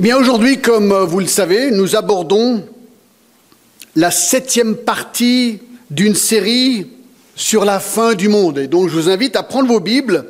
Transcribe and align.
Eh 0.00 0.02
bien 0.02 0.16
aujourd'hui, 0.16 0.62
comme 0.62 0.94
vous 0.94 1.20
le 1.20 1.26
savez, 1.26 1.70
nous 1.70 1.94
abordons 1.94 2.66
la 3.96 4.10
septième 4.10 4.74
partie 4.74 5.60
d'une 5.90 6.14
série 6.14 6.90
sur 7.36 7.66
la 7.66 7.80
fin 7.80 8.14
du 8.14 8.30
monde. 8.30 8.56
Et 8.56 8.66
donc 8.66 8.88
je 8.88 8.94
vous 8.94 9.10
invite 9.10 9.36
à 9.36 9.42
prendre 9.42 9.68
vos 9.68 9.78
Bibles 9.78 10.24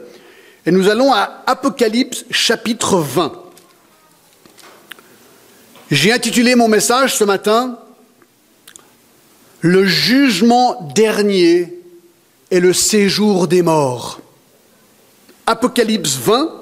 et 0.66 0.72
nous 0.72 0.88
allons 0.88 1.12
à 1.12 1.44
Apocalypse 1.46 2.24
chapitre 2.32 2.98
20. 2.98 3.32
J'ai 5.92 6.12
intitulé 6.12 6.56
mon 6.56 6.66
message 6.66 7.14
ce 7.14 7.22
matin 7.22 7.78
Le 9.60 9.86
jugement 9.86 10.90
dernier 10.96 11.78
et 12.50 12.58
le 12.58 12.72
séjour 12.72 13.46
des 13.46 13.62
morts. 13.62 14.20
Apocalypse 15.46 16.16
20, 16.16 16.59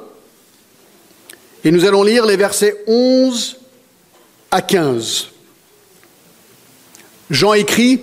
et 1.64 1.70
nous 1.70 1.84
allons 1.84 2.02
lire 2.02 2.26
les 2.26 2.36
versets 2.36 2.84
11 2.86 3.56
à 4.50 4.62
15. 4.62 5.28
Jean 7.30 7.52
écrit, 7.52 8.00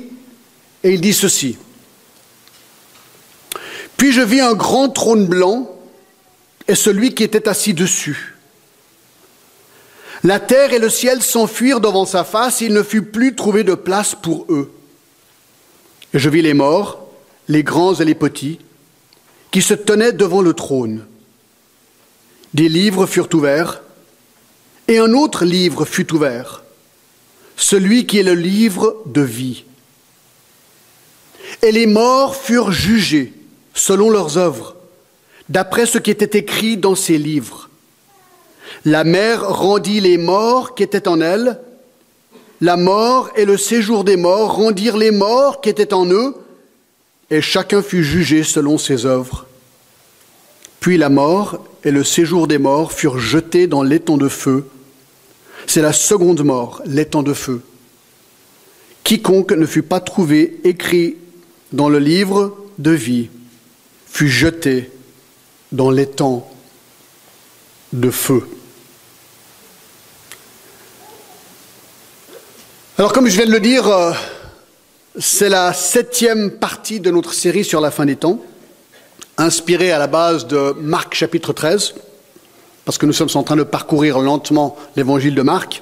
et 0.83 0.93
il 0.93 1.01
dit 1.01 1.13
ceci. 1.13 1.57
Puis 3.97 4.11
je 4.11 4.21
vis 4.21 4.41
un 4.41 4.53
grand 4.53 4.89
trône 4.89 5.25
blanc 5.25 5.71
et 6.67 6.75
celui 6.75 7.13
qui 7.13 7.23
était 7.23 7.47
assis 7.47 7.73
dessus. 7.73 8.35
La 10.23 10.39
terre 10.39 10.73
et 10.73 10.79
le 10.79 10.89
ciel 10.89 11.21
s'enfuirent 11.21 11.81
devant 11.81 12.05
sa 12.05 12.23
face, 12.23 12.61
et 12.61 12.65
il 12.65 12.73
ne 12.73 12.81
fut 12.81 13.03
plus 13.03 13.35
trouvé 13.35 13.63
de 13.63 13.75
place 13.75 14.15
pour 14.15 14.47
eux. 14.49 14.71
Et 16.13 16.19
je 16.19 16.29
vis 16.29 16.41
les 16.41 16.55
morts, 16.55 17.07
les 17.47 17.63
grands 17.63 17.93
et 17.93 18.05
les 18.05 18.15
petits, 18.15 18.59
qui 19.51 19.61
se 19.61 19.75
tenaient 19.75 20.13
devant 20.13 20.41
le 20.41 20.53
trône. 20.53 21.05
Des 22.55 22.69
livres 22.69 23.05
furent 23.05 23.27
ouverts, 23.33 23.81
et 24.87 24.97
un 24.97 25.11
autre 25.11 25.43
livre 25.43 25.83
fut 25.83 26.13
ouvert, 26.13 26.63
celui 27.57 28.05
qui 28.05 28.19
est 28.19 28.23
le 28.23 28.33
livre 28.33 29.01
de 29.07 29.19
vie. 29.19 29.65
Et 31.61 31.73
les 31.73 31.85
morts 31.85 32.33
furent 32.33 32.71
jugés 32.71 33.33
selon 33.73 34.09
leurs 34.09 34.37
œuvres, 34.37 34.77
d'après 35.49 35.85
ce 35.85 35.97
qui 35.97 36.11
était 36.11 36.39
écrit 36.39 36.77
dans 36.77 36.95
ces 36.95 37.17
livres. 37.17 37.69
La 38.85 39.03
mer 39.03 39.45
rendit 39.45 39.99
les 39.99 40.17
morts 40.17 40.75
qui 40.75 40.83
étaient 40.83 41.09
en 41.09 41.19
elle, 41.19 41.59
la 42.61 42.77
mort 42.77 43.31
et 43.35 43.43
le 43.43 43.57
séjour 43.57 44.05
des 44.05 44.15
morts 44.15 44.55
rendirent 44.55 44.95
les 44.95 45.11
morts 45.11 45.59
qui 45.59 45.67
étaient 45.67 45.93
en 45.93 46.09
eux, 46.09 46.33
et 47.29 47.41
chacun 47.41 47.81
fut 47.81 48.05
jugé 48.05 48.43
selon 48.43 48.77
ses 48.77 49.05
œuvres. 49.05 49.45
Puis 50.79 50.97
la 50.97 51.09
mort 51.09 51.59
et 51.85 51.91
le 51.91 52.03
séjour 52.03 52.47
des 52.47 52.57
morts 52.57 52.91
furent 52.91 53.19
jetés 53.19 53.67
dans 53.67 53.83
l'étang 53.83 54.17
de 54.17 54.27
feu. 54.27 54.67
C'est 55.67 55.81
la 55.81 55.93
seconde 55.93 56.43
mort, 56.43 56.81
l'étang 56.85 57.23
de 57.23 57.33
feu. 57.33 57.61
Quiconque 59.03 59.51
ne 59.51 59.67
fut 59.67 59.83
pas 59.83 59.99
trouvé 59.99 60.59
écrit 60.63 61.15
dans 61.71 61.87
le 61.87 61.99
livre 61.99 62.57
de 62.79 62.91
vie 62.91 63.29
fut 64.07 64.29
jeté 64.29 64.89
dans 65.71 65.91
l'étang 65.91 66.49
de 67.93 68.09
feu. 68.09 68.47
Alors 72.97 73.13
comme 73.13 73.27
je 73.27 73.35
viens 73.35 73.45
de 73.45 73.51
le 73.51 73.59
dire, 73.59 73.87
euh, 73.87 74.13
c'est 75.19 75.49
la 75.49 75.73
septième 75.73 76.51
partie 76.51 76.99
de 76.99 77.11
notre 77.11 77.33
série 77.33 77.65
sur 77.65 77.81
la 77.81 77.91
fin 77.91 78.05
des 78.05 78.15
temps, 78.15 78.41
inspirée 79.37 79.91
à 79.91 79.99
la 79.99 80.07
base 80.07 80.47
de 80.47 80.75
Marc 80.79 81.15
chapitre 81.15 81.53
13, 81.53 81.95
parce 82.85 82.97
que 82.97 83.05
nous 83.05 83.13
sommes 83.13 83.29
en 83.35 83.43
train 83.43 83.55
de 83.55 83.63
parcourir 83.63 84.19
lentement 84.19 84.77
l'évangile 84.95 85.35
de 85.35 85.41
Marc. 85.41 85.81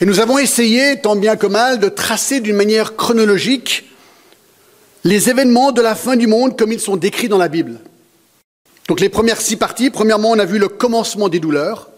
Et 0.00 0.04
nous 0.04 0.20
avons 0.20 0.38
essayé, 0.38 1.00
tant 1.00 1.16
bien 1.16 1.36
que 1.36 1.46
mal, 1.46 1.78
de 1.78 1.88
tracer 1.88 2.40
d'une 2.40 2.56
manière 2.56 2.96
chronologique 2.96 3.84
les 5.04 5.30
événements 5.30 5.72
de 5.72 5.80
la 5.80 5.94
fin 5.94 6.16
du 6.16 6.26
monde 6.26 6.58
comme 6.58 6.72
ils 6.72 6.80
sont 6.80 6.96
décrits 6.96 7.28
dans 7.28 7.38
la 7.38 7.48
Bible. 7.48 7.80
Donc 8.88 9.00
les 9.00 9.08
premières 9.08 9.40
six 9.40 9.56
parties, 9.56 9.90
premièrement, 9.90 10.30
on 10.30 10.38
a 10.38 10.44
vu 10.44 10.58
le 10.58 10.68
commencement 10.68 11.28
des 11.28 11.40
douleurs. 11.40 11.88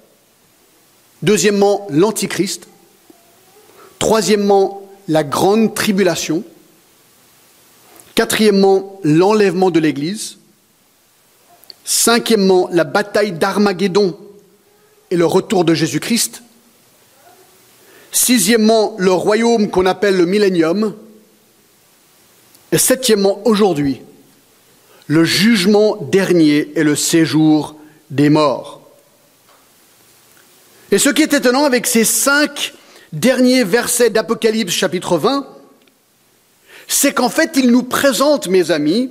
Deuxièmement, 1.22 1.86
l'Antichrist. 1.90 2.68
Troisièmement, 3.98 4.88
la 5.08 5.24
grande 5.24 5.74
tribulation. 5.74 6.44
Quatrièmement, 8.18 8.98
l'enlèvement 9.04 9.70
de 9.70 9.78
l'Église. 9.78 10.38
Cinquièmement, 11.84 12.68
la 12.72 12.82
bataille 12.82 13.30
d'Armageddon 13.30 14.18
et 15.12 15.16
le 15.16 15.24
retour 15.24 15.64
de 15.64 15.72
Jésus-Christ. 15.72 16.42
Sixièmement, 18.10 18.96
le 18.98 19.12
royaume 19.12 19.70
qu'on 19.70 19.86
appelle 19.86 20.16
le 20.16 20.26
millénium. 20.26 20.96
Et 22.72 22.78
septièmement, 22.78 23.40
aujourd'hui, 23.46 24.02
le 25.06 25.22
jugement 25.22 25.94
dernier 26.10 26.72
et 26.74 26.82
le 26.82 26.96
séjour 26.96 27.76
des 28.10 28.30
morts. 28.30 28.82
Et 30.90 30.98
ce 30.98 31.10
qui 31.10 31.22
est 31.22 31.34
étonnant 31.34 31.66
avec 31.66 31.86
ces 31.86 32.02
cinq 32.02 32.74
derniers 33.12 33.62
versets 33.62 34.10
d'Apocalypse 34.10 34.74
chapitre 34.74 35.18
20, 35.18 35.57
c'est 36.88 37.12
qu'en 37.12 37.28
fait, 37.28 37.52
il 37.54 37.70
nous 37.70 37.82
présente, 37.82 38.48
mes 38.48 38.70
amis, 38.70 39.10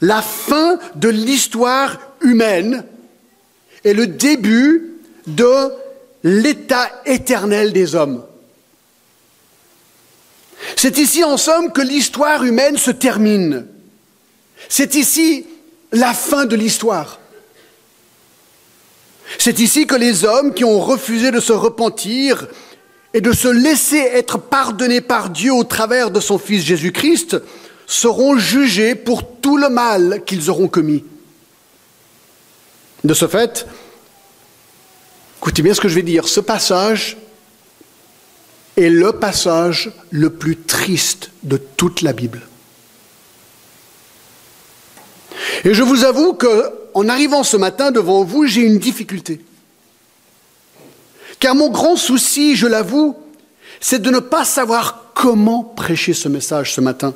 la 0.00 0.20
fin 0.20 0.78
de 0.96 1.08
l'histoire 1.08 1.98
humaine 2.20 2.84
et 3.84 3.94
le 3.94 4.08
début 4.08 4.96
de 5.28 5.72
l'état 6.24 6.90
éternel 7.06 7.72
des 7.72 7.94
hommes. 7.94 8.24
C'est 10.76 10.98
ici, 10.98 11.22
en 11.22 11.36
somme, 11.36 11.72
que 11.72 11.80
l'histoire 11.80 12.44
humaine 12.44 12.76
se 12.76 12.90
termine. 12.90 13.66
C'est 14.68 14.96
ici 14.96 15.46
la 15.92 16.14
fin 16.14 16.44
de 16.44 16.56
l'histoire. 16.56 17.20
C'est 19.38 19.60
ici 19.60 19.86
que 19.86 19.94
les 19.94 20.24
hommes 20.24 20.54
qui 20.54 20.64
ont 20.64 20.80
refusé 20.80 21.30
de 21.30 21.40
se 21.40 21.52
repentir 21.52 22.48
et 23.14 23.20
de 23.20 23.32
se 23.32 23.48
laisser 23.48 23.98
être 23.98 24.38
pardonnés 24.38 25.00
par 25.00 25.30
Dieu 25.30 25.52
au 25.52 25.64
travers 25.64 26.10
de 26.10 26.20
son 26.20 26.38
Fils 26.38 26.64
Jésus-Christ 26.64 27.36
seront 27.86 28.38
jugés 28.38 28.94
pour 28.94 29.40
tout 29.40 29.56
le 29.56 29.68
mal 29.68 30.22
qu'ils 30.24 30.50
auront 30.50 30.68
commis. 30.68 31.04
De 33.04 33.14
ce 33.14 33.26
fait, 33.26 33.66
écoutez 35.38 35.62
bien 35.62 35.74
ce 35.74 35.80
que 35.80 35.88
je 35.88 35.94
vais 35.94 36.02
dire, 36.02 36.28
ce 36.28 36.40
passage 36.40 37.18
est 38.76 38.88
le 38.88 39.12
passage 39.12 39.92
le 40.10 40.30
plus 40.30 40.56
triste 40.56 41.30
de 41.42 41.58
toute 41.58 42.00
la 42.00 42.12
Bible. 42.12 42.42
Et 45.64 45.74
je 45.74 45.82
vous 45.82 46.04
avoue 46.04 46.32
qu'en 46.34 47.08
arrivant 47.08 47.42
ce 47.42 47.56
matin 47.56 47.90
devant 47.90 48.24
vous, 48.24 48.46
j'ai 48.46 48.62
une 48.62 48.78
difficulté. 48.78 49.40
Car 51.42 51.56
mon 51.56 51.70
grand 51.70 51.96
souci, 51.96 52.54
je 52.54 52.68
l'avoue, 52.68 53.16
c'est 53.80 54.00
de 54.00 54.10
ne 54.10 54.20
pas 54.20 54.44
savoir 54.44 55.06
comment 55.12 55.64
prêcher 55.64 56.14
ce 56.14 56.28
message 56.28 56.72
ce 56.72 56.80
matin. 56.80 57.14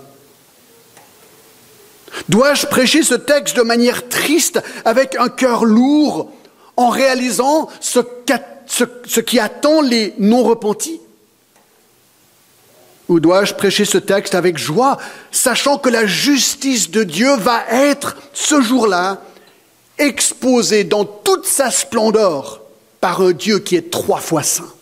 Dois-je 2.28 2.66
prêcher 2.66 3.04
ce 3.04 3.14
texte 3.14 3.56
de 3.56 3.62
manière 3.62 4.08
triste, 4.08 4.60
avec 4.84 5.14
un 5.14 5.28
cœur 5.28 5.64
lourd, 5.64 6.28
en 6.76 6.88
réalisant 6.88 7.68
ce, 7.78 8.00
qui 9.20 9.38
attend 9.38 9.80
les 9.80 10.12
non-repentis? 10.18 11.00
Ou 13.08 13.20
dois-je 13.20 13.54
prêcher 13.54 13.84
ce 13.84 13.98
texte 13.98 14.34
avec 14.34 14.58
joie, 14.58 14.98
sachant 15.30 15.78
que 15.78 15.88
la 15.88 16.04
justice 16.04 16.90
de 16.90 17.04
Dieu 17.04 17.36
va 17.36 17.62
être, 17.70 18.16
ce 18.32 18.60
jour-là, 18.60 19.22
exposée 19.98 20.82
dans 20.82 21.04
toute 21.04 21.46
sa 21.46 21.70
splendeur? 21.70 22.65
Par 23.00 23.20
un 23.20 23.32
Dieu 23.32 23.58
qui 23.58 23.76
est 23.76 23.90
trois 23.90 24.20
fois 24.20 24.42
saint 24.42 24.72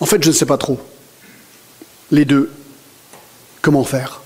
En 0.00 0.06
fait, 0.06 0.22
je 0.22 0.28
ne 0.28 0.34
sais 0.34 0.46
pas 0.46 0.58
trop. 0.58 0.80
Les 2.10 2.24
deux, 2.24 2.50
comment 3.60 3.84
faire? 3.84 4.20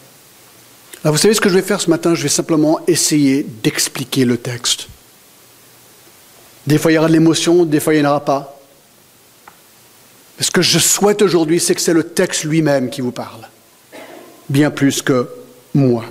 Alors 1.04 1.14
vous 1.14 1.20
savez 1.20 1.34
ce 1.34 1.40
que 1.40 1.48
je 1.48 1.54
vais 1.54 1.62
faire 1.62 1.80
ce 1.80 1.90
matin? 1.90 2.14
Je 2.14 2.22
vais 2.22 2.28
simplement 2.28 2.80
essayer 2.86 3.42
d'expliquer 3.42 4.24
le 4.24 4.38
texte. 4.38 4.88
Des 6.66 6.78
fois, 6.78 6.90
il 6.90 6.94
y 6.94 6.98
aura 6.98 7.08
de 7.08 7.12
l'émotion, 7.12 7.64
des 7.64 7.78
fois, 7.78 7.94
il 7.94 8.00
n'y 8.00 8.06
en 8.06 8.10
aura 8.10 8.24
pas. 8.24 8.58
Ce 10.40 10.50
que 10.50 10.62
je 10.62 10.78
souhaite 10.78 11.22
aujourd'hui, 11.22 11.60
c'est 11.60 11.74
que 11.74 11.80
c'est 11.80 11.92
le 11.92 12.02
texte 12.04 12.44
lui-même 12.44 12.90
qui 12.90 13.00
vous 13.00 13.12
parle, 13.12 13.48
bien 14.48 14.70
plus 14.70 15.02
que 15.02 15.28
moi. 15.74 16.04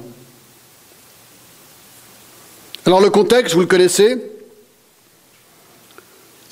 Alors 2.86 3.02
le 3.02 3.10
contexte, 3.10 3.56
vous 3.56 3.62
le 3.62 3.68
connaissez? 3.68 4.35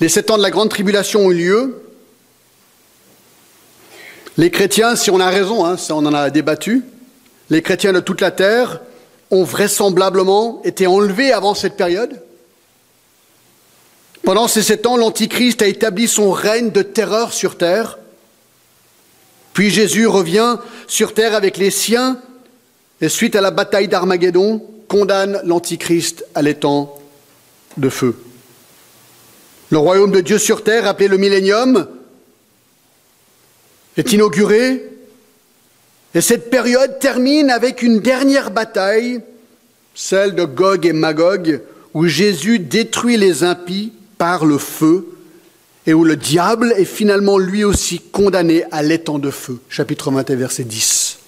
Les 0.00 0.08
sept 0.08 0.30
ans 0.30 0.36
de 0.36 0.42
la 0.42 0.50
grande 0.50 0.70
tribulation 0.70 1.26
ont 1.26 1.30
eu 1.30 1.34
lieu. 1.34 1.82
Les 4.36 4.50
chrétiens, 4.50 4.96
si 4.96 5.10
on 5.10 5.20
a 5.20 5.28
raison, 5.28 5.64
hein, 5.64 5.76
ça 5.76 5.94
on 5.94 6.04
en 6.04 6.12
a 6.12 6.30
débattu, 6.30 6.84
les 7.50 7.62
chrétiens 7.62 7.92
de 7.92 8.00
toute 8.00 8.20
la 8.20 8.30
terre 8.30 8.80
ont 9.30 9.44
vraisemblablement 9.44 10.60
été 10.64 10.86
enlevés 10.86 11.32
avant 11.32 11.54
cette 11.54 11.76
période. 11.76 12.20
Pendant 14.22 14.48
ces 14.48 14.62
sept 14.62 14.86
ans, 14.86 14.96
l'Antichrist 14.96 15.62
a 15.62 15.66
établi 15.66 16.08
son 16.08 16.30
règne 16.32 16.70
de 16.70 16.82
terreur 16.82 17.32
sur 17.32 17.56
terre. 17.56 17.98
Puis 19.52 19.70
Jésus 19.70 20.06
revient 20.06 20.56
sur 20.88 21.14
terre 21.14 21.34
avec 21.34 21.58
les 21.58 21.70
siens 21.70 22.18
et 23.00 23.08
suite 23.08 23.36
à 23.36 23.40
la 23.40 23.50
bataille 23.50 23.88
d'Armageddon, 23.88 24.64
condamne 24.88 25.40
l'Antichrist 25.44 26.24
à 26.34 26.42
l'étang 26.42 26.98
de 27.76 27.88
feu. 27.88 28.16
Le 29.70 29.78
royaume 29.78 30.12
de 30.12 30.20
Dieu 30.20 30.38
sur 30.38 30.62
terre, 30.62 30.86
appelé 30.86 31.08
le 31.08 31.16
millénium, 31.16 31.88
est 33.96 34.12
inauguré 34.12 34.94
et 36.14 36.20
cette 36.20 36.48
période 36.48 37.00
termine 37.00 37.50
avec 37.50 37.82
une 37.82 37.98
dernière 37.98 38.52
bataille, 38.52 39.20
celle 39.96 40.36
de 40.36 40.44
Gog 40.44 40.86
et 40.86 40.92
Magog, 40.92 41.60
où 41.92 42.06
Jésus 42.06 42.60
détruit 42.60 43.16
les 43.16 43.42
impies 43.42 43.92
par 44.16 44.44
le 44.44 44.58
feu 44.58 45.08
et 45.86 45.92
où 45.92 46.04
le 46.04 46.16
diable 46.16 46.72
est 46.76 46.84
finalement 46.84 47.36
lui 47.36 47.64
aussi 47.64 47.98
condamné 47.98 48.64
à 48.70 48.82
l'étang 48.82 49.18
de 49.18 49.30
feu. 49.30 49.58
Chapitre 49.68 50.10
20 50.12 50.30
verset 50.30 50.64
10. 50.64 51.18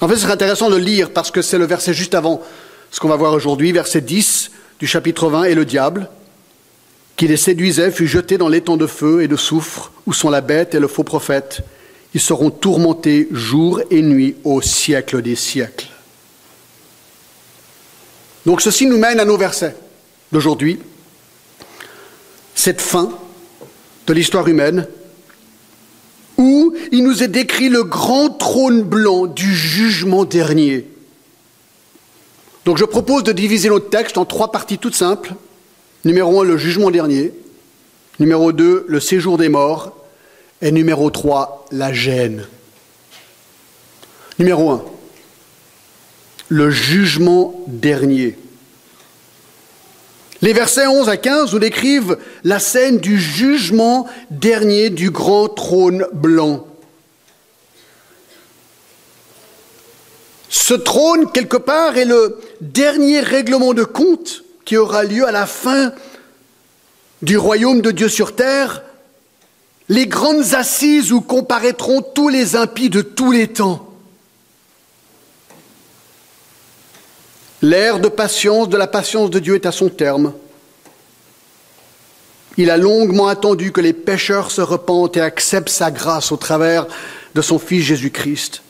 En 0.00 0.08
fait, 0.08 0.14
ce 0.14 0.20
serait 0.20 0.32
intéressant 0.32 0.70
de 0.70 0.76
lire 0.76 1.10
parce 1.10 1.30
que 1.30 1.42
c'est 1.42 1.58
le 1.58 1.64
verset 1.64 1.94
juste 1.94 2.14
avant 2.14 2.42
ce 2.90 3.00
qu'on 3.00 3.08
va 3.08 3.16
voir 3.16 3.32
aujourd'hui, 3.32 3.72
verset 3.72 4.02
10 4.02 4.50
du 4.78 4.86
chapitre 4.86 5.28
20, 5.28 5.44
et 5.44 5.54
le 5.54 5.64
diable, 5.64 6.08
qui 7.18 7.26
les 7.26 7.36
séduisait, 7.36 7.90
fut 7.90 8.06
jeté 8.06 8.38
dans 8.38 8.48
l'étang 8.48 8.76
de 8.76 8.86
feu 8.86 9.22
et 9.22 9.28
de 9.28 9.34
soufre, 9.34 9.90
où 10.06 10.12
sont 10.12 10.30
la 10.30 10.40
bête 10.40 10.76
et 10.76 10.78
le 10.78 10.86
faux 10.86 11.02
prophète. 11.02 11.62
Ils 12.14 12.20
seront 12.20 12.50
tourmentés 12.50 13.26
jour 13.32 13.82
et 13.90 14.02
nuit 14.02 14.36
au 14.44 14.62
siècle 14.62 15.20
des 15.20 15.34
siècles. 15.34 15.88
Donc 18.46 18.62
ceci 18.62 18.86
nous 18.86 18.98
mène 18.98 19.18
à 19.18 19.24
nos 19.24 19.36
versets 19.36 19.74
d'aujourd'hui. 20.30 20.78
Cette 22.54 22.80
fin 22.80 23.10
de 24.06 24.12
l'histoire 24.12 24.46
humaine, 24.46 24.86
où 26.36 26.72
il 26.92 27.02
nous 27.02 27.24
est 27.24 27.28
décrit 27.28 27.68
le 27.68 27.82
grand 27.82 28.30
trône 28.30 28.82
blanc 28.82 29.26
du 29.26 29.56
jugement 29.56 30.24
dernier. 30.24 30.86
Donc 32.64 32.78
je 32.78 32.84
propose 32.84 33.24
de 33.24 33.32
diviser 33.32 33.70
notre 33.70 33.90
texte 33.90 34.18
en 34.18 34.24
trois 34.24 34.52
parties 34.52 34.78
toutes 34.78 34.94
simples. 34.94 35.34
Numéro 36.08 36.40
un, 36.40 36.44
le 36.44 36.56
jugement 36.56 36.90
dernier. 36.90 37.34
Numéro 38.18 38.50
deux, 38.52 38.86
le 38.88 38.98
séjour 38.98 39.36
des 39.36 39.50
morts. 39.50 39.94
Et 40.62 40.72
numéro 40.72 41.10
trois, 41.10 41.66
la 41.70 41.92
gêne. 41.92 42.46
Numéro 44.38 44.70
un, 44.70 44.84
le 46.48 46.70
jugement 46.70 47.62
dernier. 47.66 48.38
Les 50.40 50.54
versets 50.54 50.86
11 50.86 51.10
à 51.10 51.18
15 51.18 51.52
nous 51.52 51.58
décrivent 51.58 52.16
la 52.42 52.58
scène 52.58 52.96
du 52.96 53.20
jugement 53.20 54.08
dernier 54.30 54.88
du 54.88 55.10
grand 55.10 55.50
trône 55.50 56.06
blanc. 56.14 56.66
Ce 60.48 60.72
trône, 60.72 61.30
quelque 61.32 61.58
part, 61.58 61.98
est 61.98 62.06
le 62.06 62.40
dernier 62.62 63.20
règlement 63.20 63.74
de 63.74 63.84
compte 63.84 64.44
qui 64.68 64.76
aura 64.76 65.02
lieu 65.02 65.26
à 65.26 65.32
la 65.32 65.46
fin 65.46 65.94
du 67.22 67.38
royaume 67.38 67.80
de 67.80 67.90
Dieu 67.90 68.10
sur 68.10 68.36
terre, 68.36 68.82
les 69.88 70.06
grandes 70.06 70.52
assises 70.52 71.10
où 71.10 71.22
comparaîtront 71.22 72.02
tous 72.02 72.28
les 72.28 72.54
impies 72.54 72.90
de 72.90 73.00
tous 73.00 73.32
les 73.32 73.48
temps. 73.48 73.90
L'ère 77.62 77.98
de 77.98 78.08
patience, 78.08 78.68
de 78.68 78.76
la 78.76 78.86
patience 78.86 79.30
de 79.30 79.38
Dieu 79.38 79.54
est 79.54 79.64
à 79.64 79.72
son 79.72 79.88
terme. 79.88 80.34
Il 82.58 82.68
a 82.68 82.76
longuement 82.76 83.28
attendu 83.28 83.72
que 83.72 83.80
les 83.80 83.94
pécheurs 83.94 84.50
se 84.50 84.60
repentent 84.60 85.16
et 85.16 85.22
acceptent 85.22 85.70
sa 85.70 85.90
grâce 85.90 86.30
au 86.30 86.36
travers 86.36 86.86
de 87.34 87.40
son 87.40 87.58
Fils 87.58 87.84
Jésus-Christ. 87.84 88.60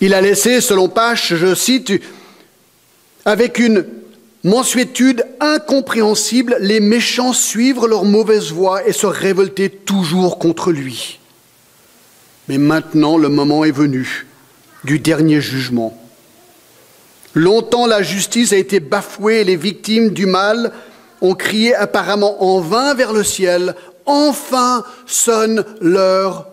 Il 0.00 0.14
a 0.14 0.22
laissé, 0.22 0.62
selon 0.62 0.88
Pache, 0.88 1.34
je 1.34 1.54
cite, 1.54 1.92
avec 3.24 3.58
une 3.58 3.86
mansuétude 4.44 5.24
incompréhensible, 5.40 6.56
les 6.60 6.80
méchants 6.80 7.32
suivre 7.32 7.86
leur 7.86 8.04
mauvaise 8.04 8.50
voie 8.50 8.86
et 8.86 8.92
se 8.92 9.06
révolter 9.06 9.70
toujours 9.70 10.38
contre 10.38 10.72
lui. 10.72 11.20
Mais 12.48 12.58
maintenant, 12.58 13.18
le 13.18 13.28
moment 13.28 13.64
est 13.64 13.70
venu 13.70 14.26
du 14.84 14.98
dernier 14.98 15.40
jugement. 15.40 15.96
Longtemps, 17.34 17.86
la 17.86 18.02
justice 18.02 18.52
a 18.52 18.56
été 18.56 18.80
bafouée 18.80 19.40
et 19.40 19.44
les 19.44 19.56
victimes 19.56 20.10
du 20.10 20.26
mal 20.26 20.72
ont 21.20 21.34
crié 21.34 21.74
apparemment 21.74 22.42
en 22.42 22.60
vain 22.60 22.94
vers 22.94 23.12
le 23.12 23.22
ciel. 23.22 23.76
Enfin 24.06 24.84
sonne 25.06 25.64
l'heure 25.80 26.46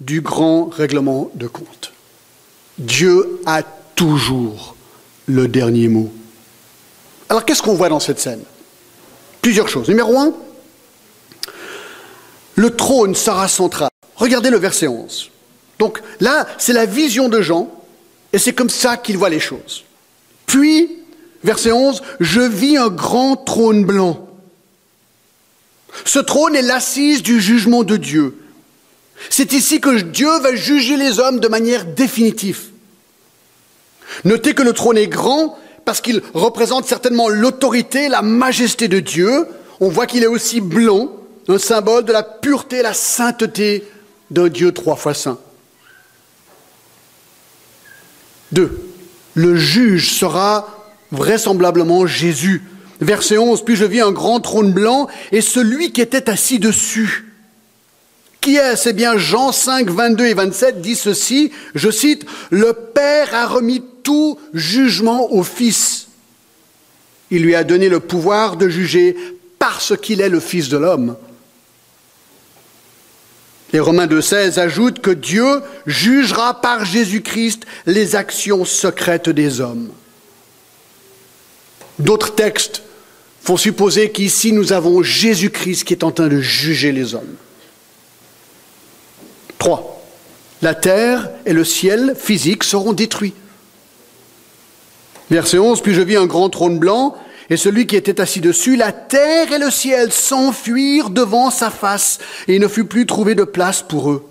du 0.00 0.20
grand 0.20 0.68
règlement 0.68 1.30
de 1.34 1.46
compte. 1.46 1.92
Dieu 2.78 3.40
a 3.46 3.62
toujours 3.94 4.76
le 5.26 5.48
dernier 5.48 5.88
mot. 5.88 6.12
Alors 7.28 7.44
qu'est-ce 7.44 7.62
qu'on 7.62 7.74
voit 7.74 7.88
dans 7.88 8.00
cette 8.00 8.18
scène? 8.18 8.42
Plusieurs 9.40 9.68
choses. 9.68 9.88
Numéro 9.88 10.18
un, 10.18 10.34
le 12.56 12.70
trône 12.76 13.14
sera 13.14 13.48
central. 13.48 13.90
Regardez 14.16 14.50
le 14.50 14.58
verset 14.58 14.88
11. 14.88 15.30
Donc 15.78 16.02
là, 16.20 16.46
c'est 16.58 16.74
la 16.74 16.84
vision 16.84 17.28
de 17.28 17.40
Jean, 17.40 17.70
et 18.32 18.38
c'est 18.38 18.52
comme 18.52 18.68
ça 18.68 18.96
qu'il 18.96 19.16
voit 19.16 19.30
les 19.30 19.40
choses. 19.40 19.84
Puis, 20.44 20.90
verset 21.42 21.72
11, 21.72 22.02
je 22.20 22.40
vis 22.40 22.76
un 22.76 22.88
grand 22.88 23.36
trône 23.36 23.84
blanc. 23.84 24.28
Ce 26.04 26.18
trône 26.18 26.54
est 26.54 26.62
l'assise 26.62 27.22
du 27.22 27.40
jugement 27.40 27.82
de 27.82 27.96
Dieu. 27.96 28.36
C'est 29.30 29.52
ici 29.52 29.80
que 29.80 30.00
Dieu 30.00 30.30
va 30.40 30.54
juger 30.54 30.96
les 30.96 31.18
hommes 31.18 31.40
de 31.40 31.48
manière 31.48 31.84
définitive. 31.84 32.70
Notez 34.24 34.54
que 34.54 34.62
le 34.62 34.72
trône 34.72 34.98
est 34.98 35.08
grand 35.08 35.58
parce 35.84 36.00
qu'il 36.00 36.22
représente 36.34 36.86
certainement 36.86 37.28
l'autorité, 37.28 38.08
la 38.08 38.22
majesté 38.22 38.88
de 38.88 39.00
Dieu. 39.00 39.46
On 39.80 39.88
voit 39.88 40.06
qu'il 40.06 40.22
est 40.22 40.28
aussi 40.28 40.60
blanc, 40.60 41.10
un 41.48 41.58
symbole 41.58 42.04
de 42.04 42.12
la 42.12 42.22
pureté 42.22 42.78
et 42.78 42.82
la 42.82 42.94
sainteté 42.94 43.84
d'un 44.30 44.48
Dieu 44.48 44.72
trois 44.72 44.96
fois 44.96 45.14
saint. 45.14 45.38
Deux, 48.52 48.78
le 49.34 49.56
juge 49.56 50.12
sera 50.12 50.68
vraisemblablement 51.12 52.06
Jésus. 52.06 52.62
Verset 53.00 53.38
11, 53.38 53.64
puis 53.64 53.76
je 53.76 53.84
vis 53.84 54.00
un 54.00 54.12
grand 54.12 54.40
trône 54.40 54.72
blanc 54.72 55.08
et 55.32 55.40
celui 55.40 55.92
qui 55.92 56.02
était 56.02 56.28
assis 56.28 56.58
dessus. 56.58 57.29
Qui 58.40 58.56
est 58.56 58.76
C'est 58.76 58.92
bien 58.92 59.18
Jean 59.18 59.52
5, 59.52 59.90
22 59.90 60.26
et 60.26 60.34
27 60.34 60.80
dit 60.80 60.96
ceci, 60.96 61.52
je 61.74 61.90
cite, 61.90 62.24
Le 62.50 62.72
Père 62.72 63.34
a 63.34 63.46
remis 63.46 63.82
tout 64.02 64.38
jugement 64.54 65.32
au 65.32 65.42
Fils. 65.42 66.08
Il 67.30 67.42
lui 67.42 67.54
a 67.54 67.64
donné 67.64 67.88
le 67.88 68.00
pouvoir 68.00 68.56
de 68.56 68.68
juger 68.68 69.16
parce 69.58 69.96
qu'il 69.96 70.20
est 70.20 70.28
le 70.28 70.40
Fils 70.40 70.68
de 70.68 70.78
l'homme. 70.78 71.16
Les 73.72 73.78
Romains 73.78 74.06
2.16 74.06 74.58
ajoutent 74.58 75.00
que 75.00 75.10
Dieu 75.10 75.62
jugera 75.86 76.60
par 76.60 76.84
Jésus-Christ 76.84 77.66
les 77.86 78.16
actions 78.16 78.64
secrètes 78.64 79.28
des 79.28 79.60
hommes. 79.60 79.90
D'autres 82.00 82.34
textes 82.34 82.82
font 83.42 83.56
supposer 83.56 84.10
qu'ici 84.10 84.52
nous 84.52 84.72
avons 84.72 85.02
Jésus-Christ 85.02 85.84
qui 85.84 85.92
est 85.92 86.04
en 86.04 86.10
train 86.10 86.28
de 86.28 86.40
juger 86.40 86.90
les 86.90 87.14
hommes. 87.14 87.36
3. 89.60 90.02
La 90.62 90.74
terre 90.74 91.30
et 91.46 91.52
le 91.52 91.64
ciel 91.64 92.16
physique 92.18 92.64
seront 92.64 92.92
détruits. 92.92 93.34
Verset 95.30 95.58
11, 95.58 95.80
puis 95.80 95.94
je 95.94 96.00
vis 96.00 96.16
un 96.16 96.26
grand 96.26 96.50
trône 96.50 96.80
blanc 96.80 97.16
et 97.50 97.56
celui 97.56 97.86
qui 97.86 97.96
était 97.96 98.20
assis 98.20 98.40
dessus, 98.40 98.76
la 98.76 98.92
terre 98.92 99.52
et 99.52 99.58
le 99.58 99.70
ciel 99.70 100.12
s'enfuirent 100.12 101.10
devant 101.10 101.50
sa 101.50 101.70
face, 101.70 102.18
et 102.46 102.54
il 102.54 102.60
ne 102.60 102.68
fut 102.68 102.84
plus 102.84 103.06
trouvé 103.06 103.34
de 103.34 103.42
place 103.42 103.82
pour 103.82 104.10
eux. 104.10 104.24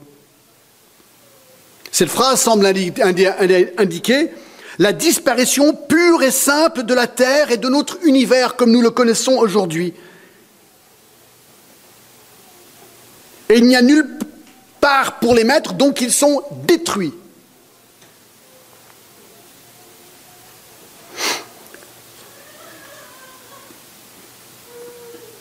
Cette 1.91 2.09
phrase 2.09 2.39
semble 2.39 2.65
indiquer 2.65 4.29
la 4.77 4.93
disparition 4.93 5.73
pure 5.73 6.23
et 6.23 6.31
simple 6.31 6.83
de 6.83 6.93
la 6.93 7.07
terre 7.07 7.51
et 7.51 7.57
de 7.57 7.67
notre 7.67 7.97
univers 8.05 8.55
comme 8.55 8.71
nous 8.71 8.81
le 8.81 8.91
connaissons 8.91 9.33
aujourd'hui. 9.33 9.93
Et 13.49 13.57
il 13.57 13.65
n'y 13.65 13.75
a 13.75 13.81
nulle 13.81 14.18
part 14.79 15.19
pour 15.19 15.35
les 15.35 15.43
mettre, 15.43 15.73
donc 15.73 16.01
ils 16.01 16.11
sont 16.11 16.43
détruits. 16.63 17.13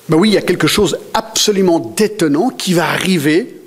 Ben 0.08 0.16
oui, 0.16 0.30
il 0.30 0.34
y 0.34 0.38
a 0.38 0.42
quelque 0.42 0.66
chose 0.66 0.98
absolument 1.12 1.80
détonnant 1.80 2.48
qui 2.48 2.72
va 2.72 2.88
arriver 2.88 3.60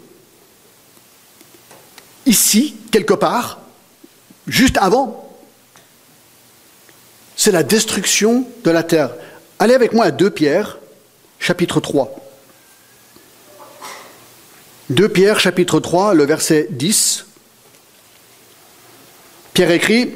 ici, 2.25 2.75
quelque 2.91 3.13
part, 3.13 3.59
juste 4.47 4.77
avant. 4.77 5.17
c'est 7.35 7.51
la 7.51 7.63
destruction 7.63 8.45
de 8.63 8.71
la 8.71 8.83
terre. 8.83 9.11
Allez 9.57 9.73
avec 9.73 9.93
moi 9.93 10.05
à 10.05 10.11
2 10.11 10.29
Pierre, 10.29 10.77
chapitre 11.39 11.79
3. 11.79 12.30
2 14.91 15.07
Pierre, 15.07 15.39
chapitre 15.39 15.79
3, 15.79 16.13
le 16.15 16.25
verset 16.25 16.67
10. 16.69 17.25
Pierre 19.53 19.71
écrit, 19.71 20.09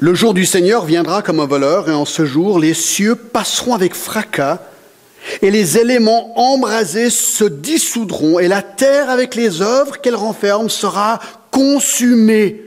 Le 0.00 0.12
jour 0.12 0.34
du 0.34 0.44
Seigneur 0.44 0.84
viendra 0.84 1.22
comme 1.22 1.38
un 1.38 1.46
voleur, 1.46 1.88
et 1.88 1.94
en 1.94 2.04
ce 2.04 2.24
jour 2.24 2.58
les 2.58 2.74
cieux 2.74 3.14
passeront 3.14 3.74
avec 3.74 3.94
fracas, 3.94 4.58
et 5.40 5.52
les 5.52 5.78
éléments 5.78 6.36
embrasés 6.36 7.10
se 7.10 7.44
dissoudront, 7.44 8.40
et 8.40 8.48
la 8.48 8.62
terre 8.62 9.08
avec 9.08 9.36
les 9.36 9.62
œuvres 9.62 10.00
qu'elle 10.00 10.16
renferme 10.16 10.68
sera 10.68 11.20
consumée. 11.52 12.64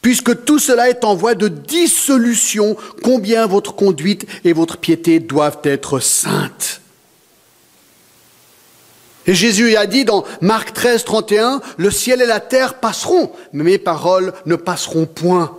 Puisque 0.00 0.44
tout 0.44 0.60
cela 0.60 0.90
est 0.90 1.02
en 1.02 1.16
voie 1.16 1.34
de 1.34 1.48
dissolution, 1.48 2.76
combien 3.02 3.48
votre 3.48 3.74
conduite 3.74 4.26
et 4.44 4.52
votre 4.52 4.76
piété 4.76 5.18
doivent 5.18 5.58
être 5.64 5.98
saintes. 5.98 6.82
Et 9.28 9.34
Jésus 9.34 9.76
a 9.76 9.84
dit 9.84 10.06
dans 10.06 10.24
Marc 10.40 10.72
13, 10.72 11.04
31, 11.04 11.60
le 11.76 11.90
ciel 11.90 12.22
et 12.22 12.26
la 12.26 12.40
terre 12.40 12.80
passeront, 12.80 13.30
mais 13.52 13.62
mes 13.62 13.78
paroles 13.78 14.32
ne 14.46 14.56
passeront 14.56 15.04
point. 15.04 15.54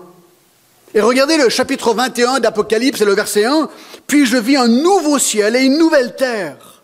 Et 0.96 1.02
regardez 1.02 1.38
le 1.38 1.50
chapitre 1.50 1.94
21 1.94 2.40
d'Apocalypse 2.40 3.00
et 3.00 3.06
le 3.06 3.14
verset 3.14 3.46
1, 3.46 3.70
puis 4.08 4.26
je 4.26 4.38
vis 4.38 4.58
un 4.58 4.68
nouveau 4.68 5.20
ciel 5.20 5.56
et 5.56 5.62
une 5.62 5.78
nouvelle 5.78 6.16
terre. 6.16 6.82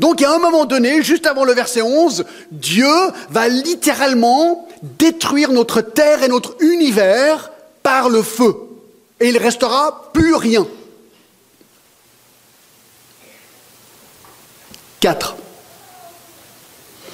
Donc 0.00 0.20
à 0.22 0.34
un 0.34 0.38
moment 0.38 0.64
donné, 0.64 1.04
juste 1.04 1.26
avant 1.26 1.44
le 1.44 1.52
verset 1.52 1.82
11, 1.82 2.24
Dieu 2.50 2.92
va 3.30 3.46
littéralement 3.46 4.66
détruire 4.82 5.52
notre 5.52 5.82
terre 5.82 6.24
et 6.24 6.28
notre 6.28 6.56
univers 6.58 7.52
par 7.84 8.08
le 8.08 8.24
feu. 8.24 8.56
Et 9.20 9.28
il 9.28 9.38
restera 9.38 10.10
plus 10.12 10.34
rien. 10.34 10.66
4. 14.98 15.36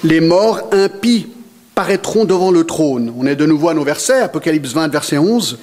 Les 0.07 0.21
morts 0.21 0.69
impies 0.71 1.27
paraîtront 1.75 2.23
devant 2.23 2.49
le 2.49 2.65
trône. 2.65 3.13
On 3.17 3.27
est 3.27 3.35
de 3.35 3.45
nouveau 3.45 3.67
à 3.67 3.73
nos 3.73 3.83
versets, 3.83 4.21
Apocalypse 4.21 4.71
20, 4.71 4.87
verset 4.87 5.17
11. 5.17 5.59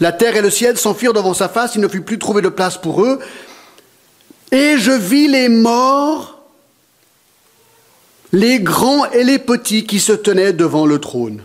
La 0.00 0.10
terre 0.10 0.34
et 0.34 0.42
le 0.42 0.50
ciel 0.50 0.76
s'enfuirent 0.76 1.12
devant 1.12 1.34
sa 1.34 1.48
face, 1.48 1.76
il 1.76 1.80
ne 1.80 1.86
fut 1.86 2.00
plus 2.00 2.18
trouvé 2.18 2.42
de 2.42 2.48
place 2.48 2.76
pour 2.78 3.04
eux. 3.04 3.20
Et 4.50 4.76
je 4.76 4.90
vis 4.90 5.28
les 5.28 5.48
morts, 5.48 6.42
les 8.32 8.58
grands 8.58 9.08
et 9.12 9.22
les 9.22 9.38
petits 9.38 9.86
qui 9.86 10.00
se 10.00 10.12
tenaient 10.12 10.52
devant 10.52 10.84
le 10.84 10.98
trône. 10.98 11.44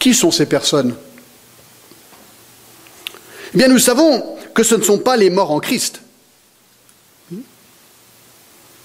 Qui 0.00 0.14
sont 0.14 0.32
ces 0.32 0.46
personnes? 0.46 0.96
Eh 3.54 3.58
bien, 3.58 3.68
nous 3.68 3.78
savons 3.78 4.36
que 4.52 4.64
ce 4.64 4.74
ne 4.74 4.82
sont 4.82 4.98
pas 4.98 5.16
les 5.16 5.30
morts 5.30 5.52
en 5.52 5.60
Christ. 5.60 6.00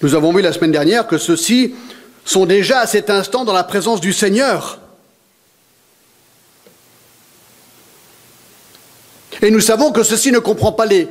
Nous 0.02 0.14
avons 0.14 0.32
vu 0.32 0.42
la 0.42 0.54
semaine 0.54 0.72
dernière 0.72 1.08
que 1.08 1.18
ceux-ci 1.18 1.74
sont 2.24 2.46
déjà 2.46 2.82
à 2.82 2.88
cet 2.88 3.10
instant 3.10 3.46
dans 3.46 3.54
la 3.54 3.64
présence 3.64 4.02
du 4.02 4.14
Seigneur. 4.14 4.80
Et 9.42 9.52
nous 9.52 9.60
savons 9.60 9.92
que 9.92 10.04
ceci 10.04 10.32
ne 10.32 10.40
comprend 10.40 10.72
pas 10.72 10.86
les 10.86 11.08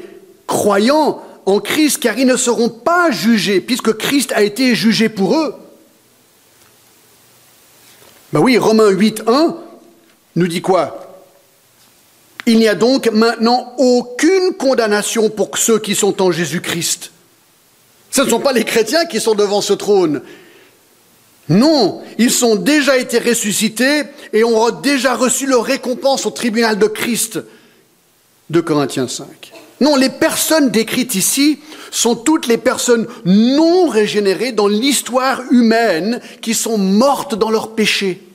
croyants 0.47 1.23
en 1.47 1.61
Christ, 1.61 1.99
car 2.00 2.19
ils 2.19 2.26
ne 2.26 2.37
seront 2.37 2.69
pas 2.69 3.11
jugés, 3.11 3.61
puisque 3.61 3.97
Christ 3.97 4.33
a 4.33 4.43
été 4.43 4.75
jugé 4.75 5.09
pour 5.09 5.37
eux. 5.37 5.55
Ben 8.33 8.40
oui, 8.40 8.59
Romains 8.59 8.90
8, 8.90 9.23
1 9.26 9.57
nous 10.35 10.49
dit 10.49 10.61
quoi? 10.61 11.02
Il 12.47 12.59
n'y 12.59 12.69
a 12.69 12.75
donc 12.75 13.11
maintenant 13.12 13.75
aucune 13.78 14.55
condamnation 14.55 15.31
pour 15.31 15.57
ceux 15.57 15.78
qui 15.78 15.95
sont 15.95 16.21
en 16.23 16.31
Jésus-Christ. 16.31 17.12
Ce 18.16 18.23
ne 18.23 18.30
sont 18.30 18.40
pas 18.40 18.54
les 18.54 18.64
chrétiens 18.64 19.04
qui 19.04 19.20
sont 19.20 19.35
devant 19.35 19.61
ce 19.61 19.75
trône. 19.75 20.23
Non, 21.50 22.00
ils 22.16 22.46
ont 22.46 22.56
déjà 22.56 22.96
été 22.96 23.18
ressuscités 23.18 24.04
et 24.32 24.42
ont 24.42 24.70
déjà 24.70 25.14
reçu 25.14 25.46
leur 25.46 25.62
récompense 25.62 26.25
au 26.25 26.30
tribunal 26.30 26.78
de 26.78 26.87
Christ 26.87 27.40
de 28.49 28.62
Corinthiens 28.62 29.06
5. 29.06 29.52
Non, 29.82 29.96
les 29.96 30.08
personnes 30.08 30.70
décrites 30.70 31.14
ici 31.14 31.58
sont 31.90 32.16
toutes 32.16 32.46
les 32.46 32.56
personnes 32.56 33.06
non 33.26 33.87
régénérées 33.90 34.52
dans 34.52 34.66
l'histoire 34.66 35.42
humaine 35.50 36.23
qui 36.40 36.54
sont 36.54 36.78
mortes 36.78 37.35
dans 37.35 37.50
leur 37.50 37.75
péché. 37.75 38.25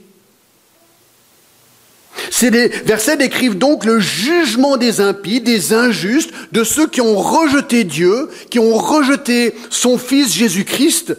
Ces 2.29 2.49
versets 2.49 3.17
décrivent 3.17 3.57
donc 3.57 3.85
le 3.85 3.99
jugement 3.99 4.77
des 4.77 5.01
impies, 5.01 5.41
des 5.41 5.73
injustes, 5.73 6.31
de 6.51 6.63
ceux 6.63 6.87
qui 6.87 7.01
ont 7.01 7.15
rejeté 7.15 7.83
Dieu, 7.83 8.29
qui 8.49 8.59
ont 8.59 8.75
rejeté 8.75 9.55
son 9.69 9.97
Fils 9.97 10.33
Jésus-Christ 10.33 11.15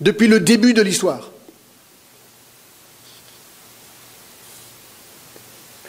depuis 0.00 0.28
le 0.28 0.40
début 0.40 0.74
de 0.74 0.82
l'histoire. 0.82 1.30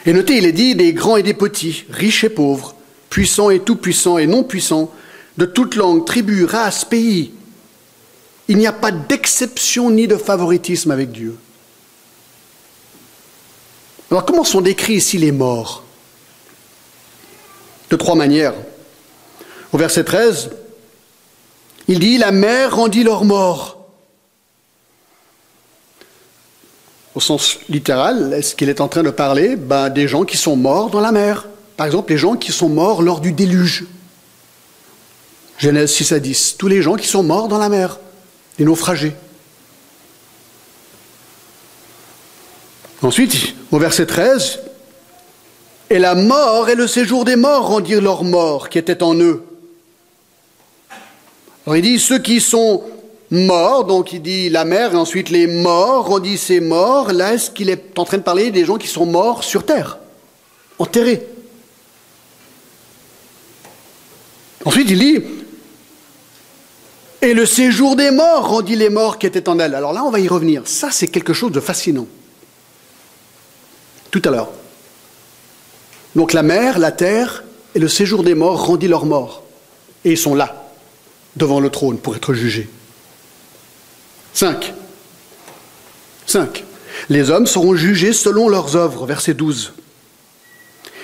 Et 0.06 0.12
notez, 0.12 0.36
il 0.36 0.44
est 0.44 0.52
dit 0.52 0.74
des 0.74 0.92
grands 0.92 1.16
et 1.16 1.22
des 1.22 1.34
petits, 1.34 1.84
riches 1.90 2.24
et 2.24 2.28
pauvres, 2.28 2.76
puissants 3.08 3.50
et 3.50 3.60
tout-puissants 3.60 4.18
et 4.18 4.26
non-puissants, 4.26 4.92
de 5.38 5.46
toute 5.46 5.76
langue, 5.76 6.04
tribu, 6.04 6.44
race, 6.44 6.84
pays. 6.84 7.32
Il 8.48 8.58
n'y 8.58 8.66
a 8.66 8.72
pas 8.72 8.92
d'exception 8.92 9.90
ni 9.90 10.06
de 10.06 10.16
favoritisme 10.16 10.90
avec 10.90 11.10
Dieu. 11.10 11.36
Alors 14.10 14.24
comment 14.24 14.44
sont 14.44 14.60
décrits 14.60 14.94
ici 14.94 15.18
les 15.18 15.32
morts 15.32 15.84
De 17.90 17.96
trois 17.96 18.14
manières. 18.14 18.54
Au 19.72 19.78
verset 19.78 20.04
13, 20.04 20.50
il 21.88 21.98
dit, 21.98 22.18
la 22.18 22.32
mer 22.32 22.76
rendit 22.76 23.02
leur 23.02 23.24
mort. 23.24 23.78
Au 27.14 27.20
sens 27.20 27.58
littéral, 27.68 28.32
est-ce 28.32 28.54
qu'il 28.54 28.68
est 28.68 28.80
en 28.80 28.88
train 28.88 29.02
de 29.02 29.10
parler 29.10 29.56
ben, 29.56 29.88
des 29.88 30.08
gens 30.08 30.24
qui 30.24 30.36
sont 30.36 30.56
morts 30.56 30.90
dans 30.90 31.00
la 31.00 31.12
mer? 31.12 31.46
Par 31.76 31.86
exemple, 31.86 32.12
les 32.12 32.18
gens 32.18 32.36
qui 32.36 32.52
sont 32.52 32.68
morts 32.68 33.02
lors 33.02 33.20
du 33.20 33.32
déluge. 33.32 33.84
Genèse 35.58 35.92
6 35.92 36.12
à 36.12 36.18
10. 36.18 36.56
Tous 36.58 36.68
les 36.68 36.82
gens 36.82 36.96
qui 36.96 37.06
sont 37.06 37.22
morts 37.22 37.48
dans 37.48 37.58
la 37.58 37.68
mer, 37.68 37.98
les 38.58 38.64
naufragés. 38.64 39.14
Ensuite, 43.02 43.54
au 43.70 43.78
verset 43.78 44.06
13, 44.06 44.60
Et 45.90 45.98
la 45.98 46.14
mort 46.14 46.68
et 46.68 46.74
le 46.74 46.86
séjour 46.86 47.24
des 47.24 47.36
morts 47.36 47.68
rendirent 47.68 48.00
leur 48.00 48.24
mort 48.24 48.68
qui 48.68 48.78
était 48.78 49.02
en 49.02 49.14
eux. 49.14 49.44
Alors 51.66 51.76
il 51.76 51.82
dit, 51.82 51.98
ceux 51.98 52.18
qui 52.18 52.40
sont 52.40 52.82
morts, 53.30 53.84
donc 53.84 54.12
il 54.12 54.22
dit 54.22 54.48
la 54.48 54.64
mer, 54.64 54.94
et 54.94 54.96
ensuite 54.96 55.30
les 55.30 55.46
morts, 55.46 56.08
rendit 56.08 56.38
ces 56.38 56.60
morts, 56.60 57.12
là 57.12 57.34
est-ce 57.34 57.50
qu'il 57.50 57.70
est 57.70 57.98
en 57.98 58.04
train 58.04 58.18
de 58.18 58.22
parler 58.22 58.50
des 58.50 58.64
gens 58.64 58.76
qui 58.76 58.86
sont 58.86 59.06
morts 59.06 59.44
sur 59.44 59.64
terre, 59.64 59.98
enterrés? 60.78 61.26
Ensuite 64.64 64.90
il 64.90 64.98
dit, 64.98 65.18
et 67.20 67.34
le 67.34 67.46
séjour 67.46 67.96
des 67.96 68.10
morts 68.10 68.48
rendit 68.48 68.76
les 68.76 68.90
morts 68.90 69.18
qui 69.18 69.26
étaient 69.26 69.48
en 69.48 69.58
elle. 69.58 69.74
Alors 69.74 69.92
là 69.92 70.04
on 70.04 70.10
va 70.10 70.20
y 70.20 70.28
revenir, 70.28 70.62
ça 70.64 70.90
c'est 70.90 71.08
quelque 71.08 71.32
chose 71.32 71.52
de 71.52 71.60
fascinant 71.60 72.06
tout 74.14 74.28
à 74.28 74.30
l'heure. 74.30 74.50
Donc 76.14 76.32
la 76.32 76.44
mer, 76.44 76.78
la 76.78 76.92
terre 76.92 77.42
et 77.74 77.80
le 77.80 77.88
séjour 77.88 78.22
des 78.22 78.36
morts 78.36 78.66
rendit 78.66 78.86
leur 78.86 79.06
mort. 79.06 79.42
Et 80.04 80.12
ils 80.12 80.18
sont 80.18 80.36
là, 80.36 80.70
devant 81.34 81.58
le 81.58 81.68
trône, 81.68 81.98
pour 81.98 82.14
être 82.14 82.32
jugés. 82.32 82.68
5. 84.32 84.72
5. 86.26 86.64
Les 87.08 87.30
hommes 87.30 87.48
seront 87.48 87.74
jugés 87.74 88.12
selon 88.12 88.48
leurs 88.48 88.76
œuvres, 88.76 89.04
verset 89.04 89.34
12. 89.34 89.72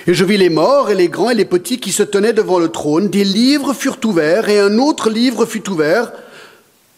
Et 0.07 0.13
je 0.13 0.23
vis 0.23 0.37
les 0.37 0.49
morts 0.49 0.89
et 0.89 0.95
les 0.95 1.09
grands 1.09 1.31
et 1.31 1.35
les 1.35 1.43
petits 1.43 1.81
qui 1.81 1.91
se 1.91 2.03
tenaient 2.03 2.31
devant 2.31 2.59
le 2.59 2.69
trône. 2.69 3.09
Des 3.09 3.25
livres 3.25 3.73
furent 3.73 3.99
ouverts 4.05 4.47
et 4.47 4.59
un 4.59 4.77
autre 4.77 5.09
livre 5.09 5.45
fut 5.45 5.69
ouvert, 5.69 6.13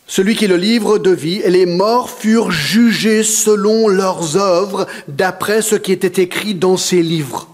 celui 0.07 0.36
qui 0.36 0.48
le 0.48 0.57
livre 0.57 0.98
de 0.98 1.12
vie, 1.12 1.41
et 1.43 1.50
les 1.50 1.65
morts 1.65 2.10
furent 2.10 2.51
jugés 2.51 3.24
selon 3.24 3.88
leurs 3.88 4.38
œuvres, 4.38 4.88
d'après 5.07 5.62
ce 5.62 5.75
qui 5.75 5.91
était 5.91 6.22
écrit 6.22 6.55
dans 6.55 6.77
ces 6.77 7.01
livres. 7.01 7.48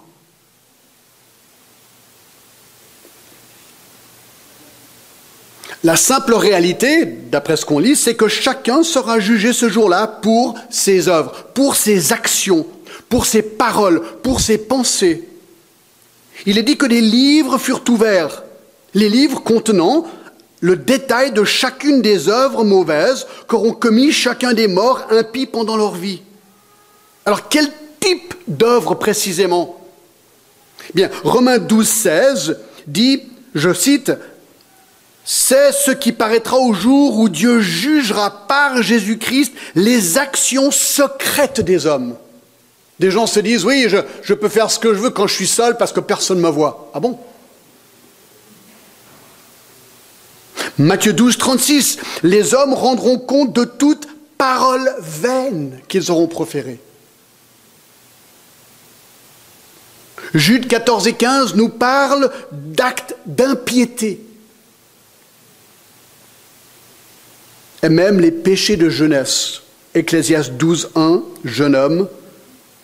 La 5.83 5.95
simple 5.95 6.33
réalité, 6.33 7.05
d'après 7.05 7.55
ce 7.55 7.65
qu'on 7.65 7.79
lit, 7.79 7.95
c'est 7.95 8.15
que 8.15 8.27
chacun 8.27 8.83
sera 8.83 9.19
jugé 9.19 9.53
ce 9.53 9.69
jour-là 9.69 10.07
pour 10.07 10.55
ses 10.69 11.07
œuvres, 11.07 11.45
pour 11.53 11.77
ses 11.77 12.11
actions, 12.11 12.67
pour 13.07 13.25
ses 13.25 13.41
paroles, 13.41 14.01
pour 14.21 14.41
ses 14.41 14.57
pensées. 14.57 15.23
Il 16.45 16.57
est 16.57 16.63
dit 16.63 16.77
que 16.77 16.85
des 16.85 16.99
livres 16.99 17.57
furent 17.57 17.83
ouverts, 17.87 18.43
les 18.93 19.07
livres 19.07 19.41
contenant 19.41 20.05
le 20.61 20.75
détail 20.75 21.31
de 21.31 21.43
chacune 21.43 22.01
des 22.01 22.27
œuvres 22.29 22.63
mauvaises 22.63 23.27
qu'auront 23.47 23.73
commis 23.73 24.11
chacun 24.11 24.53
des 24.53 24.67
morts 24.67 25.07
impies 25.09 25.45
pendant 25.45 25.77
leur 25.77 25.95
vie. 25.95 26.21
Alors 27.25 27.47
quel 27.47 27.69
type 27.99 28.33
d'œuvre 28.47 28.95
précisément? 28.95 29.79
Bien, 30.93 31.09
Romains 31.23 31.59
12, 31.59 31.87
16 31.87 32.57
dit, 32.87 33.23
je 33.55 33.73
cite, 33.73 34.11
c'est 35.23 35.71
ce 35.71 35.91
qui 35.91 36.11
paraîtra 36.11 36.57
au 36.57 36.73
jour 36.73 37.19
où 37.19 37.29
Dieu 37.29 37.61
jugera 37.61 38.47
par 38.47 38.81
Jésus-Christ 38.81 39.53
les 39.75 40.17
actions 40.17 40.71
secrètes 40.71 41.61
des 41.61 41.85
hommes. 41.85 42.15
Des 42.99 43.11
gens 43.11 43.27
se 43.27 43.39
disent, 43.39 43.63
oui, 43.63 43.85
je, 43.87 43.97
je, 44.23 44.33
peux 44.33 44.49
faire 44.49 44.71
ce 44.71 44.79
que 44.79 44.93
je 44.93 44.99
veux 44.99 45.09
quand 45.11 45.27
je 45.27 45.35
suis 45.35 45.47
seul 45.47 45.77
parce 45.77 45.93
que 45.93 45.99
personne 45.99 46.39
ne 46.39 46.43
me 46.43 46.49
voit. 46.49 46.91
Ah 46.93 46.99
bon? 46.99 47.17
Matthieu 50.79 51.11
12, 51.11 51.37
36, 51.37 51.97
les 52.23 52.53
hommes 52.53 52.73
rendront 52.73 53.19
compte 53.19 53.53
de 53.53 53.65
toute 53.65 54.07
parole 54.37 54.89
vaine 55.01 55.77
qu'ils 55.89 56.09
auront 56.09 56.27
proférée. 56.27 56.79
Jude 60.33 60.67
14 60.67 61.07
et 61.07 61.13
15 61.13 61.55
nous 61.55 61.67
parlent 61.67 62.31
d'actes 62.53 63.15
d'impiété. 63.25 64.21
Et 67.83 67.89
même 67.89 68.21
les 68.21 68.31
péchés 68.31 68.77
de 68.77 68.89
jeunesse. 68.89 69.63
Ecclésias 69.95 70.49
12, 70.51 70.91
1, 70.95 71.23
jeune 71.43 71.75
homme, 71.75 72.07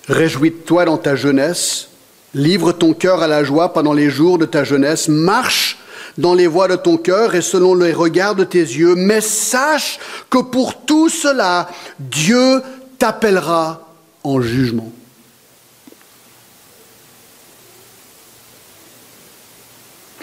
réjouis-toi 0.09 0.83
dans 0.83 0.97
ta 0.97 1.15
jeunesse, 1.15 1.87
livre 2.33 2.73
ton 2.73 2.93
cœur 2.93 3.21
à 3.21 3.27
la 3.27 3.45
joie 3.45 3.71
pendant 3.71 3.93
les 3.93 4.09
jours 4.09 4.37
de 4.37 4.45
ta 4.45 4.65
jeunesse, 4.65 5.07
marche 5.07 5.77
dans 6.17 6.33
les 6.33 6.47
voies 6.47 6.67
de 6.67 6.75
ton 6.75 6.97
cœur 6.97 7.35
et 7.35 7.41
selon 7.41 7.75
les 7.75 7.93
regards 7.93 8.35
de 8.35 8.43
tes 8.43 8.59
yeux, 8.59 8.95
mais 8.95 9.21
sache 9.21 9.99
que 10.29 10.39
pour 10.39 10.85
tout 10.85 11.09
cela, 11.09 11.69
Dieu 11.99 12.61
t'appellera 12.97 13.89
en 14.23 14.41
jugement. 14.41 14.91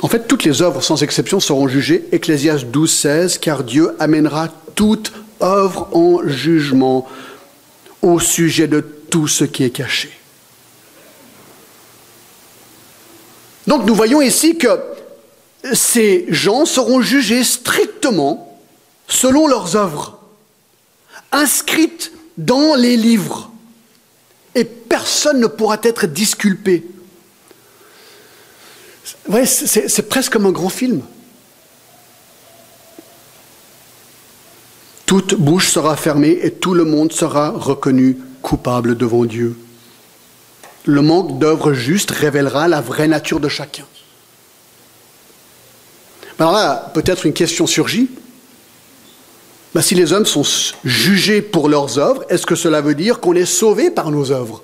En 0.02 0.08
fait, 0.08 0.26
toutes 0.26 0.44
les 0.44 0.62
œuvres, 0.62 0.82
sans 0.82 1.02
exception, 1.02 1.38
seront 1.38 1.68
jugées, 1.68 2.08
Ecclésias 2.10 2.64
12, 2.64 2.90
16, 2.90 3.38
car 3.38 3.62
Dieu 3.62 3.90
amènera 4.00 4.48
toute 4.74 5.12
œuvre 5.40 5.88
en 5.92 6.26
jugement 6.26 7.06
au 8.00 8.18
sujet 8.18 8.66
de 8.66 8.80
tout 8.80 9.28
ce 9.28 9.44
qui 9.44 9.62
est 9.62 9.70
caché. 9.70 10.10
Donc 13.68 13.86
nous 13.86 13.94
voyons 13.94 14.20
ici 14.20 14.58
que 14.58 14.68
ces 15.72 16.26
gens 16.28 16.64
seront 16.64 17.00
jugés 17.00 17.44
strictement 17.44 18.58
selon 19.08 19.46
leurs 19.46 19.76
œuvres, 19.76 20.18
inscrites 21.30 22.12
dans 22.38 22.74
les 22.74 22.96
livres, 22.96 23.50
et 24.54 24.64
personne 24.64 25.40
ne 25.40 25.46
pourra 25.46 25.78
être 25.82 26.06
disculpé 26.06 26.84
c'est 29.46 30.08
presque 30.08 30.32
comme 30.32 30.46
un 30.46 30.52
grand 30.52 30.68
film. 30.68 31.02
Toute 35.06 35.34
bouche 35.34 35.68
sera 35.68 35.96
fermée 35.96 36.38
et 36.42 36.50
tout 36.50 36.74
le 36.74 36.84
monde 36.84 37.12
sera 37.12 37.50
reconnu 37.50 38.18
coupable 38.40 38.96
devant 38.96 39.24
Dieu. 39.24 39.56
Le 40.84 41.02
manque 41.02 41.38
d'œuvres 41.38 41.74
justes 41.74 42.10
révélera 42.10 42.66
la 42.66 42.80
vraie 42.80 43.08
nature 43.08 43.38
de 43.38 43.48
chacun. 43.48 43.84
Alors 46.42 46.54
là, 46.54 46.90
peut-être 46.92 47.24
une 47.24 47.32
question 47.32 47.68
surgit. 47.68 48.10
Ben, 49.76 49.80
si 49.80 49.94
les 49.94 50.12
hommes 50.12 50.26
sont 50.26 50.42
jugés 50.82 51.40
pour 51.40 51.68
leurs 51.68 52.00
œuvres, 52.00 52.24
est-ce 52.30 52.46
que 52.46 52.56
cela 52.56 52.80
veut 52.80 52.96
dire 52.96 53.20
qu'on 53.20 53.36
est 53.36 53.46
sauvé 53.46 53.92
par 53.92 54.10
nos 54.10 54.32
œuvres? 54.32 54.60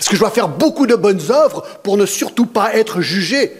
Est-ce 0.00 0.08
que 0.08 0.16
je 0.16 0.20
dois 0.20 0.32
faire 0.32 0.48
beaucoup 0.48 0.84
de 0.84 0.96
bonnes 0.96 1.22
œuvres 1.30 1.64
pour 1.84 1.96
ne 1.96 2.06
surtout 2.06 2.46
pas 2.46 2.74
être 2.74 3.02
jugé? 3.02 3.52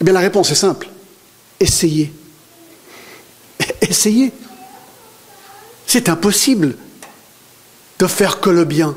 Eh 0.00 0.04
bien, 0.04 0.12
la 0.12 0.20
réponse 0.20 0.52
est 0.52 0.54
simple. 0.54 0.88
Essayez. 1.58 2.12
Essayez. 3.80 4.30
C'est 5.88 6.08
impossible 6.08 6.76
de 7.98 8.06
faire 8.06 8.38
que 8.38 8.50
le 8.50 8.64
bien. 8.64 8.94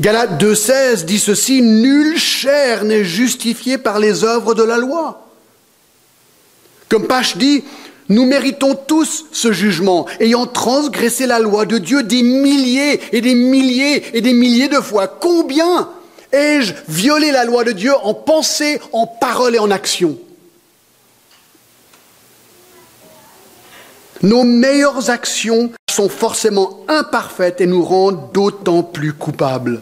Galates 0.00 0.42
2.16 0.42 1.04
dit 1.04 1.18
ceci, 1.18 1.62
Nulle 1.62 2.18
chair 2.18 2.84
n'est 2.84 3.04
justifiée 3.04 3.78
par 3.78 3.98
les 3.98 4.24
œuvres 4.24 4.54
de 4.54 4.62
la 4.62 4.76
loi. 4.76 5.26
Comme 6.88 7.06
Pache 7.06 7.36
dit, 7.36 7.64
nous 8.08 8.26
méritons 8.26 8.74
tous 8.74 9.24
ce 9.32 9.52
jugement, 9.52 10.06
ayant 10.20 10.46
transgressé 10.46 11.26
la 11.26 11.38
loi 11.38 11.64
de 11.64 11.78
Dieu 11.78 12.02
des 12.02 12.22
milliers 12.22 13.00
et 13.12 13.20
des 13.20 13.34
milliers 13.34 14.16
et 14.16 14.20
des 14.20 14.34
milliers 14.34 14.68
de 14.68 14.80
fois. 14.80 15.08
Combien 15.08 15.88
Ai-je 16.32 16.74
violé 16.88 17.30
la 17.32 17.44
loi 17.44 17.64
de 17.64 17.72
Dieu 17.72 17.92
en 18.02 18.12
pensée, 18.12 18.80
en 18.92 19.06
parole 19.06 19.54
et 19.54 19.58
en 19.58 19.70
action? 19.70 20.18
Nos 24.22 24.44
meilleures 24.44 25.08
actions 25.08 25.70
sont 25.96 26.08
forcément 26.10 26.84
imparfaites 26.88 27.62
et 27.62 27.66
nous 27.66 27.82
rendent 27.82 28.30
d'autant 28.32 28.82
plus 28.82 29.14
coupables. 29.14 29.80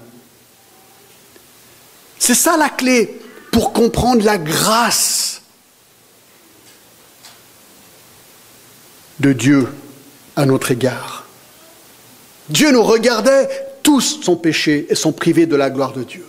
C'est 2.21 2.37
ça 2.37 2.57
la 2.57 2.69
clé 2.69 3.21
pour 3.51 3.73
comprendre 3.73 4.25
la 4.25 4.39
grâce 4.39 5.43
de 9.19 9.33
Dieu 9.33 9.69
à 10.37 10.47
notre 10.47 10.71
égard. 10.71 11.27
Dieu 12.49 12.71
nous 12.71 12.85
regardait, 12.85 13.49
tous 13.83 14.21
sont 14.23 14.37
péchés 14.37 14.87
et 14.89 14.95
sont 14.95 15.13
privés 15.13 15.47
de 15.47 15.57
la 15.57 15.69
gloire 15.69 15.95
de 15.95 16.05
Dieu. 16.05 16.27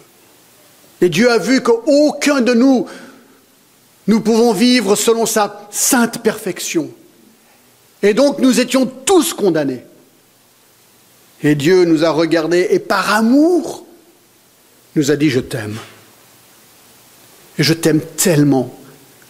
Et 0.99 1.09
Dieu 1.09 1.29
a 1.29 1.37
vu 1.37 1.61
qu'aucun 1.61 2.41
de 2.41 2.55
nous, 2.55 2.87
nous 4.07 4.21
pouvons 4.21 4.51
vivre 4.51 4.95
selon 4.95 5.27
sa 5.27 5.67
sainte 5.69 6.23
perfection. 6.23 6.89
Et 8.05 8.13
donc 8.13 8.37
nous 8.37 8.59
étions 8.59 8.85
tous 8.85 9.33
condamnés. 9.33 9.83
Et 11.41 11.55
Dieu 11.55 11.85
nous 11.85 12.05
a 12.05 12.11
regardés 12.11 12.67
et 12.69 12.77
par 12.77 13.15
amour 13.15 13.83
nous 14.95 15.09
a 15.09 15.15
dit 15.15 15.31
je 15.31 15.39
t'aime. 15.39 15.77
Et 17.57 17.63
je 17.63 17.73
t'aime 17.73 18.01
tellement 18.01 18.77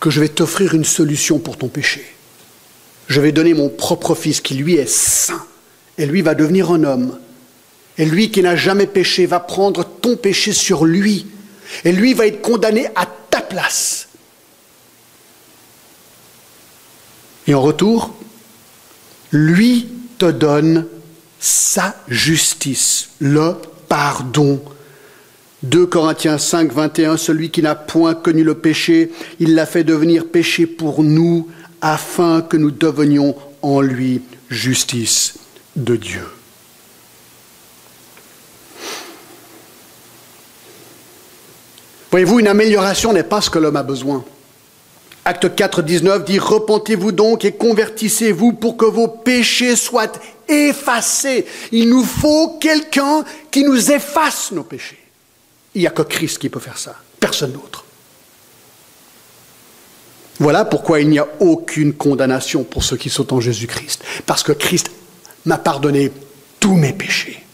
que 0.01 0.09
je 0.09 0.19
vais 0.19 0.27
t'offrir 0.27 0.73
une 0.73 0.83
solution 0.83 1.39
pour 1.39 1.57
ton 1.57 1.69
péché. 1.69 2.05
Je 3.07 3.21
vais 3.21 3.31
donner 3.31 3.53
mon 3.53 3.69
propre 3.69 4.13
fils 4.13 4.41
qui 4.41 4.55
lui 4.55 4.75
est 4.75 4.89
saint. 4.89 5.45
Et 5.97 6.05
lui 6.05 6.21
va 6.21 6.35
devenir 6.35 6.69
un 6.71 6.83
homme. 6.83 7.17
Et 7.97 8.03
lui 8.03 8.29
qui 8.29 8.41
n'a 8.41 8.57
jamais 8.57 8.88
péché 8.88 9.25
va 9.25 9.39
prendre 9.39 9.85
ton 9.85 10.17
péché 10.17 10.51
sur 10.51 10.83
lui 10.83 11.27
et 11.85 11.93
lui 11.93 12.13
va 12.13 12.27
être 12.27 12.41
condamné 12.41 12.88
à 12.95 13.07
ta 13.29 13.39
place. 13.39 14.09
Et 17.47 17.53
en 17.53 17.61
retour, 17.61 18.13
lui 19.36 19.88
te 20.17 20.32
donne 20.32 20.86
sa 21.39 21.95
justice, 22.08 23.10
le 23.19 23.56
pardon. 23.88 24.62
2 25.63 25.86
Corinthiens 25.88 26.38
5, 26.38 26.71
21, 26.71 27.17
celui 27.17 27.50
qui 27.50 27.62
n'a 27.62 27.76
point 27.76 28.13
connu 28.13 28.43
le 28.43 28.56
péché, 28.56 29.12
il 29.39 29.56
l'a 29.56 29.65
fait 29.65 29.84
devenir 29.84 30.28
péché 30.28 30.65
pour 30.65 31.04
nous, 31.04 31.50
afin 31.82 32.41
que 32.41 32.58
nous 32.58 32.71
devenions 32.71 33.36
en 33.62 33.82
lui 33.82 34.21
justice 34.50 35.36
de 35.76 35.95
Dieu. 35.95 36.26
Voyez-vous, 42.12 42.39
une 42.39 42.48
amélioration 42.48 43.12
n'est 43.12 43.24
pas 43.24 43.41
ce 43.41 43.50
que 43.50 43.60
l'homme 43.60 43.76
a 43.76 43.84
besoin. 43.84 44.24
Acte 45.27 45.55
4, 45.55 45.81
19 45.81 46.23
dit 46.23 46.38
Repentez-vous 46.38 47.11
donc 47.11 47.45
et 47.45 47.51
convertissez-vous 47.51 48.53
pour 48.53 48.77
que 48.77 48.85
vos 48.85 49.07
péchés 49.07 49.75
soient 49.75 50.11
effacés. 50.47 51.47
Il 51.71 51.89
nous 51.89 52.03
faut 52.03 52.59
quelqu'un 52.59 53.25
qui 53.49 53.63
nous 53.63 53.91
efface 53.91 54.51
nos 54.51 54.63
péchés. 54.63 54.99
Il 55.73 55.81
n'y 55.81 55.88
a 55.88 55.91
que 55.91 56.03
Christ 56.03 56.38
qui 56.38 56.49
peut 56.49 56.59
faire 56.59 56.77
ça, 56.77 56.95
personne 57.19 57.51
d'autre. 57.51 57.85
Voilà 60.39 60.63
pourquoi 60.63 60.99
il 60.99 61.09
n'y 61.09 61.17
a 61.17 61.27
aucune 61.39 61.93
condamnation 61.93 62.63
pour 62.63 62.83
ceux 62.83 62.97
qui 62.97 63.09
sont 63.09 63.33
en 63.33 63.39
Jésus-Christ. 63.39 64.03
Parce 64.27 64.43
que 64.43 64.51
Christ 64.51 64.91
m'a 65.45 65.57
pardonné 65.57 66.11
tous 66.59 66.75
mes 66.75 66.93
péchés. 66.93 67.44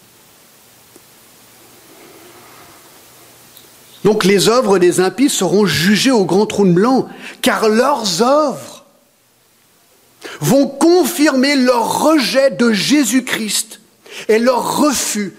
Donc 4.04 4.24
les 4.24 4.50
œuvres 4.50 4.80
des 4.80 5.00
impies 5.00 5.30
seront 5.30 5.66
jugées 5.66 6.12
au 6.12 6.26
grand 6.26 6.46
trône 6.46 6.74
blanc, 6.74 7.08
car 7.42 7.70
leurs 7.70 8.22
œuvres 8.22 8.86
vont 10.40 10.68
confirmer 10.68 11.56
leur 11.56 12.04
rejet 12.04 12.52
de 12.52 12.72
Jésus-Christ 12.72 13.80
et 14.28 14.40
leur 14.40 14.78
refus 14.78 15.34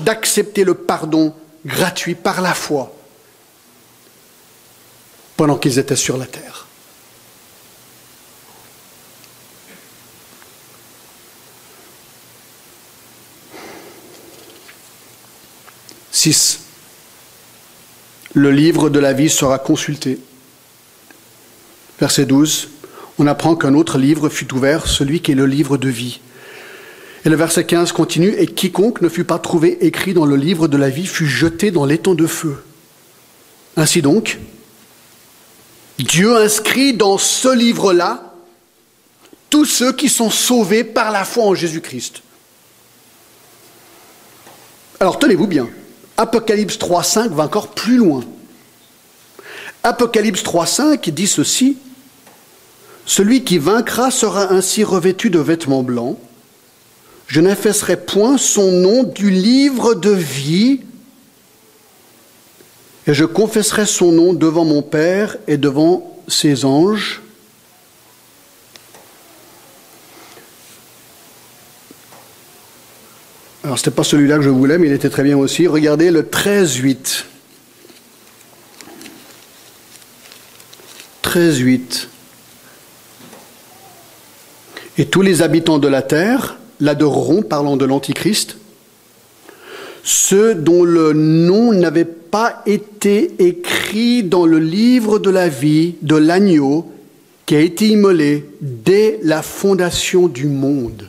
d'accepter 0.00 0.64
le 0.64 0.74
pardon 0.74 1.34
gratuit 1.64 2.14
par 2.14 2.40
la 2.40 2.54
foi 2.54 2.92
pendant 5.36 5.56
qu'ils 5.56 5.78
étaient 5.78 5.96
sur 5.96 6.16
la 6.16 6.26
terre. 6.26 6.66
Six. 16.10 16.65
Le 18.36 18.50
livre 18.50 18.90
de 18.90 18.98
la 18.98 19.14
vie 19.14 19.30
sera 19.30 19.58
consulté. 19.58 20.18
Verset 21.98 22.26
12. 22.26 22.68
On 23.18 23.26
apprend 23.26 23.56
qu'un 23.56 23.72
autre 23.72 23.96
livre 23.96 24.28
fut 24.28 24.52
ouvert, 24.52 24.88
celui 24.88 25.20
qui 25.20 25.32
est 25.32 25.34
le 25.34 25.46
livre 25.46 25.78
de 25.78 25.88
vie. 25.88 26.20
Et 27.24 27.30
le 27.30 27.36
verset 27.36 27.64
15 27.64 27.92
continue, 27.92 28.34
et 28.36 28.46
quiconque 28.46 29.00
ne 29.00 29.08
fut 29.08 29.24
pas 29.24 29.38
trouvé 29.38 29.86
écrit 29.86 30.12
dans 30.12 30.26
le 30.26 30.36
livre 30.36 30.68
de 30.68 30.76
la 30.76 30.90
vie 30.90 31.06
fut 31.06 31.26
jeté 31.26 31.70
dans 31.70 31.86
l'étang 31.86 32.14
de 32.14 32.26
feu. 32.26 32.62
Ainsi 33.74 34.02
donc, 34.02 34.38
Dieu 35.98 36.36
inscrit 36.36 36.92
dans 36.92 37.16
ce 37.16 37.56
livre-là 37.56 38.34
tous 39.48 39.64
ceux 39.64 39.94
qui 39.94 40.10
sont 40.10 40.28
sauvés 40.28 40.84
par 40.84 41.10
la 41.10 41.24
foi 41.24 41.44
en 41.44 41.54
Jésus-Christ. 41.54 42.20
Alors 45.00 45.18
tenez-vous 45.18 45.46
bien, 45.46 45.70
Apocalypse 46.16 46.78
3.5 46.78 47.30
va 47.30 47.44
encore 47.44 47.68
plus 47.68 47.96
loin. 47.96 48.24
Apocalypse 49.82 50.42
3.5 50.42 51.10
dit 51.10 51.26
ceci, 51.26 51.76
Celui 53.04 53.44
qui 53.44 53.58
vaincra 53.58 54.10
sera 54.10 54.52
ainsi 54.52 54.82
revêtu 54.82 55.30
de 55.30 55.38
vêtements 55.38 55.82
blancs, 55.82 56.18
je 57.26 57.40
n'effacerai 57.40 57.96
point 57.96 58.38
son 58.38 58.70
nom 58.70 59.02
du 59.02 59.30
livre 59.30 59.94
de 59.94 60.10
vie, 60.10 60.80
et 63.06 63.14
je 63.14 63.24
confesserai 63.24 63.86
son 63.86 64.12
nom 64.12 64.32
devant 64.32 64.64
mon 64.64 64.82
Père 64.82 65.36
et 65.46 65.56
devant 65.56 66.16
ses 66.28 66.64
anges. 66.64 67.22
Alors, 73.66 73.80
ce 73.80 73.82
n'était 73.82 73.96
pas 73.96 74.04
celui-là 74.04 74.36
que 74.36 74.44
je 74.44 74.48
voulais, 74.48 74.78
mais 74.78 74.86
il 74.86 74.92
était 74.92 75.10
très 75.10 75.24
bien 75.24 75.36
aussi. 75.36 75.66
Regardez 75.66 76.12
le 76.12 76.22
13-8. 76.22 77.24
13-8. 81.24 82.06
Et 84.98 85.06
tous 85.06 85.20
les 85.20 85.42
habitants 85.42 85.80
de 85.80 85.88
la 85.88 86.02
terre 86.02 86.58
l'adoreront, 86.78 87.42
parlant 87.42 87.76
de 87.76 87.84
l'Antichrist, 87.84 88.56
ceux 90.04 90.54
dont 90.54 90.84
le 90.84 91.12
nom 91.12 91.72
n'avait 91.72 92.04
pas 92.04 92.62
été 92.66 93.32
écrit 93.40 94.22
dans 94.22 94.46
le 94.46 94.60
livre 94.60 95.18
de 95.18 95.30
la 95.30 95.48
vie 95.48 95.96
de 96.02 96.14
l'agneau 96.14 96.88
qui 97.46 97.56
a 97.56 97.60
été 97.60 97.88
immolé 97.88 98.48
dès 98.60 99.18
la 99.24 99.42
fondation 99.42 100.28
du 100.28 100.46
monde. 100.46 101.08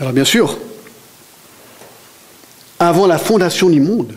Alors 0.00 0.14
bien 0.14 0.24
sûr, 0.24 0.58
avant 2.78 3.06
la 3.06 3.18
fondation 3.18 3.68
du 3.68 3.80
monde, 3.80 4.14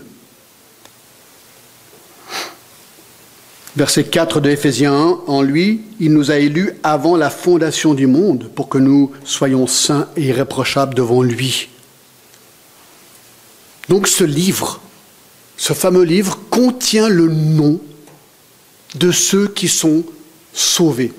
Verset 3.75 4.03
4 4.03 4.39
de 4.39 4.51
Éphésiens 4.51 4.93
1, 4.93 5.19
en 5.25 5.41
lui, 5.41 5.81
il 5.99 6.13
nous 6.13 6.29
a 6.29 6.37
élus 6.37 6.73
avant 6.83 7.17
la 7.17 7.31
fondation 7.31 7.95
du 7.95 8.05
monde 8.05 8.51
pour 8.53 8.69
que 8.69 8.77
nous 8.77 9.11
soyons 9.25 9.65
saints 9.65 10.07
et 10.15 10.25
irréprochables 10.27 10.93
devant 10.93 11.23
lui. 11.23 11.69
Donc 13.89 14.07
ce 14.07 14.23
livre, 14.23 14.79
ce 15.57 15.73
fameux 15.73 16.03
livre, 16.03 16.37
contient 16.51 17.09
le 17.09 17.27
nom 17.27 17.81
de 18.93 19.11
ceux 19.11 19.47
qui 19.47 19.67
sont 19.67 20.03
sauvés. 20.53 21.11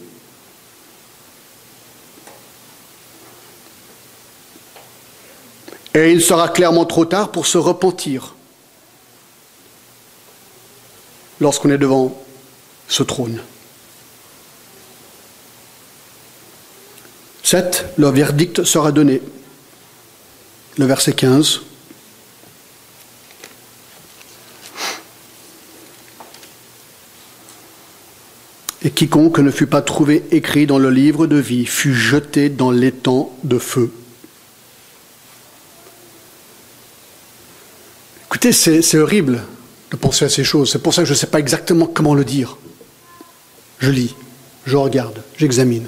Et 5.95 6.11
il 6.11 6.21
sera 6.21 6.49
clairement 6.49 6.85
trop 6.85 7.05
tard 7.05 7.31
pour 7.31 7.47
se 7.47 7.57
repentir 7.57 8.35
lorsqu'on 11.41 11.71
est 11.71 11.79
devant 11.79 12.21
ce 12.89 13.05
trône. 13.05 13.41
7. 17.45 17.87
Le 17.99 18.09
verdict 18.09 18.65
sera 18.65 18.91
donné. 18.91 19.23
Le 20.79 20.87
verset 20.87 21.13
15. 21.13 21.61
Et 28.83 28.91
quiconque 28.91 29.39
ne 29.39 29.51
fut 29.51 29.67
pas 29.67 29.83
trouvé 29.83 30.25
écrit 30.31 30.67
dans 30.67 30.79
le 30.79 30.91
livre 30.91 31.27
de 31.27 31.37
vie 31.37 31.67
fut 31.67 31.95
jeté 31.95 32.49
dans 32.49 32.71
l'étang 32.71 33.33
de 33.45 33.59
feu. 33.59 33.93
Écoutez, 38.35 38.53
c'est 38.53 38.99
horrible 38.99 39.45
de 39.93 39.97
penser 39.97 40.25
à 40.25 40.29
ces 40.29 40.43
choses. 40.43 40.73
C'est 40.73 40.83
pour 40.83 40.93
ça 40.93 41.03
que 41.03 41.07
je 41.07 41.13
ne 41.13 41.17
sais 41.17 41.29
pas 41.29 41.39
exactement 41.39 41.87
comment 41.87 42.17
le 42.17 42.25
dire. 42.25 42.57
Je 43.79 43.93
lis, 43.93 44.17
je 44.67 44.77
regarde, 44.77 45.23
j'examine. 45.37 45.87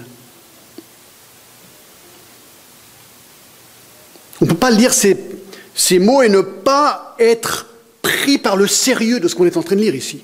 On 4.40 4.44
ne 4.44 4.50
peut 4.50 4.56
pas 4.56 4.70
lire 4.70 4.94
ces, 4.94 5.18
mots 5.98 6.22
et 6.22 6.28
ne 6.28 6.40
pas 6.40 7.16
être 7.18 7.66
pris 8.00 8.38
par 8.38 8.54
le 8.54 8.68
sérieux 8.68 9.18
de 9.18 9.26
ce 9.26 9.34
qu'on 9.34 9.46
est 9.46 9.56
en 9.56 9.64
train 9.64 9.74
de 9.74 9.80
lire 9.80 9.96
ici. 9.96 10.22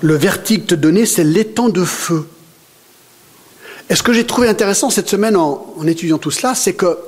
Le 0.00 0.16
verdict 0.16 0.74
donné, 0.74 1.06
c'est 1.06 1.22
l'étang 1.22 1.68
de 1.68 1.84
feu. 1.84 2.26
Et 3.88 3.94
ce 3.94 4.02
que 4.02 4.12
j'ai 4.12 4.26
trouvé 4.26 4.48
intéressant 4.48 4.90
cette 4.90 5.08
semaine 5.08 5.36
en 5.36 5.86
étudiant 5.86 6.18
tout 6.18 6.32
cela, 6.32 6.56
c'est 6.56 6.74
que 6.74 6.98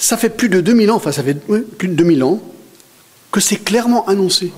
ça 0.00 0.16
fait 0.16 0.30
plus 0.30 0.48
de 0.48 0.62
2000 0.62 0.90
ans, 0.90 0.96
enfin 0.96 1.12
ça 1.12 1.22
fait 1.22 1.34
plus 1.34 1.88
de 1.88 1.94
2000 1.94 2.24
ans, 2.24 2.40
que 3.30 3.38
c'est 3.38 3.58
clairement 3.58 4.08
annoncé. 4.08 4.50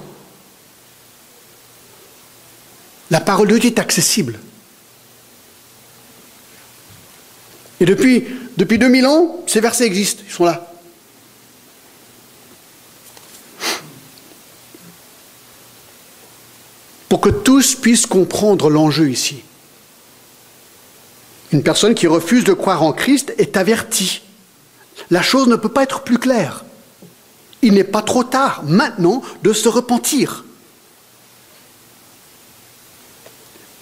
La 3.11 3.21
parole 3.21 3.49
de 3.49 3.59
Dieu 3.59 3.71
est 3.71 3.79
accessible. 3.81 4.39
Et 7.81 7.85
depuis, 7.85 8.25
depuis 8.57 8.79
2000 8.79 9.07
ans, 9.07 9.43
ces 9.49 9.61
versets 9.61 9.85
existent, 9.85 10.23
ils 10.25 10.33
sont 10.33 10.45
là. 10.45 10.73
Pour 17.09 17.21
que 17.21 17.29
tous 17.29 17.75
puissent 17.75 18.07
comprendre 18.07 18.71
l'enjeu 18.71 19.11
ici. 19.11 19.43
Une 21.51 21.65
personne 21.65 21.95
qui 21.95 22.07
refuse 22.07 22.45
de 22.45 22.53
croire 22.53 22.85
en 22.85 22.93
Christ 22.93 23.35
est 23.37 23.57
avertie. 23.57 24.22
La 25.11 25.23
chose 25.23 25.49
ne 25.49 25.57
peut 25.57 25.69
pas 25.69 25.83
être 25.83 26.03
plus 26.03 26.19
claire. 26.19 26.65
Il 27.63 27.75
n'est 27.75 27.85
pas 27.85 28.03
trop 28.03 28.25
tard 28.25 28.63
maintenant 28.65 29.23
de 29.43 29.53
se 29.53 29.69
repentir. 29.69 30.45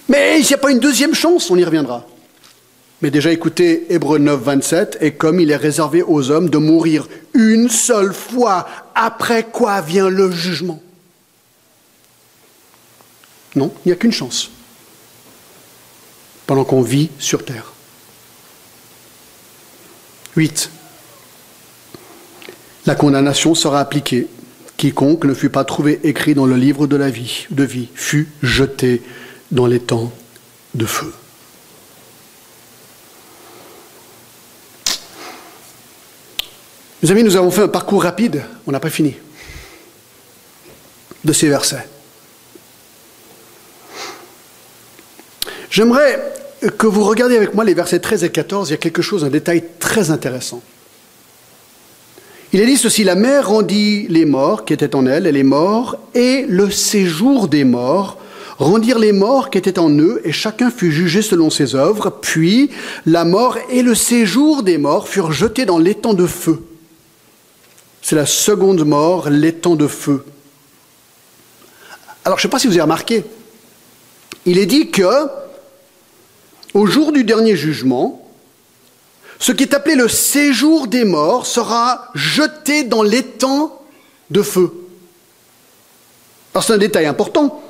Mais 0.07 0.39
il 0.39 0.45
n'y 0.45 0.53
a 0.53 0.57
pas 0.57 0.71
une 0.71 0.79
deuxième 0.79 1.15
chance, 1.15 1.49
on 1.49 1.57
y 1.57 1.63
reviendra. 1.63 2.05
Mais 3.01 3.09
déjà 3.09 3.31
écoutez 3.31 3.87
Hébreu 3.89 4.19
9, 4.19 4.39
27, 4.39 4.97
et 5.01 5.13
comme 5.13 5.39
il 5.39 5.49
est 5.49 5.55
réservé 5.55 6.03
aux 6.03 6.29
hommes 6.29 6.49
de 6.49 6.57
mourir 6.57 7.07
une 7.33 7.69
seule 7.69 8.13
fois, 8.13 8.67
après 8.93 9.45
quoi 9.45 9.81
vient 9.81 10.09
le 10.09 10.31
jugement? 10.31 10.81
Non, 13.55 13.73
il 13.85 13.89
n'y 13.89 13.93
a 13.93 13.95
qu'une 13.95 14.11
chance, 14.11 14.51
pendant 16.45 16.63
qu'on 16.63 16.81
vit 16.81 17.09
sur 17.17 17.43
terre. 17.43 17.73
8. 20.35 20.69
La 22.85 22.95
condamnation 22.95 23.53
sera 23.55 23.79
appliquée. 23.79 24.27
Quiconque 24.77 25.25
ne 25.25 25.33
fut 25.33 25.49
pas 25.49 25.63
trouvé 25.63 25.99
écrit 26.03 26.33
dans 26.33 26.47
le 26.47 26.55
livre 26.55 26.87
de 26.87 26.95
la 26.95 27.09
vie, 27.09 27.45
de 27.51 27.63
vie 27.63 27.89
fut 27.93 28.29
jeté 28.41 29.03
dans 29.51 29.67
les 29.67 29.79
temps 29.79 30.11
de 30.73 30.85
feu. 30.85 31.13
Mes 37.03 37.11
amis, 37.11 37.23
nous 37.23 37.35
avons 37.35 37.51
fait 37.51 37.61
un 37.61 37.67
parcours 37.67 38.03
rapide, 38.03 38.43
on 38.65 38.71
n'a 38.71 38.79
pas 38.79 38.89
fini, 38.89 39.15
de 41.23 41.33
ces 41.33 41.47
versets. 41.47 41.87
J'aimerais 45.69 46.19
que 46.77 46.85
vous 46.85 47.03
regardiez 47.03 47.37
avec 47.37 47.53
moi 47.53 47.63
les 47.63 47.73
versets 47.73 47.99
13 47.99 48.23
et 48.23 48.31
14, 48.31 48.69
il 48.69 48.71
y 48.71 48.75
a 48.75 48.77
quelque 48.77 49.01
chose, 49.01 49.23
un 49.23 49.29
détail 49.29 49.63
très 49.79 50.11
intéressant. 50.11 50.61
Il 52.53 52.59
est 52.59 52.65
dit 52.65 52.77
ceci, 52.77 53.05
la 53.05 53.15
mer 53.15 53.47
rendit 53.47 54.07
les 54.09 54.25
morts 54.25 54.65
qui 54.65 54.73
étaient 54.73 54.95
en 54.95 55.05
elle, 55.05 55.25
et 55.25 55.31
les 55.31 55.43
morts, 55.43 55.95
et 56.13 56.45
le 56.47 56.69
séjour 56.69 57.47
des 57.47 57.63
morts 57.63 58.17
rendirent 58.57 58.99
les 58.99 59.13
morts 59.13 59.49
qui 59.49 59.57
étaient 59.57 59.79
en 59.79 59.89
eux, 59.89 60.21
et 60.25 60.33
chacun 60.33 60.69
fut 60.69 60.91
jugé 60.91 61.21
selon 61.21 61.49
ses 61.49 61.75
œuvres, 61.75 62.09
puis 62.09 62.69
la 63.05 63.23
mort 63.23 63.57
et 63.69 63.81
le 63.81 63.95
séjour 63.95 64.63
des 64.63 64.77
morts 64.77 65.07
furent 65.07 65.31
jetés 65.31 65.65
dans 65.65 65.79
l'étang 65.79 66.13
de 66.13 66.27
feu. 66.27 66.61
C'est 68.01 68.17
la 68.17 68.25
seconde 68.25 68.83
mort, 68.85 69.29
l'étang 69.29 69.75
de 69.75 69.87
feu. 69.87 70.25
Alors 72.25 72.37
je 72.37 72.41
ne 72.41 72.49
sais 72.49 72.51
pas 72.51 72.59
si 72.59 72.67
vous 72.67 72.73
avez 72.73 72.81
remarqué, 72.81 73.23
il 74.45 74.57
est 74.57 74.65
dit 74.65 74.91
que 74.91 75.27
au 76.73 76.85
jour 76.85 77.13
du 77.13 77.23
dernier 77.23 77.55
jugement, 77.55 78.21
ce 79.41 79.51
qui 79.51 79.63
est 79.63 79.73
appelé 79.73 79.95
le 79.95 80.07
séjour 80.07 80.87
des 80.87 81.03
morts 81.03 81.47
sera 81.47 82.09
jeté 82.13 82.83
dans 82.83 83.01
l'étang 83.01 83.81
de 84.29 84.43
feu. 84.43 84.71
C'est 86.61 86.73
un 86.73 86.77
détail 86.77 87.07
important, 87.07 87.63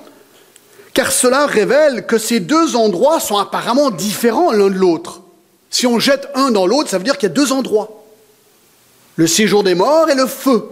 car 0.93 1.13
cela 1.13 1.45
révèle 1.45 2.05
que 2.05 2.17
ces 2.17 2.41
deux 2.41 2.75
endroits 2.75 3.21
sont 3.21 3.37
apparemment 3.37 3.89
différents 3.89 4.51
l'un 4.51 4.69
de 4.69 4.75
l'autre. 4.75 5.21
Si 5.69 5.87
on 5.87 5.97
jette 5.97 6.27
un 6.35 6.51
dans 6.51 6.67
l'autre, 6.67 6.89
ça 6.89 6.97
veut 6.97 7.05
dire 7.05 7.17
qu'il 7.17 7.29
y 7.29 7.31
a 7.31 7.35
deux 7.35 7.53
endroits. 7.53 8.03
Le 9.15 9.25
séjour 9.25 9.63
des 9.63 9.73
morts 9.73 10.09
et 10.09 10.15
le 10.15 10.27
feu. 10.27 10.65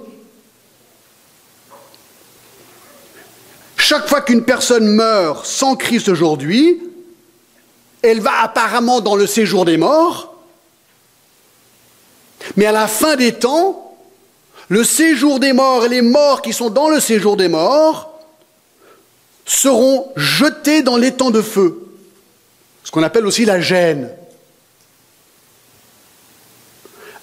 Chaque 3.77 4.09
fois 4.09 4.19
qu'une 4.19 4.43
personne 4.43 4.85
meurt 4.85 5.45
sans 5.45 5.77
Christ 5.77 6.09
aujourd'hui, 6.09 6.81
elle 8.01 8.19
va 8.19 8.41
apparemment 8.41 8.99
dans 8.99 9.15
le 9.15 9.27
séjour 9.27 9.63
des 9.63 9.77
morts, 9.77 10.38
mais 12.55 12.65
à 12.65 12.71
la 12.71 12.87
fin 12.87 13.15
des 13.15 13.33
temps, 13.33 13.95
le 14.67 14.83
séjour 14.83 15.39
des 15.39 15.53
morts 15.53 15.85
et 15.85 15.89
les 15.89 16.01
morts 16.01 16.41
qui 16.41 16.53
sont 16.53 16.69
dans 16.69 16.89
le 16.89 16.99
séjour 16.99 17.37
des 17.37 17.47
morts 17.47 18.19
seront 19.45 20.11
jetés 20.15 20.83
dans 20.83 20.95
l'étang 20.95 21.31
de 21.31 21.41
feu, 21.41 21.87
ce 22.83 22.91
qu'on 22.91 23.03
appelle 23.03 23.25
aussi 23.25 23.45
la 23.45 23.59
gêne. 23.59 24.09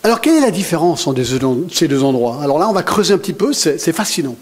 Alors 0.02 0.20
quelle 0.20 0.37
est 0.37 0.40
la 0.40 0.50
différence 0.50 1.07
entre 1.07 1.22
ces 1.72 1.88
deux 1.88 2.05
endroits? 2.05 2.40
Alors 2.42 2.59
là, 2.59 2.68
on 2.68 2.72
va 2.72 2.83
creuser 2.83 3.14
un 3.14 3.18
petit 3.18 3.33
peu, 3.33 3.52
c'est 3.52 3.92
fascinant. 3.92 4.37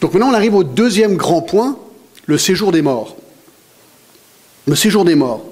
Donc 0.00 0.12
maintenant, 0.14 0.30
on 0.30 0.34
arrive 0.34 0.54
au 0.54 0.64
deuxième 0.64 1.16
grand 1.16 1.42
point, 1.42 1.78
le 2.26 2.38
séjour 2.38 2.72
des 2.72 2.82
morts. 2.82 3.16
Le 4.66 4.76
séjour 4.76 5.04
des 5.04 5.14
morts. 5.14 5.44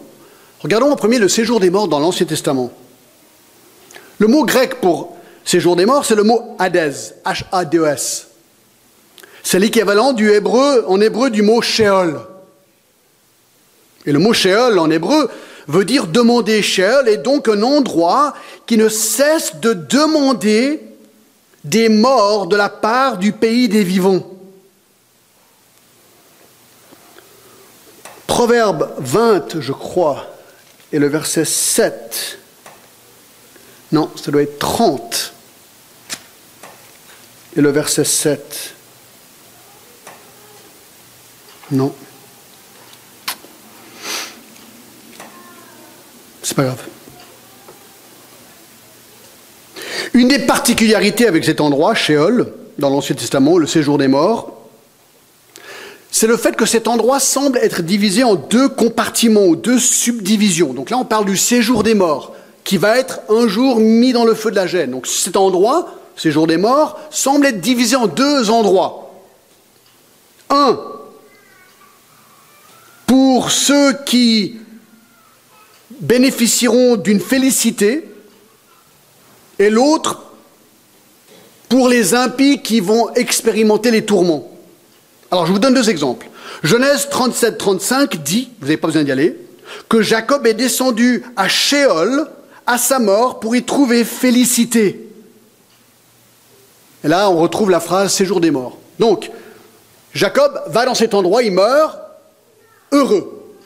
Regardons 0.60 0.90
en 0.90 0.96
premier 0.96 1.18
le 1.18 1.28
séjour 1.28 1.58
des 1.58 1.70
morts 1.70 1.88
dans 1.88 1.98
l'Ancien 1.98 2.26
Testament. 2.26 2.70
Le 4.20 4.26
mot 4.26 4.44
grec 4.44 4.82
pour 4.82 5.16
séjour 5.46 5.76
des 5.76 5.86
morts, 5.86 6.04
c'est 6.04 6.14
le 6.14 6.24
mot 6.24 6.54
Hadès, 6.58 7.14
H-A-D-E-S. 7.24 8.28
C'est 9.42 9.58
l'équivalent 9.58 10.12
du 10.12 10.30
hébreu, 10.30 10.84
en 10.86 11.00
hébreu 11.00 11.30
du 11.30 11.40
mot 11.40 11.62
Sheol. 11.62 12.20
Et 14.04 14.12
le 14.12 14.18
mot 14.18 14.34
Sheol 14.34 14.78
en 14.78 14.90
hébreu 14.90 15.30
veut 15.68 15.86
dire 15.86 16.06
demander. 16.06 16.60
Sheol 16.60 17.08
est 17.08 17.16
donc 17.16 17.48
un 17.48 17.62
endroit 17.62 18.34
qui 18.66 18.76
ne 18.76 18.90
cesse 18.90 19.56
de 19.56 19.72
demander 19.72 20.82
des 21.64 21.88
morts 21.88 22.46
de 22.46 22.56
la 22.56 22.68
part 22.68 23.16
du 23.16 23.32
pays 23.32 23.70
des 23.70 23.84
vivants. 23.84 24.26
Proverbe 28.26 28.90
20, 28.98 29.60
je 29.60 29.72
crois, 29.72 30.26
et 30.92 30.98
le 30.98 31.08
verset 31.08 31.46
7. 31.46 32.39
Non, 33.92 34.10
ça 34.16 34.30
doit 34.30 34.42
être 34.42 34.58
30. 34.58 35.32
Et 37.56 37.60
le 37.60 37.70
verset 37.70 38.04
7. 38.04 38.74
Non. 41.72 41.92
C'est 46.42 46.54
pas 46.54 46.64
grave. 46.64 46.82
Une 50.14 50.28
des 50.28 50.40
particularités 50.40 51.26
avec 51.26 51.44
cet 51.44 51.60
endroit, 51.60 51.94
Sheol, 51.94 52.52
dans 52.78 52.90
l'Ancien 52.90 53.14
Testament, 53.14 53.58
le 53.58 53.66
séjour 53.66 53.98
des 53.98 54.08
morts, 54.08 54.56
c'est 56.10 56.26
le 56.26 56.36
fait 56.36 56.56
que 56.56 56.66
cet 56.66 56.88
endroit 56.88 57.20
semble 57.20 57.58
être 57.58 57.82
divisé 57.82 58.24
en 58.24 58.34
deux 58.34 58.68
compartiments 58.68 59.46
deux 59.54 59.78
subdivisions. 59.78 60.72
Donc 60.72 60.90
là, 60.90 60.98
on 60.98 61.04
parle 61.04 61.24
du 61.24 61.36
séjour 61.36 61.82
des 61.82 61.94
morts, 61.94 62.34
qui 62.64 62.76
va 62.76 62.98
être 62.98 63.20
un 63.28 63.48
jour 63.48 63.80
mis 63.80 64.12
dans 64.12 64.24
le 64.24 64.34
feu 64.34 64.50
de 64.50 64.56
la 64.56 64.66
gêne. 64.66 64.92
Donc 64.92 65.06
cet 65.06 65.36
endroit, 65.36 65.94
séjour 66.16 66.46
des 66.46 66.56
morts, 66.56 67.00
semble 67.10 67.46
être 67.46 67.60
divisé 67.60 67.96
en 67.96 68.06
deux 68.06 68.50
endroits. 68.50 69.12
Un, 70.50 70.78
pour 73.06 73.50
ceux 73.50 73.92
qui 74.04 74.56
bénéficieront 76.00 76.96
d'une 76.96 77.20
félicité, 77.20 78.06
et 79.58 79.70
l'autre 79.70 80.22
pour 81.68 81.88
les 81.88 82.14
impies 82.14 82.62
qui 82.62 82.80
vont 82.80 83.12
expérimenter 83.14 83.90
les 83.90 84.04
tourments. 84.04 84.50
Alors 85.30 85.46
je 85.46 85.52
vous 85.52 85.58
donne 85.58 85.74
deux 85.74 85.90
exemples. 85.90 86.28
Genèse 86.62 87.08
37, 87.10 87.58
35 87.58 88.22
dit, 88.22 88.50
vous 88.58 88.66
n'avez 88.66 88.76
pas 88.76 88.88
besoin 88.88 89.04
d'y 89.04 89.12
aller, 89.12 89.36
que 89.88 90.02
Jacob 90.02 90.46
est 90.46 90.54
descendu 90.54 91.22
à 91.36 91.48
Sheol 91.48 92.26
à 92.70 92.78
sa 92.78 93.00
mort 93.00 93.40
pour 93.40 93.56
y 93.56 93.64
trouver 93.64 94.04
félicité. 94.04 95.08
Et 97.02 97.08
là, 97.08 97.28
on 97.28 97.38
retrouve 97.38 97.68
la 97.68 97.80
phrase 97.80 98.12
séjour 98.12 98.40
des 98.40 98.52
morts. 98.52 98.78
Donc, 99.00 99.30
Jacob 100.14 100.62
va 100.68 100.84
dans 100.84 100.94
cet 100.94 101.14
endroit, 101.14 101.42
il 101.42 101.50
meurt 101.50 101.98
heureux, 102.92 103.56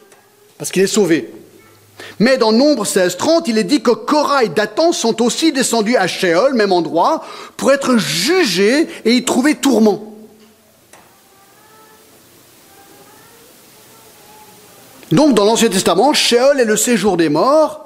parce 0.56 0.70
qu'il 0.70 0.82
est 0.82 0.86
sauvé. 0.86 1.30
Mais 2.18 2.38
dans 2.38 2.52
Nombre 2.52 2.86
16, 2.86 3.18
30, 3.18 3.48
il 3.48 3.58
est 3.58 3.64
dit 3.64 3.82
que 3.82 3.90
Korah 3.90 4.44
et 4.44 4.48
Dathan 4.48 4.92
sont 4.92 5.22
aussi 5.22 5.52
descendus 5.52 5.96
à 5.96 6.06
Sheol, 6.06 6.54
même 6.54 6.72
endroit, 6.72 7.24
pour 7.58 7.72
être 7.72 7.98
jugés 7.98 8.88
et 9.04 9.12
y 9.12 9.24
trouver 9.24 9.56
tourment. 9.56 10.14
Donc, 15.12 15.34
dans 15.34 15.44
l'Ancien 15.44 15.68
Testament, 15.68 16.14
Sheol 16.14 16.58
est 16.58 16.64
le 16.64 16.76
séjour 16.76 17.18
des 17.18 17.28
morts, 17.28 17.84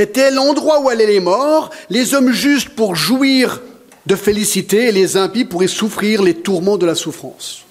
était 0.00 0.30
l'endroit 0.30 0.80
où 0.80 0.88
allaient 0.88 1.06
les 1.06 1.20
morts, 1.20 1.70
les 1.88 2.14
hommes 2.14 2.32
justes 2.32 2.70
pour 2.70 2.96
jouir 2.96 3.60
de 4.06 4.16
félicité 4.16 4.88
et 4.88 4.92
les 4.92 5.16
impies 5.16 5.44
pour 5.44 5.62
y 5.62 5.68
souffrir 5.68 6.22
les 6.22 6.34
tourments 6.34 6.78
de 6.78 6.86
la 6.86 6.94
souffrance. 6.94 7.64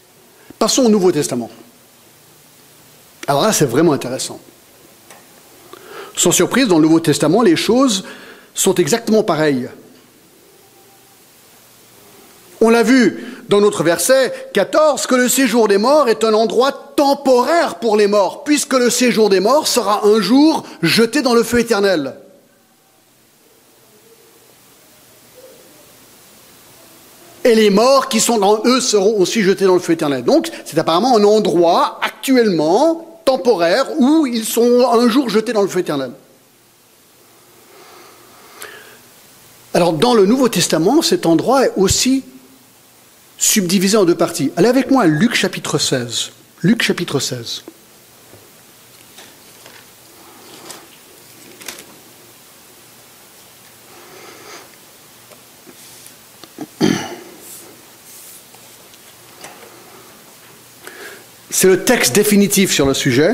Passons 0.57 0.83
au 0.83 0.89
Nouveau 0.89 1.11
Testament. 1.11 1.49
Alors 3.27 3.41
là, 3.41 3.53
c'est 3.53 3.65
vraiment 3.65 3.93
intéressant. 3.93 4.39
Sans 6.15 6.31
surprise, 6.31 6.67
dans 6.67 6.77
le 6.77 6.83
Nouveau 6.83 6.99
Testament, 6.99 7.41
les 7.41 7.55
choses 7.55 8.03
sont 8.53 8.75
exactement 8.75 9.23
pareilles. 9.23 9.69
On 12.61 12.69
l'a 12.69 12.83
vu 12.83 13.23
dans 13.49 13.61
notre 13.61 13.83
verset 13.83 14.31
14 14.53 15.07
que 15.07 15.15
le 15.15 15.27
séjour 15.27 15.67
des 15.67 15.79
morts 15.79 16.07
est 16.07 16.23
un 16.23 16.33
endroit 16.33 16.71
temporaire 16.95 17.75
pour 17.75 17.97
les 17.97 18.05
morts, 18.05 18.43
puisque 18.43 18.73
le 18.73 18.91
séjour 18.91 19.29
des 19.29 19.39
morts 19.39 19.67
sera 19.67 20.05
un 20.05 20.21
jour 20.21 20.63
jeté 20.83 21.23
dans 21.23 21.33
le 21.33 21.41
feu 21.41 21.59
éternel. 21.59 22.13
Et 27.43 27.55
les 27.55 27.71
morts 27.71 28.07
qui 28.07 28.19
sont 28.19 28.37
dans 28.37 28.61
eux 28.65 28.79
seront 28.79 29.19
aussi 29.19 29.41
jetés 29.41 29.65
dans 29.65 29.73
le 29.73 29.79
feu 29.79 29.93
éternel. 29.93 30.23
Donc 30.23 30.51
c'est 30.65 30.77
apparemment 30.77 31.17
un 31.17 31.23
endroit 31.23 31.99
actuellement 32.03 33.19
temporaire 33.25 33.87
où 33.97 34.27
ils 34.27 34.45
sont 34.45 34.87
un 34.91 35.09
jour 35.09 35.27
jetés 35.29 35.53
dans 35.53 35.63
le 35.63 35.67
feu 35.67 35.79
éternel. 35.79 36.11
Alors 39.73 39.93
dans 39.93 40.13
le 40.13 40.27
Nouveau 40.27 40.49
Testament, 40.49 41.01
cet 41.01 41.25
endroit 41.25 41.65
est 41.65 41.73
aussi 41.77 42.23
subdivisé 43.39 43.97
en 43.97 44.05
deux 44.05 44.15
parties. 44.15 44.51
Allez 44.57 44.67
avec 44.67 44.91
moi 44.91 45.03
à 45.03 45.07
Luc 45.07 45.33
chapitre 45.33 45.79
16. 45.79 46.31
Luc 46.61 46.83
chapitre 46.83 47.19
16. 47.19 47.63
C'est 61.49 61.67
le 61.67 61.83
texte 61.83 62.15
définitif 62.15 62.71
sur 62.71 62.85
le 62.85 62.93
sujet. 62.93 63.33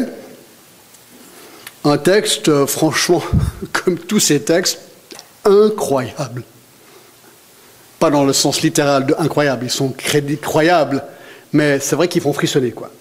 Un 1.83 1.97
texte, 1.99 2.49
euh, 2.49 2.65
franchement, 2.65 3.21
comme 3.71 3.99
tous 3.99 4.19
ces 4.19 4.41
textes, 4.41 4.79
incroyable 5.43 6.43
pas 7.99 8.09
dans 8.09 8.23
le 8.23 8.33
sens 8.33 8.61
littéral 8.61 9.05
de 9.05 9.15
incroyable, 9.17 9.65
ils 9.65 9.71
sont 9.71 9.93
croyables, 10.41 11.03
mais 11.53 11.79
c'est 11.79 11.95
vrai 11.95 12.07
qu'ils 12.07 12.21
font 12.21 12.33
frissonner, 12.33 12.71
quoi. 12.71 12.91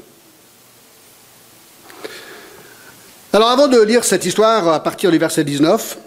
Alors 3.32 3.48
avant 3.48 3.66
de 3.66 3.80
lire 3.82 4.04
cette 4.04 4.24
histoire 4.24 4.68
à 4.68 4.80
partir 4.82 5.10
du 5.10 5.18
verset 5.18 5.42
19, 5.42 5.98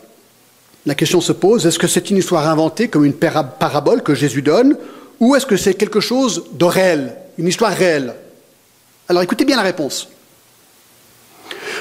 la 0.85 0.95
question 0.95 1.19
se 1.19 1.33
pose, 1.33 1.65
est-ce 1.65 1.77
que 1.77 1.87
c'est 1.87 2.09
une 2.09 2.17
histoire 2.17 2.47
inventée 2.47 2.87
comme 2.87 3.03
une 3.03 3.13
parabole 3.13 4.01
que 4.01 4.15
Jésus 4.15 4.41
donne, 4.41 4.77
ou 5.19 5.35
est-ce 5.35 5.45
que 5.45 5.57
c'est 5.57 5.73
quelque 5.73 5.99
chose 5.99 6.45
de 6.53 6.63
réel, 6.63 7.17
une 7.37 7.47
histoire 7.47 7.73
réelle? 7.73 8.15
Alors 9.09 9.21
écoutez 9.23 9.43
bien 9.43 9.57
la 9.57 9.63
réponse. 9.63 10.07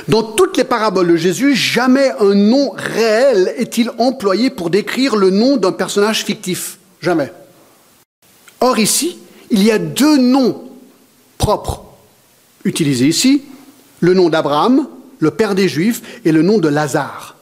Dans 0.08 0.22
toutes 0.22 0.56
les 0.56 0.64
paraboles 0.64 1.08
de 1.08 1.16
Jésus, 1.16 1.54
jamais 1.54 2.10
un 2.18 2.34
nom 2.34 2.72
réel 2.76 3.54
est-il 3.56 3.90
employé 3.98 4.50
pour 4.50 4.70
décrire 4.70 5.14
le 5.14 5.30
nom 5.30 5.56
d'un 5.56 5.72
personnage 5.72 6.24
fictif. 6.24 6.78
Or 8.60 8.78
ici, 8.78 9.18
il 9.50 9.62
y 9.62 9.70
a 9.70 9.78
deux 9.78 10.16
noms 10.16 10.62
propres 11.38 11.84
utilisés 12.64 13.06
ici 13.06 13.42
le 14.00 14.14
nom 14.14 14.28
d'Abraham, 14.28 14.88
le 15.18 15.30
père 15.30 15.54
des 15.54 15.68
Juifs, 15.68 16.20
et 16.24 16.32
le 16.32 16.42
nom 16.42 16.58
de 16.58 16.68
Lazare. 16.68 17.36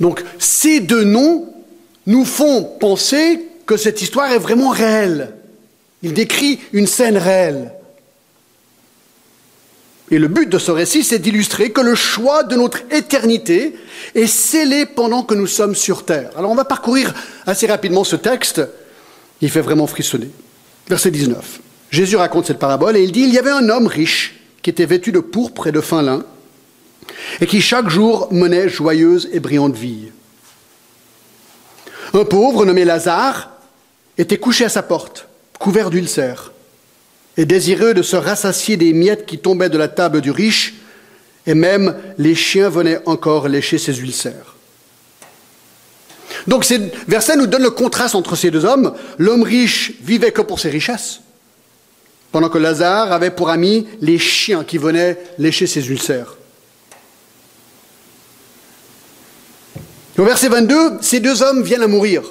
Donc 0.00 0.22
ces 0.38 0.80
deux 0.80 1.04
noms 1.04 1.52
nous 2.06 2.24
font 2.24 2.62
penser 2.78 3.40
que 3.64 3.76
cette 3.76 4.02
histoire 4.02 4.30
est 4.32 4.38
vraiment 4.38 4.68
réelle. 4.68 5.34
Il 6.02 6.12
décrit 6.12 6.60
une 6.72 6.86
scène 6.86 7.16
réelle. 7.16 7.72
Et 10.10 10.18
le 10.18 10.28
but 10.28 10.48
de 10.48 10.58
ce 10.58 10.70
récit, 10.70 11.02
c'est 11.02 11.18
d'illustrer 11.18 11.70
que 11.70 11.80
le 11.80 11.96
choix 11.96 12.44
de 12.44 12.54
notre 12.54 12.82
éternité 12.92 13.76
est 14.14 14.28
scellé 14.28 14.86
pendant 14.86 15.24
que 15.24 15.34
nous 15.34 15.48
sommes 15.48 15.74
sur 15.74 16.04
terre. 16.04 16.30
Alors 16.36 16.50
on 16.50 16.54
va 16.54 16.64
parcourir 16.64 17.12
assez 17.44 17.66
rapidement 17.66 18.04
ce 18.04 18.14
texte. 18.14 18.62
Il 19.40 19.50
fait 19.50 19.60
vraiment 19.60 19.88
frissonner. 19.88 20.30
Verset 20.88 21.10
19. 21.10 21.60
Jésus 21.90 22.16
raconte 22.16 22.46
cette 22.46 22.60
parabole 22.60 22.96
et 22.96 23.02
il 23.02 23.10
dit, 23.10 23.22
il 23.22 23.32
y 23.32 23.38
avait 23.38 23.50
un 23.50 23.68
homme 23.68 23.88
riche 23.88 24.40
qui 24.62 24.70
était 24.70 24.86
vêtu 24.86 25.10
de 25.10 25.20
pourpre 25.20 25.66
et 25.66 25.72
de 25.72 25.80
fin 25.80 26.02
lin 26.02 26.24
et 27.40 27.46
qui 27.46 27.60
chaque 27.60 27.88
jour 27.88 28.28
menait 28.32 28.68
joyeuse 28.68 29.28
et 29.32 29.40
brillante 29.40 29.74
vie. 29.74 30.08
Un 32.14 32.24
pauvre 32.24 32.64
nommé 32.64 32.84
Lazare 32.84 33.50
était 34.16 34.38
couché 34.38 34.64
à 34.64 34.68
sa 34.68 34.82
porte, 34.82 35.28
couvert 35.58 35.90
d'ulcères 35.90 36.52
et 37.36 37.44
désireux 37.44 37.94
de 37.94 38.02
se 38.02 38.16
rassasier 38.16 38.76
des 38.76 38.92
miettes 38.92 39.26
qui 39.26 39.38
tombaient 39.38 39.68
de 39.68 39.78
la 39.78 39.88
table 39.88 40.20
du 40.20 40.30
riche, 40.30 40.74
et 41.46 41.54
même 41.54 41.96
les 42.18 42.34
chiens 42.34 42.68
venaient 42.68 43.00
encore 43.06 43.48
lécher 43.48 43.78
ses 43.78 44.00
ulcères. 44.00 44.56
Donc 46.46 46.64
ces 46.64 46.78
versets 47.08 47.36
nous 47.36 47.46
donnent 47.46 47.62
le 47.62 47.70
contraste 47.70 48.14
entre 48.14 48.36
ces 48.36 48.50
deux 48.50 48.64
hommes. 48.64 48.94
L'homme 49.18 49.42
riche 49.42 49.92
vivait 50.02 50.32
que 50.32 50.42
pour 50.42 50.60
ses 50.60 50.70
richesses, 50.70 51.20
pendant 52.32 52.48
que 52.48 52.58
Lazare 52.58 53.12
avait 53.12 53.30
pour 53.30 53.50
amis 53.50 53.86
les 54.00 54.18
chiens 54.18 54.64
qui 54.64 54.78
venaient 54.78 55.18
lécher 55.38 55.66
ses 55.66 55.88
ulcères. 55.88 56.36
Au 60.18 60.24
verset 60.24 60.48
22, 60.48 60.98
ces 61.02 61.20
deux 61.20 61.42
hommes 61.42 61.62
viennent 61.62 61.82
à 61.82 61.88
mourir. 61.88 62.22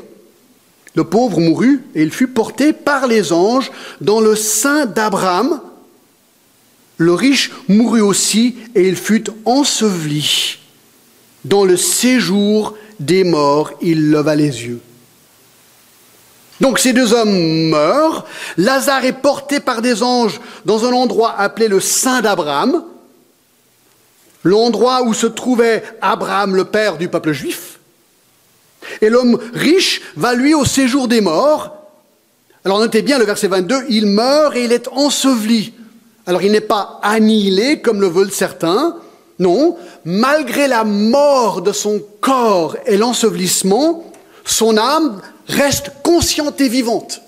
Le 0.96 1.04
pauvre 1.04 1.40
mourut 1.40 1.84
et 1.94 2.02
il 2.02 2.12
fut 2.12 2.28
porté 2.28 2.74
par 2.74 3.08
les 3.08 3.34
anges 3.34 3.72
dans 4.02 4.22
le 4.22 4.36
sein 4.36 4.86
d'Abraham. 4.86 5.60
Le 6.98 7.14
riche 7.14 7.52
mourut 7.68 8.02
aussi 8.02 8.56
et 8.74 8.88
il 8.88 8.96
fut 8.96 9.26
enseveli. 9.44 10.58
Dans 11.44 11.66
le 11.66 11.76
séjour 11.76 12.76
des 13.00 13.24
morts, 13.26 13.72
il 13.82 14.10
leva 14.10 14.36
les 14.36 14.66
yeux. 14.66 14.80
Donc 16.62 16.80
ces 16.80 16.94
deux 16.94 17.14
hommes 17.14 17.70
meurent. 17.70 18.26
Lazare 18.58 19.04
est 19.04 19.22
porté 19.22 19.60
par 19.60 19.82
des 19.82 20.02
anges 20.02 20.40
dans 20.64 20.86
un 20.86 20.94
endroit 20.94 21.36
appelé 21.38 21.68
le 21.68 21.82
sein 21.82 22.22
d'Abraham, 22.22 22.84
l'endroit 24.44 25.04
où 25.04 25.14
se 25.14 25.28
trouvait 25.28 25.84
Abraham, 26.02 26.56
le 26.56 26.64
père 26.64 26.98
du 26.98 27.10
peuple 27.10 27.34
juif. 27.34 27.75
Et 29.02 29.10
l'homme 29.10 29.40
riche 29.54 30.02
va 30.16 30.34
lui 30.34 30.54
au 30.54 30.66
séjour 30.66 31.08
des 31.08 31.22
morts. 31.22 31.76
Alors 32.64 32.80
notez 32.80 33.02
bien 33.02 33.20
le 33.20 33.26
verset 33.26 33.48
22, 33.48 33.86
il 33.90 34.08
meurt 34.08 34.56
et 34.56 34.64
il 34.66 34.72
est 34.72 34.88
enseveli. 34.88 35.74
Alors 36.26 36.42
il 36.42 36.52
n'est 36.52 36.62
pas 36.62 37.00
annihilé 37.04 37.82
comme 37.82 38.02
le 38.02 38.08
veulent 38.08 38.32
certains, 38.32 38.96
non, 39.38 39.78
malgré 40.06 40.68
la 40.68 40.84
mort 40.84 41.62
de 41.62 41.72
son 41.72 42.02
corps 42.22 42.78
et 42.86 42.98
l'ensevelissement, 42.98 44.04
son 44.46 44.78
âme 44.78 45.22
reste 45.48 45.92
consciente 46.04 46.60
et 46.62 46.70
vivante. 46.70 47.22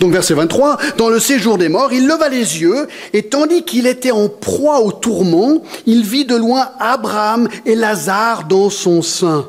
Donc 0.00 0.12
verset 0.12 0.32
23, 0.32 0.78
dans 0.96 1.10
le 1.10 1.20
séjour 1.20 1.58
des 1.58 1.68
morts, 1.68 1.92
il 1.92 2.06
leva 2.06 2.30
les 2.30 2.62
yeux, 2.62 2.88
et 3.12 3.24
tandis 3.24 3.64
qu'il 3.64 3.86
était 3.86 4.10
en 4.10 4.30
proie 4.30 4.80
au 4.80 4.92
tourment, 4.92 5.62
il 5.84 6.04
vit 6.04 6.24
de 6.24 6.34
loin 6.34 6.70
Abraham 6.80 7.48
et 7.66 7.74
Lazare 7.74 8.44
dans 8.44 8.70
son 8.70 9.02
sein. 9.02 9.46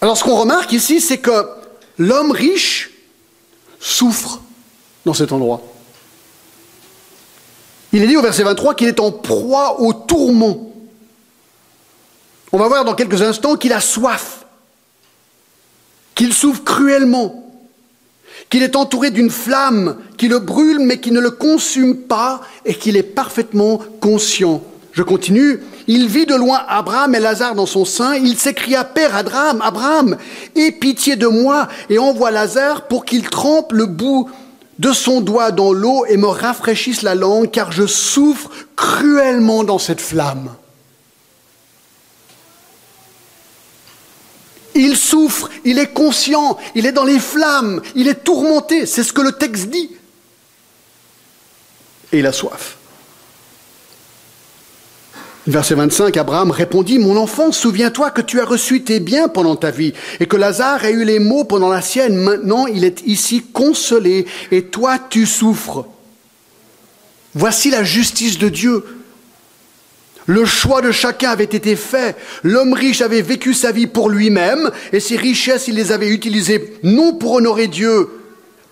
Alors 0.00 0.16
ce 0.16 0.22
qu'on 0.22 0.36
remarque 0.36 0.72
ici, 0.72 1.00
c'est 1.00 1.18
que 1.18 1.48
l'homme 1.98 2.30
riche 2.30 2.90
souffre 3.80 4.40
dans 5.04 5.14
cet 5.14 5.32
endroit. 5.32 5.62
Il 7.92 8.04
est 8.04 8.06
dit 8.06 8.16
au 8.16 8.22
verset 8.22 8.44
23 8.44 8.76
qu'il 8.76 8.86
est 8.86 9.00
en 9.00 9.10
proie 9.10 9.80
au 9.80 9.92
tourment. 9.92 10.72
On 12.52 12.58
va 12.58 12.68
voir 12.68 12.84
dans 12.84 12.94
quelques 12.94 13.20
instants 13.20 13.56
qu'il 13.56 13.72
a 13.72 13.80
soif 13.80 14.41
qu'il 16.14 16.32
souffre 16.32 16.62
cruellement, 16.64 17.50
qu'il 18.50 18.62
est 18.62 18.76
entouré 18.76 19.10
d'une 19.10 19.30
flamme 19.30 19.96
qui 20.18 20.28
le 20.28 20.38
brûle 20.38 20.78
mais 20.80 21.00
qui 21.00 21.10
ne 21.10 21.20
le 21.20 21.30
consume 21.30 21.96
pas 21.96 22.40
et 22.64 22.74
qu'il 22.74 22.96
est 22.96 23.02
parfaitement 23.02 23.80
conscient. 24.00 24.62
Je 24.92 25.02
continue. 25.02 25.60
Il 25.86 26.06
vit 26.06 26.26
de 26.26 26.34
loin 26.34 26.60
Abraham 26.68 27.14
et 27.14 27.20
Lazare 27.20 27.54
dans 27.54 27.66
son 27.66 27.84
sein. 27.84 28.14
Il 28.14 28.36
s'écria, 28.36 28.84
Père 28.84 29.16
Abraham, 29.16 29.62
Abraham, 29.62 30.16
aie 30.54 30.70
pitié 30.70 31.16
de 31.16 31.26
moi 31.26 31.66
et 31.88 31.98
envoie 31.98 32.30
Lazare 32.30 32.86
pour 32.88 33.04
qu'il 33.06 33.28
trempe 33.28 33.72
le 33.72 33.86
bout 33.86 34.28
de 34.78 34.92
son 34.92 35.20
doigt 35.20 35.50
dans 35.50 35.72
l'eau 35.72 36.04
et 36.06 36.16
me 36.16 36.26
rafraîchisse 36.26 37.02
la 37.02 37.14
langue, 37.14 37.50
car 37.50 37.72
je 37.72 37.86
souffre 37.86 38.50
cruellement 38.76 39.64
dans 39.64 39.78
cette 39.78 40.00
flamme. 40.00 40.50
Il 44.84 44.96
souffre, 44.96 45.48
il 45.64 45.78
est 45.78 45.92
conscient, 45.92 46.58
il 46.74 46.86
est 46.86 46.92
dans 46.92 47.04
les 47.04 47.20
flammes, 47.20 47.80
il 47.94 48.08
est 48.08 48.24
tourmenté, 48.24 48.84
c'est 48.84 49.04
ce 49.04 49.12
que 49.12 49.20
le 49.20 49.30
texte 49.30 49.68
dit. 49.68 49.90
Et 52.12 52.18
il 52.18 52.26
a 52.26 52.32
soif. 52.32 52.78
Verset 55.46 55.76
25, 55.76 56.16
Abraham 56.16 56.50
répondit, 56.50 56.98
Mon 56.98 57.16
enfant, 57.16 57.52
souviens-toi 57.52 58.10
que 58.10 58.22
tu 58.22 58.40
as 58.40 58.44
reçu 58.44 58.82
tes 58.82 58.98
biens 58.98 59.28
pendant 59.28 59.54
ta 59.54 59.70
vie, 59.70 59.92
et 60.18 60.26
que 60.26 60.36
Lazare 60.36 60.82
a 60.82 60.90
eu 60.90 61.04
les 61.04 61.20
maux 61.20 61.44
pendant 61.44 61.68
la 61.68 61.80
sienne. 61.80 62.16
Maintenant, 62.16 62.66
il 62.66 62.84
est 62.84 63.06
ici 63.06 63.40
consolé, 63.52 64.26
et 64.50 64.64
toi, 64.64 64.98
tu 64.98 65.26
souffres. 65.26 65.86
Voici 67.34 67.70
la 67.70 67.84
justice 67.84 68.36
de 68.36 68.48
Dieu. 68.48 68.84
Le 70.26 70.44
choix 70.44 70.80
de 70.82 70.92
chacun 70.92 71.30
avait 71.30 71.44
été 71.44 71.74
fait. 71.76 72.16
L'homme 72.42 72.74
riche 72.74 73.00
avait 73.00 73.22
vécu 73.22 73.54
sa 73.54 73.72
vie 73.72 73.86
pour 73.86 74.08
lui-même 74.08 74.70
et 74.92 75.00
ses 75.00 75.16
richesses, 75.16 75.68
il 75.68 75.74
les 75.74 75.92
avait 75.92 76.10
utilisées 76.10 76.78
non 76.82 77.14
pour 77.14 77.32
honorer 77.32 77.66
Dieu, 77.66 78.08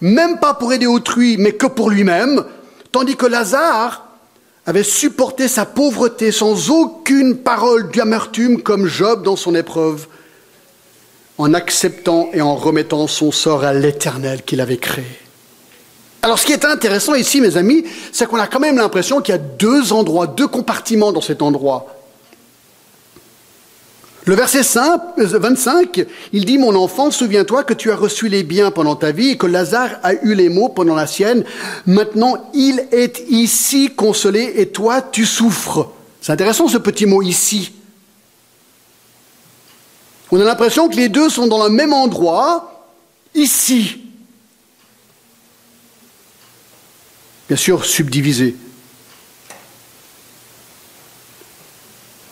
même 0.00 0.38
pas 0.38 0.54
pour 0.54 0.72
aider 0.72 0.86
autrui, 0.86 1.36
mais 1.38 1.52
que 1.52 1.66
pour 1.66 1.90
lui-même, 1.90 2.44
tandis 2.92 3.16
que 3.16 3.26
Lazare 3.26 4.06
avait 4.66 4.84
supporté 4.84 5.48
sa 5.48 5.66
pauvreté 5.66 6.30
sans 6.30 6.70
aucune 6.70 7.38
parole 7.38 7.90
d'amertume 7.90 8.62
comme 8.62 8.86
Job 8.86 9.24
dans 9.24 9.36
son 9.36 9.54
épreuve, 9.54 10.06
en 11.38 11.54
acceptant 11.54 12.28
et 12.32 12.42
en 12.42 12.54
remettant 12.54 13.06
son 13.06 13.32
sort 13.32 13.64
à 13.64 13.72
l'Éternel 13.72 14.42
qu'il 14.42 14.60
avait 14.60 14.76
créé. 14.76 15.06
Alors 16.22 16.38
ce 16.38 16.46
qui 16.46 16.52
est 16.52 16.64
intéressant 16.64 17.14
ici, 17.14 17.40
mes 17.40 17.56
amis, 17.56 17.84
c'est 18.12 18.26
qu'on 18.26 18.38
a 18.38 18.46
quand 18.46 18.60
même 18.60 18.76
l'impression 18.76 19.20
qu'il 19.20 19.32
y 19.32 19.38
a 19.38 19.38
deux 19.38 19.92
endroits, 19.92 20.26
deux 20.26 20.48
compartiments 20.48 21.12
dans 21.12 21.22
cet 21.22 21.40
endroit. 21.40 21.96
Le 24.26 24.34
verset 24.34 24.60
25, 25.16 25.98
euh, 25.98 26.04
il 26.34 26.44
dit, 26.44 26.58
Mon 26.58 26.74
enfant, 26.76 27.10
souviens-toi 27.10 27.64
que 27.64 27.72
tu 27.72 27.90
as 27.90 27.96
reçu 27.96 28.28
les 28.28 28.42
biens 28.42 28.70
pendant 28.70 28.94
ta 28.94 29.12
vie 29.12 29.30
et 29.30 29.36
que 29.38 29.46
Lazare 29.46 29.98
a 30.02 30.12
eu 30.12 30.34
les 30.34 30.50
maux 30.50 30.68
pendant 30.68 30.94
la 30.94 31.06
sienne. 31.06 31.42
Maintenant, 31.86 32.50
il 32.52 32.86
est 32.92 33.24
ici 33.30 33.90
consolé 33.96 34.52
et 34.56 34.66
toi, 34.66 35.00
tu 35.00 35.24
souffres. 35.24 35.90
C'est 36.20 36.32
intéressant 36.32 36.68
ce 36.68 36.76
petit 36.76 37.06
mot 37.06 37.22
ici. 37.22 37.72
On 40.30 40.40
a 40.40 40.44
l'impression 40.44 40.88
que 40.88 40.96
les 40.96 41.08
deux 41.08 41.30
sont 41.30 41.46
dans 41.46 41.64
le 41.64 41.70
même 41.70 41.94
endroit, 41.94 42.86
ici. 43.34 43.99
Bien 47.50 47.56
sûr 47.56 47.84
subdivisé. 47.84 48.54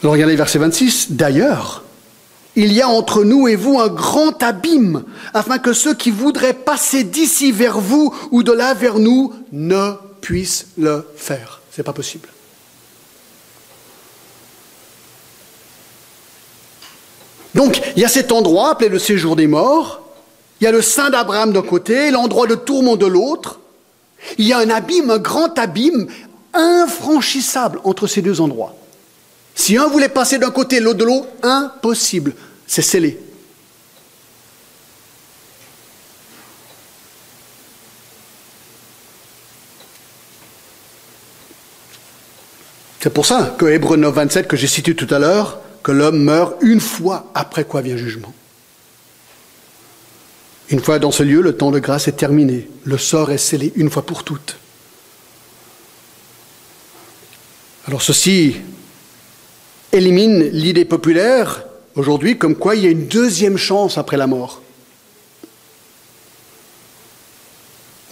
Alors 0.00 0.12
regardez 0.12 0.36
verset 0.36 0.60
26. 0.60 1.10
D'ailleurs, 1.10 1.82
il 2.54 2.72
y 2.72 2.80
a 2.80 2.88
entre 2.88 3.24
nous 3.24 3.48
et 3.48 3.56
vous 3.56 3.80
un 3.80 3.88
grand 3.88 4.40
abîme, 4.44 5.02
afin 5.34 5.58
que 5.58 5.72
ceux 5.72 5.94
qui 5.94 6.12
voudraient 6.12 6.54
passer 6.54 7.02
d'ici 7.02 7.50
vers 7.50 7.80
vous 7.80 8.14
ou 8.30 8.44
de 8.44 8.52
là 8.52 8.74
vers 8.74 9.00
nous 9.00 9.34
ne 9.50 9.94
puissent 10.20 10.68
le 10.78 11.04
faire. 11.16 11.62
Ce 11.72 11.80
n'est 11.80 11.84
pas 11.84 11.92
possible. 11.92 12.28
Donc, 17.56 17.82
il 17.96 18.02
y 18.02 18.04
a 18.04 18.08
cet 18.08 18.30
endroit 18.30 18.70
appelé 18.70 18.88
le 18.88 19.00
séjour 19.00 19.34
des 19.34 19.48
morts, 19.48 20.00
il 20.60 20.64
y 20.64 20.68
a 20.68 20.72
le 20.72 20.80
sein 20.80 21.10
d'Abraham 21.10 21.52
d'un 21.52 21.62
côté, 21.62 22.12
l'endroit 22.12 22.46
de 22.46 22.54
tourment 22.54 22.94
de 22.94 23.06
l'autre, 23.06 23.58
il 24.38 24.46
y 24.46 24.52
a 24.52 24.58
un 24.58 24.70
abîme, 24.70 25.10
un 25.10 25.18
grand 25.18 25.58
abîme 25.58 26.08
infranchissable 26.52 27.80
entre 27.84 28.06
ces 28.06 28.22
deux 28.22 28.40
endroits. 28.40 28.76
Si 29.54 29.76
un 29.76 29.88
voulait 29.88 30.08
passer 30.08 30.38
d'un 30.38 30.50
côté, 30.50 30.80
l'autre 30.80 30.98
de 30.98 31.04
l'autre, 31.04 31.28
impossible. 31.42 32.34
C'est 32.66 32.82
scellé. 32.82 33.18
C'est 43.00 43.12
pour 43.12 43.26
ça 43.26 43.54
que 43.58 43.66
Hébreu 43.66 43.96
9, 43.96 44.12
27, 44.12 44.48
que 44.48 44.56
j'ai 44.56 44.66
cité 44.66 44.94
tout 44.94 45.12
à 45.14 45.18
l'heure, 45.18 45.60
que 45.82 45.92
l'homme 45.92 46.22
meurt 46.22 46.56
une 46.60 46.80
fois 46.80 47.30
après 47.34 47.64
quoi 47.64 47.80
vient 47.80 47.96
jugement. 47.96 48.34
Une 50.70 50.80
fois 50.80 50.98
dans 50.98 51.10
ce 51.10 51.22
lieu, 51.22 51.40
le 51.40 51.56
temps 51.56 51.70
de 51.70 51.78
grâce 51.78 52.08
est 52.08 52.12
terminé. 52.12 52.68
Le 52.84 52.98
sort 52.98 53.30
est 53.30 53.38
scellé 53.38 53.72
une 53.76 53.90
fois 53.90 54.04
pour 54.04 54.22
toutes. 54.22 54.56
Alors 57.86 58.02
ceci 58.02 58.56
élimine 59.92 60.42
l'idée 60.50 60.84
populaire 60.84 61.64
aujourd'hui 61.94 62.36
comme 62.36 62.54
quoi 62.54 62.76
il 62.76 62.84
y 62.84 62.86
a 62.86 62.90
une 62.90 63.08
deuxième 63.08 63.56
chance 63.56 63.96
après 63.96 64.18
la 64.18 64.26
mort. 64.26 64.60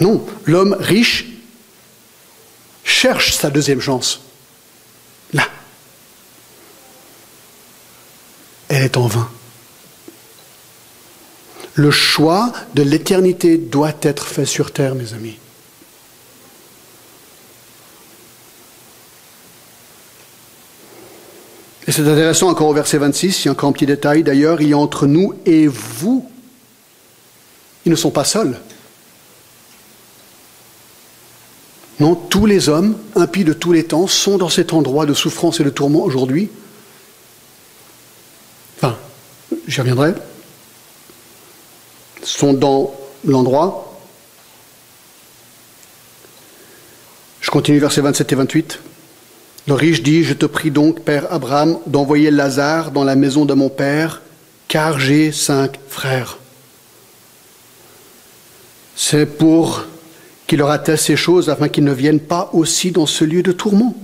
Non, 0.00 0.24
l'homme 0.46 0.76
riche 0.78 1.26
cherche 2.84 3.34
sa 3.34 3.50
deuxième 3.50 3.82
chance. 3.82 4.22
Là. 5.34 5.46
Elle 8.68 8.84
est 8.84 8.96
en 8.96 9.06
vain. 9.06 9.30
Le 11.76 11.90
choix 11.90 12.52
de 12.74 12.82
l'éternité 12.82 13.58
doit 13.58 13.92
être 14.00 14.26
fait 14.26 14.46
sur 14.46 14.72
terre, 14.72 14.94
mes 14.94 15.12
amis. 15.12 15.36
Et 21.86 21.92
c'est 21.92 22.00
intéressant 22.00 22.48
encore 22.48 22.68
au 22.68 22.74
verset 22.74 22.96
26, 22.96 23.44
il 23.44 23.44
y 23.44 23.48
a 23.48 23.52
encore 23.52 23.68
un 23.68 23.72
petit 23.72 23.86
détail 23.86 24.24
d'ailleurs, 24.24 24.62
il 24.62 24.68
y 24.68 24.72
a 24.72 24.78
entre 24.78 25.06
nous 25.06 25.34
et 25.44 25.66
vous. 25.68 26.28
Ils 27.84 27.90
ne 27.90 27.96
sont 27.96 28.10
pas 28.10 28.24
seuls. 28.24 28.58
Non, 32.00 32.14
tous 32.14 32.46
les 32.46 32.70
hommes, 32.70 32.96
impies 33.14 33.44
de 33.44 33.52
tous 33.52 33.72
les 33.72 33.84
temps, 33.84 34.06
sont 34.06 34.38
dans 34.38 34.48
cet 34.48 34.72
endroit 34.72 35.04
de 35.04 35.14
souffrance 35.14 35.60
et 35.60 35.64
de 35.64 35.70
tourment 35.70 36.02
aujourd'hui. 36.02 36.48
Enfin, 38.78 38.96
j'y 39.68 39.80
reviendrai. 39.80 40.14
Sont 42.26 42.52
dans 42.52 42.92
l'endroit. 43.24 43.96
Je 47.40 47.50
continue 47.52 47.78
verset 47.78 48.00
27 48.00 48.32
et 48.32 48.34
28. 48.34 48.80
Le 49.68 49.74
riche 49.74 50.02
dit, 50.02 50.24
je 50.24 50.34
te 50.34 50.44
prie 50.44 50.72
donc, 50.72 51.02
Père 51.02 51.32
Abraham, 51.32 51.78
d'envoyer 51.86 52.32
Lazare 52.32 52.90
dans 52.90 53.04
la 53.04 53.14
maison 53.14 53.44
de 53.44 53.54
mon 53.54 53.68
Père, 53.68 54.22
car 54.66 54.98
j'ai 54.98 55.30
cinq 55.30 55.78
frères. 55.88 56.38
C'est 58.96 59.26
pour 59.26 59.84
qu'il 60.48 60.58
leur 60.58 60.70
atteste 60.70 61.04
ces 61.04 61.16
choses 61.16 61.48
afin 61.48 61.68
qu'ils 61.68 61.84
ne 61.84 61.92
viennent 61.92 62.18
pas 62.18 62.50
aussi 62.52 62.90
dans 62.90 63.06
ce 63.06 63.24
lieu 63.24 63.44
de 63.44 63.52
tourment. 63.52 63.94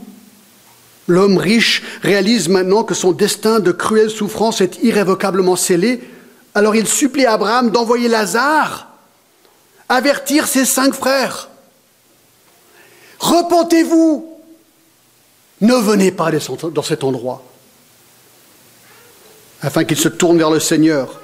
L'homme 1.09 1.39
riche 1.39 1.83
réalise 2.03 2.49
maintenant 2.49 2.85
que 2.85 2.95
son 2.95 3.11
destin 3.11 3.59
de 3.59 3.73
cruelle 3.73 4.11
souffrance 4.11 4.61
est 4.61 4.79
irrévocablement 4.85 5.57
scellé, 5.57 6.01
alors 6.55 6.77
il 6.77 6.87
supplie 6.87 7.27
Abraham 7.27 7.71
d'envoyer 7.71 8.09
Lazare, 8.09 8.89
avertir 9.89 10.47
ses 10.47 10.65
cinq 10.65 10.95
frères. 10.95 11.49
Repentez-vous, 13.19 14.39
ne 15.61 15.75
venez 15.75 16.11
pas 16.11 16.31
dans 16.31 16.83
cet 16.83 17.05
endroit, 17.05 17.43
afin 19.63 19.85
qu'ils 19.85 19.99
se 19.99 20.09
tournent 20.09 20.39
vers 20.39 20.51
le 20.51 20.61
Seigneur. 20.61 21.21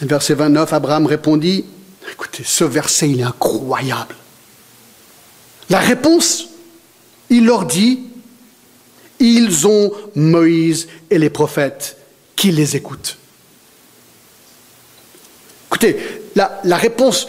Verset 0.00 0.34
29, 0.34 0.72
Abraham 0.72 1.06
répondit, 1.06 1.64
Écoutez, 2.12 2.44
ce 2.44 2.64
verset, 2.64 3.10
il 3.10 3.20
est 3.20 3.24
incroyable. 3.24 4.14
La 5.70 5.80
réponse, 5.80 6.48
il 7.30 7.46
leur 7.46 7.64
dit, 7.64 8.04
ils 9.18 9.66
ont 9.66 9.92
Moïse 10.14 10.88
et 11.10 11.18
les 11.18 11.30
prophètes 11.30 11.96
qui 12.36 12.52
les 12.52 12.76
écoutent. 12.76 13.16
Écoutez, 15.68 15.96
la, 16.34 16.76
réponse 16.76 17.26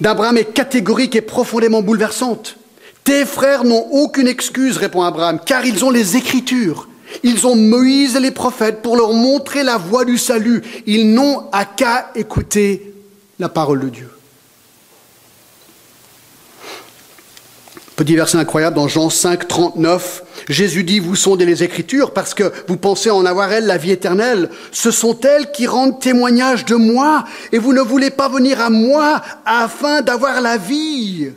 d'Abraham 0.00 0.36
est 0.38 0.52
catégorique 0.52 1.16
et 1.16 1.20
profondément 1.20 1.82
bouleversante. 1.82 2.56
Tes 3.04 3.24
frères 3.24 3.64
n'ont 3.64 3.86
aucune 3.92 4.28
excuse, 4.28 4.76
répond 4.76 5.02
Abraham, 5.02 5.40
car 5.44 5.64
ils 5.64 5.84
ont 5.84 5.90
les 5.90 6.16
Écritures. 6.16 6.88
Ils 7.22 7.46
ont 7.46 7.56
Moïse 7.56 8.16
et 8.16 8.20
les 8.20 8.30
prophètes 8.30 8.82
pour 8.82 8.96
leur 8.96 9.12
montrer 9.12 9.62
la 9.62 9.78
voie 9.78 10.04
du 10.04 10.18
salut. 10.18 10.62
Ils 10.86 11.12
n'ont 11.14 11.44
à 11.52 11.64
qu'à 11.64 12.10
écouter 12.14 12.92
la 13.38 13.48
parole 13.48 13.80
de 13.80 13.88
Dieu. 13.88 14.10
Petit 17.98 18.14
verset 18.14 18.38
incroyable 18.38 18.76
dans 18.76 18.86
Jean 18.86 19.10
5, 19.10 19.48
39. 19.48 20.22
Jésus 20.48 20.84
dit, 20.84 21.00
vous 21.00 21.16
sondez 21.16 21.44
les 21.44 21.64
Écritures 21.64 22.12
parce 22.12 22.32
que 22.32 22.52
vous 22.68 22.76
pensez 22.76 23.10
en 23.10 23.26
avoir 23.26 23.52
elles 23.52 23.66
la 23.66 23.76
vie 23.76 23.90
éternelle. 23.90 24.50
Ce 24.70 24.92
sont 24.92 25.18
elles 25.22 25.50
qui 25.50 25.66
rendent 25.66 25.98
témoignage 25.98 26.64
de 26.64 26.76
moi 26.76 27.24
et 27.50 27.58
vous 27.58 27.72
ne 27.72 27.80
voulez 27.80 28.10
pas 28.10 28.28
venir 28.28 28.60
à 28.60 28.70
moi 28.70 29.20
afin 29.44 30.00
d'avoir 30.00 30.40
la 30.40 30.58
vie. 30.58 31.32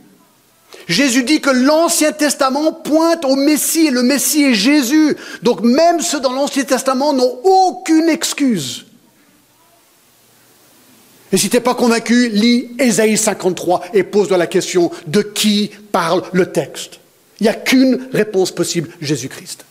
Jésus 0.88 1.24
dit 1.24 1.41
que 1.41 1.49
l'Ancien 1.49 2.12
Testament 2.12 2.74
pointe 2.74 3.26
au 3.26 3.36
Messie 3.36 3.88
et 3.88 3.91
le 3.91 4.03
Messie 4.03 4.43
est 4.43 4.53
Jésus. 4.53 5.18
Donc 5.41 5.62
même 5.62 5.99
ceux 5.99 6.20
dans 6.20 6.32
l'Ancien 6.32 6.64
Testament 6.64 7.14
n'ont 7.14 7.39
aucune 7.43 8.07
excuse. 8.07 8.86
Et 11.32 11.38
si 11.38 11.49
tu 11.49 11.55
n'es 11.55 11.61
pas 11.61 11.75
convaincu, 11.75 12.29
lis 12.29 12.71
Ésaïe 12.77 13.17
53 13.17 13.84
et 13.93 14.03
pose-toi 14.03 14.38
la 14.38 14.47
question 14.47 14.91
de 15.07 15.21
qui 15.21 15.71
parle 15.91 16.23
le 16.34 16.51
texte? 16.51 16.99
Il 17.39 17.43
n'y 17.43 17.49
a 17.49 17.53
qu'une 17.53 18.07
réponse 18.13 18.51
possible, 18.51 18.89
Jésus-Christ. 19.01 19.65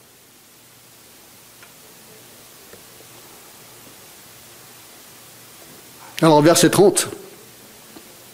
Alors, 6.23 6.43
verset 6.43 6.71
30. 6.71 7.09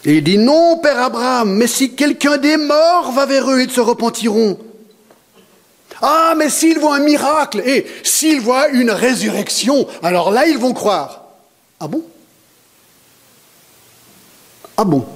Et 0.05 0.17
il 0.19 0.25
dit, 0.25 0.39
non, 0.39 0.79
Père 0.79 1.01
Abraham, 1.01 1.55
mais 1.55 1.67
si 1.67 1.95
quelqu'un 1.95 2.37
des 2.37 2.57
morts 2.57 3.13
va 3.13 3.27
vers 3.27 3.51
eux, 3.51 3.61
ils 3.61 3.71
se 3.71 3.81
repentiront. 3.81 4.59
Ah, 6.01 6.35
mais 6.37 6.49
s'ils 6.49 6.79
voient 6.79 6.97
un 6.97 7.01
miracle, 7.01 7.61
et 7.65 7.87
s'ils 8.03 8.41
voient 8.41 8.69
une 8.69 8.91
résurrection, 8.91 9.87
alors 10.03 10.31
là, 10.31 10.47
ils 10.47 10.59
vont 10.59 10.73
croire. 10.73 11.25
Ah 11.81 11.89
bon? 11.89 12.03
Ah 14.77 14.85
bon 14.85 15.07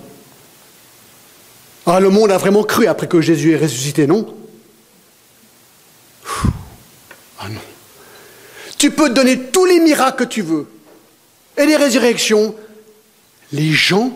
Ah, 1.86 2.00
le 2.00 2.11
monde 2.11 2.30
a 2.30 2.38
vraiment 2.38 2.62
cru 2.62 2.86
après 2.86 3.08
que 3.08 3.20
Jésus 3.20 3.52
est 3.52 3.56
ressuscité, 3.56 4.06
non 4.06 4.26
Ah 7.38 7.48
non. 7.48 7.61
Tu 8.78 8.90
peux 8.90 9.11
donner 9.11 9.38
tous 9.38 9.66
les 9.66 9.80
miracles 9.80 10.24
que 10.24 10.28
tu 10.28 10.42
veux 10.42 10.66
et 11.56 11.66
les 11.66 11.76
résurrections. 11.76 12.54
Les 13.52 13.72
gens, 13.72 14.12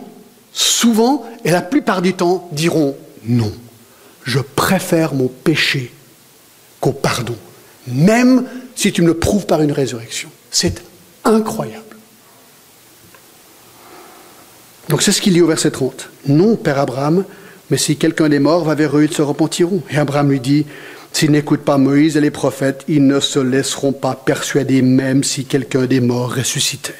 souvent 0.53 1.25
et 1.43 1.51
la 1.51 1.61
plupart 1.61 2.01
du 2.01 2.13
temps, 2.13 2.49
diront 2.51 2.95
non. 3.25 3.51
Je 4.23 4.39
préfère 4.39 5.13
mon 5.13 5.27
péché 5.27 5.93
qu'au 6.79 6.93
pardon, 6.93 7.35
même 7.87 8.47
si 8.75 8.91
tu 8.91 9.01
me 9.01 9.07
le 9.07 9.17
prouves 9.17 9.45
par 9.45 9.61
une 9.61 9.71
résurrection. 9.71 10.29
C'est 10.49 10.81
incroyable. 11.23 11.84
Donc 14.89 15.01
c'est 15.01 15.11
ce 15.11 15.21
qu'il 15.21 15.33
dit 15.33 15.41
au 15.41 15.47
verset 15.47 15.71
30. 15.71 16.09
Non, 16.27 16.55
Père 16.55 16.79
Abraham, 16.79 17.25
mais 17.69 17.77
si 17.77 17.97
quelqu'un 17.97 18.29
des 18.29 18.39
morts 18.39 18.63
va 18.63 18.75
vers 18.75 18.97
eux, 18.97 19.03
ils 19.03 19.13
se 19.13 19.21
repentiront. 19.21 19.81
Et 19.89 19.97
Abraham 19.97 20.29
lui 20.29 20.39
dit, 20.39 20.65
s'ils 21.11 21.31
n'écoutent 21.31 21.63
pas 21.63 21.77
Moïse 21.77 22.17
et 22.17 22.21
les 22.21 22.31
prophètes, 22.31 22.83
ils 22.87 23.05
ne 23.05 23.19
se 23.19 23.39
laisseront 23.39 23.93
pas 23.93 24.13
persuader 24.13 24.81
même 24.81 25.23
si 25.23 25.45
quelqu'un 25.45 25.85
des 25.85 26.01
morts 26.01 26.33
ressuscitait. 26.35 26.93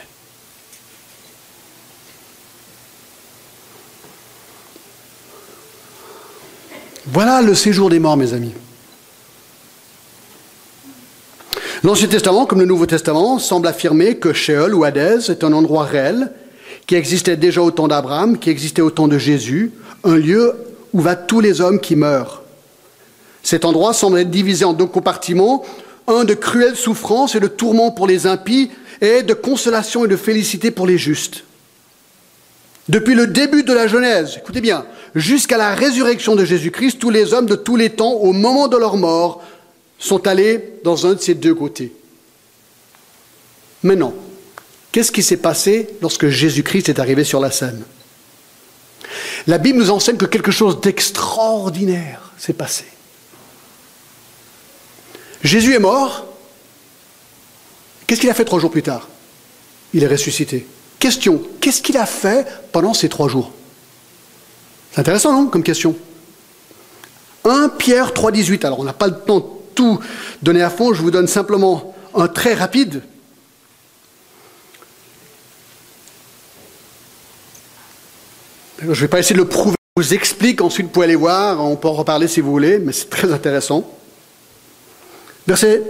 Voilà 7.07 7.43
le 7.43 7.53
séjour 7.53 7.91
des 7.91 7.99
morts, 7.99 8.17
mes 8.17 8.33
amis. 8.33 8.53
L'Ancien 11.83 12.07
Testament, 12.07 12.47
comme 12.47 12.61
le 12.61 12.65
Nouveau 12.65 12.87
Testament, 12.87 13.37
semble 13.37 13.67
affirmer 13.67 14.17
que 14.17 14.33
Sheol 14.33 14.73
ou 14.73 14.83
Hadès 14.83 15.29
est 15.29 15.43
un 15.43 15.53
endroit 15.53 15.83
réel 15.83 16.31
qui 16.87 16.95
existait 16.95 17.37
déjà 17.37 17.61
au 17.61 17.71
temps 17.71 17.87
d'Abraham, 17.87 18.37
qui 18.37 18.49
existait 18.49 18.81
au 18.81 18.91
temps 18.91 19.07
de 19.07 19.17
Jésus, 19.17 19.71
un 20.03 20.15
lieu 20.15 20.53
où 20.93 21.01
va 21.01 21.15
tous 21.15 21.39
les 21.39 21.61
hommes 21.61 21.79
qui 21.79 21.95
meurent. 21.95 22.43
Cet 23.43 23.65
endroit 23.65 23.93
semble 23.93 24.19
être 24.19 24.31
divisé 24.31 24.65
en 24.65 24.73
deux 24.73 24.85
compartiments, 24.85 25.63
un 26.07 26.23
de 26.23 26.33
cruelles 26.33 26.75
souffrances 26.75 27.35
et 27.35 27.39
de 27.39 27.47
tourments 27.47 27.91
pour 27.91 28.07
les 28.07 28.27
impies, 28.27 28.71
et 29.01 29.23
de 29.23 29.33
consolation 29.33 30.05
et 30.05 30.07
de 30.07 30.15
félicité 30.15 30.71
pour 30.71 30.87
les 30.87 30.97
justes. 30.97 31.43
Depuis 32.87 33.15
le 33.15 33.27
début 33.27 33.63
de 33.63 33.73
la 33.73 33.87
Genèse, 33.87 34.37
écoutez 34.37 34.61
bien, 34.61 34.85
jusqu'à 35.15 35.57
la 35.57 35.73
résurrection 35.73 36.35
de 36.35 36.45
Jésus-Christ, 36.45 36.99
tous 36.99 37.09
les 37.09 37.33
hommes 37.33 37.47
de 37.47 37.55
tous 37.55 37.75
les 37.75 37.89
temps, 37.89 38.13
au 38.13 38.31
moment 38.31 38.67
de 38.67 38.77
leur 38.77 38.97
mort, 38.97 39.43
sont 39.97 40.27
allés 40.27 40.73
dans 40.83 41.07
un 41.07 41.13
de 41.13 41.19
ces 41.19 41.33
deux 41.33 41.55
côtés. 41.55 41.93
Maintenant, 43.83 44.13
Qu'est-ce 44.95 45.11
qui 45.11 45.23
s'est 45.23 45.35
passé 45.35 45.89
lorsque 46.01 46.29
Jésus-Christ 46.29 46.87
est 46.87 46.99
arrivé 46.99 47.25
sur 47.25 47.41
la 47.41 47.51
scène? 47.51 47.83
La 49.45 49.57
Bible 49.57 49.79
nous 49.79 49.91
enseigne 49.91 50.15
que 50.15 50.25
quelque 50.25 50.51
chose 50.53 50.79
d'extraordinaire 50.79 52.31
s'est 52.37 52.53
passé. 52.53 52.85
Jésus 55.43 55.73
est 55.73 55.79
mort. 55.79 56.25
Qu'est-ce 58.07 58.21
qu'il 58.21 58.29
a 58.29 58.33
fait 58.33 58.45
trois 58.45 58.61
jours 58.61 58.71
plus 58.71 58.83
tard? 58.83 59.09
Il 59.93 60.01
est 60.01 60.07
ressuscité. 60.07 60.65
Question, 60.97 61.43
qu'est-ce 61.59 61.81
qu'il 61.81 61.97
a 61.97 62.05
fait 62.05 62.47
pendant 62.71 62.93
ces 62.93 63.09
trois 63.09 63.27
jours? 63.27 63.51
C'est 64.93 65.01
intéressant, 65.01 65.33
non, 65.33 65.47
comme 65.47 65.63
question? 65.63 65.93
1 67.43 67.67
Pierre 67.67 68.11
3,18. 68.11 68.65
Alors, 68.65 68.79
on 68.79 68.85
n'a 68.85 68.93
pas 68.93 69.07
le 69.07 69.19
temps 69.19 69.39
de 69.41 69.45
tout 69.75 69.99
donner 70.41 70.61
à 70.61 70.69
fond, 70.69 70.93
je 70.93 71.01
vous 71.01 71.11
donne 71.11 71.27
simplement 71.27 71.93
un 72.13 72.29
très 72.29 72.53
rapide. 72.53 73.03
Je 78.81 78.87
ne 78.87 78.93
vais 78.93 79.07
pas 79.07 79.19
essayer 79.19 79.35
de 79.35 79.41
le 79.41 79.47
prouver, 79.47 79.75
je 79.97 80.03
vous 80.03 80.13
explique, 80.13 80.59
ensuite 80.59 80.87
vous 80.87 80.91
pouvez 80.91 81.05
aller 81.05 81.15
voir, 81.15 81.63
on 81.63 81.77
peut 81.77 81.87
en 81.87 81.93
reparler 81.93 82.27
si 82.27 82.41
vous 82.41 82.51
voulez, 82.51 82.77
mais 82.77 82.91
c'est 82.91 83.09
très 83.09 83.31
intéressant. 83.31 83.89
Verset, 85.47 85.81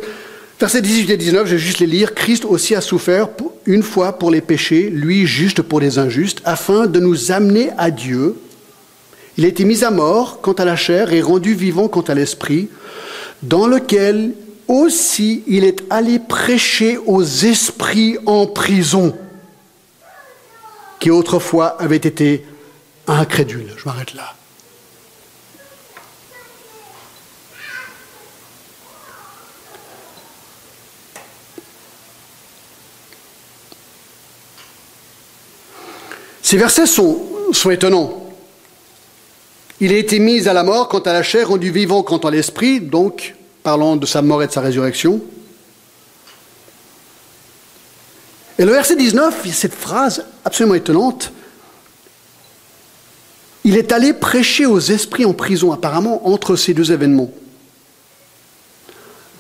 verset 0.60 0.82
18 0.84 1.10
et 1.10 1.18
19, 1.18 1.48
je 1.48 1.54
vais 1.54 1.58
juste 1.58 1.80
les 1.80 1.88
lire. 1.88 2.14
Christ 2.14 2.46
aussi 2.46 2.76
a 2.76 2.82
souffert 2.82 3.30
une 3.66 3.82
fois 3.82 4.20
pour 4.20 4.30
les 4.30 4.42
péchés, 4.42 4.92
lui 4.92 5.26
juste 5.26 5.64
pour 5.64 5.80
les 5.80 5.98
injustes, 5.98 6.42
afin 6.46 6.86
de 6.86 7.00
nous 7.00 7.32
amener 7.32 7.72
à 7.78 7.90
Dieu. 7.90 8.36
Il 9.38 9.46
a 9.46 9.48
été 9.48 9.66
mis 9.66 9.84
à 9.84 9.90
mort 9.90 10.42
quant 10.42 10.54
à 10.54 10.66
la 10.66 10.76
chair 10.76 11.12
et 11.12 11.22
rendu 11.22 11.56
vivant 11.56 11.88
quant 11.88 12.02
à 12.02 12.14
l'esprit, 12.14 12.70
dans 13.42 13.66
lequel 13.66 14.34
aussi 14.68 15.44
il 15.48 15.64
est 15.64 15.84
allé 15.90 16.20
prêcher 16.20 17.00
aux 17.08 17.24
esprits 17.24 18.18
en 18.28 18.46
prison, 18.46 19.16
qui 21.00 21.10
autrefois 21.10 21.82
avaient 21.82 21.96
été 21.96 22.46
incrédules. 23.08 23.74
Je 23.78 23.86
m'arrête 23.86 24.14
là. 24.14 24.34
Ces 36.42 36.58
versets 36.58 36.86
sont, 36.86 37.26
sont 37.52 37.72
étonnants. 37.72 38.22
Il 39.82 39.92
a 39.92 39.98
été 39.98 40.20
mis 40.20 40.48
à 40.48 40.54
la 40.54 40.64
mort 40.64 40.88
quant 40.88 41.00
à 41.00 41.12
la 41.12 41.24
chair, 41.24 41.50
rendu 41.50 41.72
vivant 41.72 42.04
quant 42.04 42.20
à 42.20 42.32
l'esprit, 42.32 42.80
donc 42.80 43.36
parlant 43.64 43.96
de 43.96 44.06
sa 44.06 44.22
mort 44.22 44.44
et 44.44 44.48
de 44.48 44.52
sa 44.52 44.62
résurrection. 44.62 45.22
Et 48.58 48.64
le 48.64 48.72
verset 48.72 48.96
19, 48.96 49.42
il 49.44 49.50
y 49.50 49.52
a 49.52 49.56
cette 49.56 49.74
phrase 49.74 50.24
absolument 50.46 50.76
étonnante. 50.76 51.32
Il 53.66 53.78
est 53.78 53.92
allé 53.92 54.14
prêcher 54.14 54.68
aux 54.68 54.80
esprits 54.80 55.26
en 55.26 55.34
prison, 55.34 55.74
apparemment, 55.74 56.28
entre 56.30 56.56
ces 56.56 56.76
deux 56.76 56.92
événements. 56.92 57.32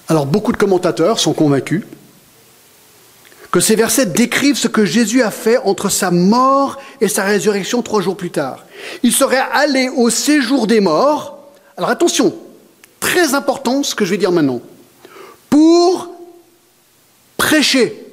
Alors 0.07 0.25
beaucoup 0.25 0.51
de 0.51 0.57
commentateurs 0.57 1.19
sont 1.19 1.33
convaincus 1.33 1.83
que 3.51 3.61
ces 3.61 3.75
versets 3.77 4.07
décrivent 4.07 4.57
ce 4.57 4.67
que 4.67 4.83
Jésus 4.83 5.21
a 5.21 5.31
fait 5.31 5.57
entre 5.59 5.87
sa 5.87 6.11
mort 6.11 6.77
et 6.99 7.07
sa 7.07 7.23
résurrection 7.23 7.81
trois 7.81 8.01
jours 8.01 8.17
plus 8.17 8.29
tard. 8.29 8.65
Il 9.01 9.13
serait 9.13 9.45
allé 9.53 9.87
au 9.87 10.09
séjour 10.09 10.67
des 10.67 10.81
morts. 10.81 11.39
Alors 11.77 11.89
attention, 11.89 12.35
très 12.99 13.33
important 13.33 13.81
ce 13.81 13.95
que 13.95 14.03
je 14.03 14.11
vais 14.11 14.17
dire 14.17 14.33
maintenant. 14.33 14.59
Pour 15.49 16.09
prêcher. 17.37 18.04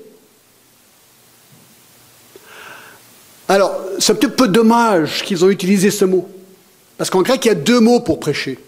Alors, 3.49 3.79
c'est 3.99 4.13
un 4.13 4.17
petit 4.17 4.29
peu 4.29 4.49
dommage 4.49 5.23
qu'ils 5.25 5.45
ont 5.45 5.51
utilisé 5.51 5.91
ce 5.91 6.05
mot. 6.05 6.29
Parce 6.97 7.11
qu'en 7.11 7.23
grec, 7.23 7.45
il 7.45 7.49
y 7.49 7.51
a 7.51 7.55
deux 7.55 7.81
mots 7.81 8.01
pour 8.01 8.21
prêcher. 8.21 8.59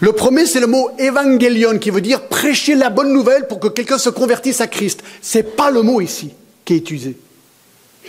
Le 0.00 0.12
premier, 0.12 0.46
c'est 0.46 0.60
le 0.60 0.66
mot 0.66 0.90
évangélion, 0.98 1.78
qui 1.78 1.90
veut 1.90 2.00
dire 2.00 2.22
prêcher 2.22 2.74
la 2.74 2.90
bonne 2.90 3.12
nouvelle 3.12 3.46
pour 3.46 3.60
que 3.60 3.68
quelqu'un 3.68 3.98
se 3.98 4.10
convertisse 4.10 4.60
à 4.60 4.66
Christ. 4.66 5.02
Ce 5.22 5.38
n'est 5.38 5.44
pas 5.44 5.70
le 5.70 5.82
mot 5.82 6.00
ici 6.00 6.32
qui 6.64 6.74
est 6.74 6.78
utilisé. 6.78 7.16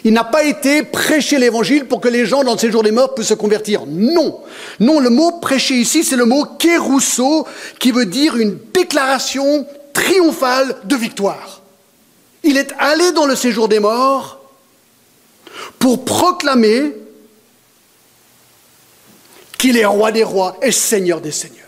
Il 0.04 0.14
n'a 0.14 0.24
pas 0.24 0.44
été 0.44 0.84
prêcher 0.84 1.38
l'évangile 1.38 1.86
pour 1.86 2.02
que 2.02 2.08
les 2.08 2.26
gens 2.26 2.44
dans 2.44 2.58
ces 2.58 2.72
jours 2.72 2.84
des 2.84 2.92
morts 2.92 3.14
puissent 3.16 3.30
se 3.30 3.34
convertir. 3.34 3.86
Non. 3.88 4.40
Non, 4.80 5.00
le 5.00 5.10
mot 5.10 5.40
prêcher 5.40 5.76
ici, 5.76 6.04
c'est 6.04 6.16
le 6.16 6.26
mot 6.26 6.46
kérousseau, 6.60 7.48
qui 7.80 7.92
veut 7.92 8.06
dire 8.06 8.36
une 8.36 8.58
déclaration 8.74 9.66
triomphale 9.94 10.76
de 10.84 10.96
victoire. 10.96 11.62
Il 12.44 12.58
est 12.58 12.74
allé 12.78 13.12
dans 13.14 13.26
le 13.26 13.36
séjour 13.36 13.68
des 13.68 13.80
morts 13.80 14.42
pour 15.86 16.04
proclamer 16.04 16.96
qu'il 19.56 19.78
est 19.78 19.86
roi 19.86 20.12
des 20.12 20.24
rois 20.24 20.58
et 20.64 20.72
seigneur 20.72 21.22
des 21.22 21.32
seigneurs. 21.32 21.62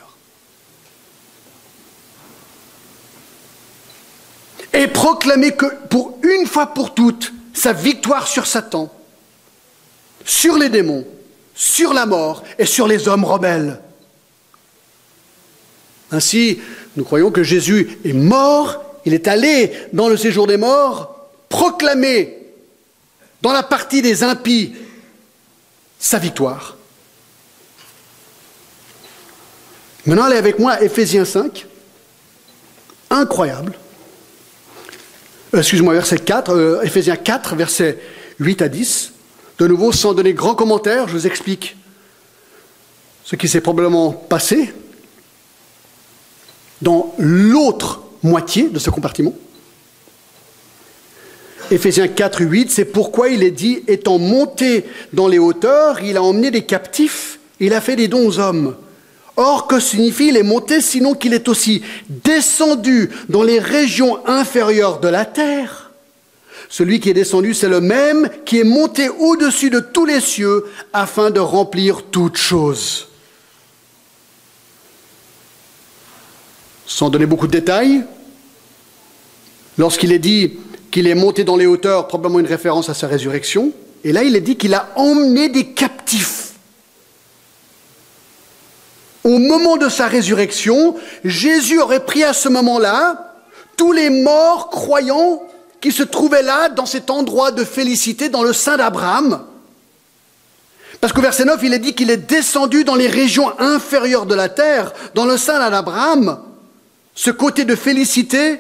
et 4.74 4.88
proclamer 4.88 5.52
que 5.52 5.68
pour 5.90 6.18
une 6.24 6.48
fois 6.48 6.66
pour 6.74 6.96
toutes 6.96 7.32
sa 7.54 7.74
victoire 7.74 8.28
sur 8.28 8.48
Satan, 8.48 8.92
sur 10.26 10.58
les 10.58 10.70
démons, 10.70 11.06
sur 11.54 11.94
la 11.94 12.08
mort 12.08 12.44
et 12.58 12.66
sur 12.66 12.88
les 12.88 13.08
hommes 13.08 13.24
rebelles. 13.24 13.80
Ainsi, 16.12 16.60
nous 16.96 17.04
croyons 17.04 17.30
que 17.30 17.44
Jésus 17.44 18.00
est 18.04 18.14
mort, 18.14 18.84
il 19.06 19.14
est 19.14 19.28
allé 19.28 19.72
dans 19.94 20.10
le 20.10 20.18
séjour 20.18 20.48
des 20.48 20.58
morts, 20.58 21.30
proclamer 21.50 22.47
dans 23.42 23.54
la 23.54 23.64
partie 23.64 24.02
des 24.02 24.24
impies 24.24 24.74
sa 26.00 26.20
victoire. 26.20 26.76
Maintenant, 30.06 30.26
allez 30.26 30.38
avec 30.38 30.60
moi 30.60 30.74
à 30.74 30.82
Éphésiens 30.82 31.26
5. 31.26 31.66
Incroyable. 33.10 33.74
Euh, 35.54 35.60
excuse-moi, 35.60 35.94
verset 35.94 36.20
4, 36.20 36.52
euh, 36.52 36.82
Ephésiens 36.82 37.16
4, 37.16 37.56
versets 37.56 38.00
8 38.40 38.62
à 38.62 38.70
10. 38.70 39.14
De 39.60 39.68
nouveau, 39.68 39.92
sans 39.92 40.14
donner 40.14 40.34
grand 40.34 40.56
commentaire, 40.56 41.08
je 41.08 41.14
vous 41.14 41.28
explique 41.28 41.76
ce 43.24 43.36
qui 43.36 43.48
s'est 43.48 43.62
probablement 43.62 44.12
passé 44.12 44.74
dans 46.82 47.14
l'autre 47.18 48.02
moitié 48.24 48.70
de 48.70 48.80
ce 48.80 48.90
compartiment. 48.90 49.34
Éphésiens 51.70 52.08
4, 52.08 52.42
8, 52.44 52.72
c'est 52.72 52.86
pourquoi 52.86 53.28
il 53.28 53.44
est 53.44 53.52
dit, 53.52 53.84
étant 53.88 54.20
monté 54.20 54.86
dans 55.12 55.28
les 55.28 55.38
hauteurs, 55.38 56.02
il 56.02 56.16
a 56.16 56.24
emmené 56.24 56.50
des 56.50 56.64
captifs, 56.64 57.40
il 57.60 57.74
a 57.74 57.82
fait 57.82 57.98
des 57.98 58.08
dons 58.08 58.26
aux 58.26 58.40
hommes. 58.40 58.76
Or, 59.36 59.68
que 59.68 59.80
signifie 59.80 60.30
il 60.30 60.38
est 60.38 60.44
monté 60.44 60.80
sinon 60.80 61.14
qu'il 61.14 61.34
est 61.34 61.50
aussi 61.50 61.84
descendu 62.10 63.10
dans 63.28 63.44
les 63.44 63.60
régions 63.60 64.26
inférieures 64.26 65.00
de 65.00 65.10
la 65.10 65.26
terre? 65.26 65.92
Celui 66.70 67.02
qui 67.02 67.10
est 67.10 67.14
descendu, 67.14 67.54
c'est 67.54 67.70
le 67.70 67.82
même 67.82 68.30
qui 68.46 68.60
est 68.60 68.64
monté 68.64 69.10
au-dessus 69.10 69.70
de 69.70 69.80
tous 69.80 70.06
les 70.06 70.22
cieux 70.22 70.66
afin 70.94 71.32
de 71.32 71.40
remplir 71.40 72.04
toutes 72.12 72.38
choses. 72.38 73.10
Sans 76.86 77.10
donner 77.10 77.26
beaucoup 77.26 77.48
de 77.48 77.52
détails, 77.52 78.06
lorsqu'il 79.78 80.14
est 80.14 80.20
dit 80.20 80.54
qu'il 80.98 81.06
est 81.06 81.14
monté 81.14 81.44
dans 81.44 81.58
les 81.58 81.68
hauteurs, 81.68 82.08
probablement 82.08 82.40
une 82.40 82.48
référence 82.48 82.90
à 82.90 82.96
sa 82.96 83.06
résurrection, 83.06 83.72
et 84.04 84.12
là 84.12 84.24
il 84.24 84.36
est 84.36 84.42
dit 84.42 84.56
qu'il 84.56 84.74
a 84.74 84.90
emmené 84.96 85.48
des 85.48 85.66
captifs 85.66 86.48
au 89.24 89.38
moment 89.38 89.78
de 89.78 89.90
sa 89.90 90.08
résurrection, 90.08 90.96
Jésus 91.24 91.80
aurait 91.80 92.04
pris 92.04 92.24
à 92.24 92.34
ce 92.34 92.50
moment-là 92.50 93.36
tous 93.76 93.92
les 93.92 94.10
morts 94.10 94.72
croyants 94.72 95.44
qui 95.82 95.92
se 95.92 96.02
trouvaient 96.02 96.42
là, 96.42 96.70
dans 96.70 96.88
cet 96.88 97.12
endroit 97.12 97.52
de 97.52 97.64
félicité, 97.64 98.30
dans 98.30 98.42
le 98.42 98.54
sein 98.54 98.78
d'Abraham. 98.78 99.44
Parce 101.00 101.14
qu'au 101.14 101.22
verset 101.22 101.46
9, 101.46 101.60
il 101.62 101.74
est 101.76 101.80
dit 101.80 101.94
qu'il 101.94 102.10
est 102.10 102.18
descendu 102.18 102.84
dans 102.84 102.96
les 102.96 103.08
régions 103.08 103.52
inférieures 103.60 104.26
de 104.26 104.34
la 104.34 104.50
terre, 104.50 104.94
dans 105.14 105.26
le 105.26 105.38
sein 105.38 105.60
d'Abraham, 105.60 106.40
ce 107.14 107.30
côté 107.30 107.66
de 107.66 107.76
félicité. 107.76 108.60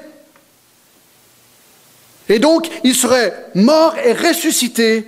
Et 2.29 2.39
donc, 2.39 2.69
il 2.83 2.95
serait 2.95 3.33
mort 3.55 3.95
et 3.97 4.13
ressuscité 4.13 5.05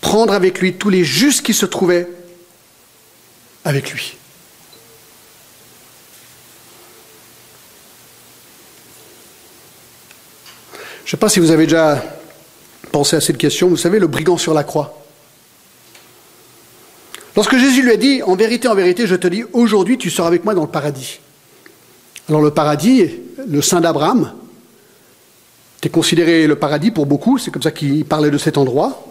prendre 0.00 0.32
avec 0.32 0.60
lui 0.60 0.74
tous 0.74 0.88
les 0.88 1.04
justes 1.04 1.44
qui 1.44 1.52
se 1.52 1.66
trouvaient 1.66 2.08
avec 3.64 3.90
lui. 3.90 4.16
Je 11.04 11.08
ne 11.08 11.10
sais 11.10 11.16
pas 11.16 11.28
si 11.28 11.40
vous 11.40 11.50
avez 11.50 11.64
déjà 11.64 12.02
pensé 12.92 13.16
à 13.16 13.20
cette 13.20 13.38
question. 13.38 13.68
Vous 13.68 13.76
savez, 13.76 13.98
le 13.98 14.06
brigand 14.06 14.38
sur 14.38 14.54
la 14.54 14.64
croix. 14.64 15.02
Lorsque 17.34 17.56
Jésus 17.56 17.82
lui 17.82 17.92
a 17.92 17.96
dit, 17.96 18.22
en 18.22 18.36
vérité, 18.36 18.68
en 18.68 18.74
vérité, 18.74 19.06
je 19.06 19.16
te 19.16 19.26
dis, 19.26 19.44
aujourd'hui 19.52 19.98
tu 19.98 20.08
seras 20.08 20.28
avec 20.28 20.44
moi 20.44 20.54
dans 20.54 20.62
le 20.62 20.70
paradis. 20.70 21.20
Alors 22.28 22.42
le 22.42 22.50
paradis, 22.50 23.08
le 23.46 23.62
sein 23.62 23.80
d'Abraham, 23.80 24.32
était 25.78 25.90
considéré 25.90 26.46
le 26.46 26.56
paradis 26.56 26.90
pour 26.90 27.06
beaucoup, 27.06 27.38
c'est 27.38 27.50
comme 27.50 27.62
ça 27.62 27.70
qu'il 27.70 28.04
parlait 28.04 28.30
de 28.30 28.38
cet 28.38 28.58
endroit. 28.58 29.04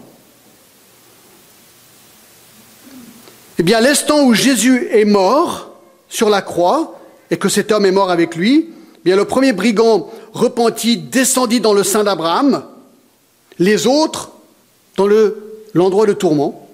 Eh 3.58 3.62
bien, 3.62 3.80
l'instant 3.80 4.24
où 4.24 4.34
Jésus 4.34 4.88
est 4.92 5.06
mort 5.06 5.70
sur 6.08 6.28
la 6.28 6.42
croix 6.42 7.00
et 7.30 7.38
que 7.38 7.48
cet 7.48 7.72
homme 7.72 7.86
est 7.86 7.92
mort 7.92 8.10
avec 8.10 8.36
lui, 8.36 8.68
eh 8.68 9.00
bien, 9.02 9.16
le 9.16 9.24
premier 9.24 9.54
brigand 9.54 10.10
repenti 10.34 10.98
descendit 10.98 11.60
dans 11.60 11.72
le 11.72 11.84
sein 11.84 12.04
d'Abraham, 12.04 12.64
les 13.58 13.86
autres 13.86 14.32
dans 14.96 15.08
l'endroit 15.72 16.04
de 16.04 16.12
tourment. 16.12 16.68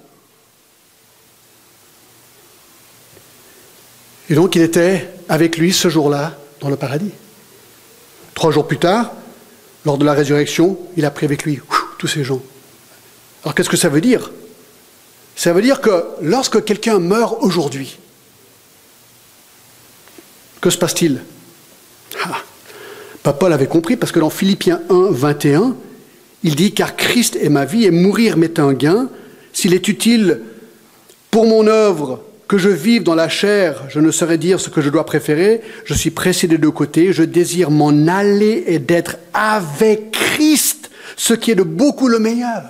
Et 4.29 4.35
donc, 4.35 4.57
il 4.57 4.63
était 4.63 5.12
avec 5.29 5.57
lui 5.57 5.73
ce 5.73 5.89
jour-là 5.89 6.37
dans 6.61 6.69
le 6.69 6.77
paradis. 6.77 7.13
Trois 8.35 8.53
jours 8.53 8.67
plus 8.67 8.79
tard, 8.79 9.13
lors 9.85 9.99
de 9.99 10.05
la 10.05 10.13
résurrection, 10.13 10.79
il 10.97 11.05
a 11.05 11.11
pris 11.11 11.27
avec 11.27 11.45
lui 11.45 11.61
tous 11.99 12.09
ces 12.09 12.25
gens. 12.25 12.41
Alors 13.45 13.55
qu'est-ce 13.55 13.71
que 13.71 13.77
ça 13.77 13.89
veut 13.89 14.01
dire? 14.01 14.31
Ça 15.35 15.53
veut 15.53 15.63
dire 15.63 15.81
que 15.81 16.05
lorsque 16.21 16.65
quelqu'un 16.65 16.99
meurt 16.99 17.37
aujourd'hui, 17.41 17.99
que 20.61 20.71
se 20.71 20.79
passe-t-il? 20.79 21.23
Ah, 22.25 22.37
avait 23.25 23.67
compris 23.67 23.97
parce 23.97 24.13
que 24.13 24.21
dans 24.21 24.31
Philippiens 24.31 24.81
1, 24.89 25.11
21, 25.11 25.75
il 26.45 26.57
dit 26.57 26.73
Car 26.73 26.97
Christ 26.97 27.37
est 27.37 27.49
ma 27.49 27.65
vie 27.65 27.85
et 27.85 27.91
mourir 27.91 28.37
m'est 28.37 28.59
un 28.59 28.73
gain. 28.73 29.09
S'il 29.53 29.75
est 29.75 29.89
utile 29.89 30.41
pour 31.31 31.47
mon 31.47 31.67
œuvre 31.67 32.23
que 32.53 32.59
je 32.59 32.69
vive 32.69 33.03
dans 33.03 33.15
la 33.15 33.31
chair, 33.31 33.85
je 33.89 33.99
ne 33.99 34.11
saurais 34.11 34.37
dire 34.37 34.61
ce 34.61 34.69
que 34.69 34.83
je 34.83 34.91
dois 34.91 35.07
préférer. 35.07 35.63
Je 35.87 35.95
suis 35.95 36.11
pressé 36.11 36.47
des 36.47 36.59
deux 36.59 36.71
côtés. 36.71 37.15
Je 37.15 37.23
désire 37.23 37.71
m'en 37.71 38.07
aller 38.07 38.65
et 38.67 38.79
d'être 38.79 39.17
avec 39.33 40.11
Christ, 40.11 40.91
ce 41.17 41.33
qui 41.33 41.51
est 41.51 41.55
de 41.55 41.63
beaucoup 41.63 42.09
le 42.09 42.19
meilleur. 42.19 42.65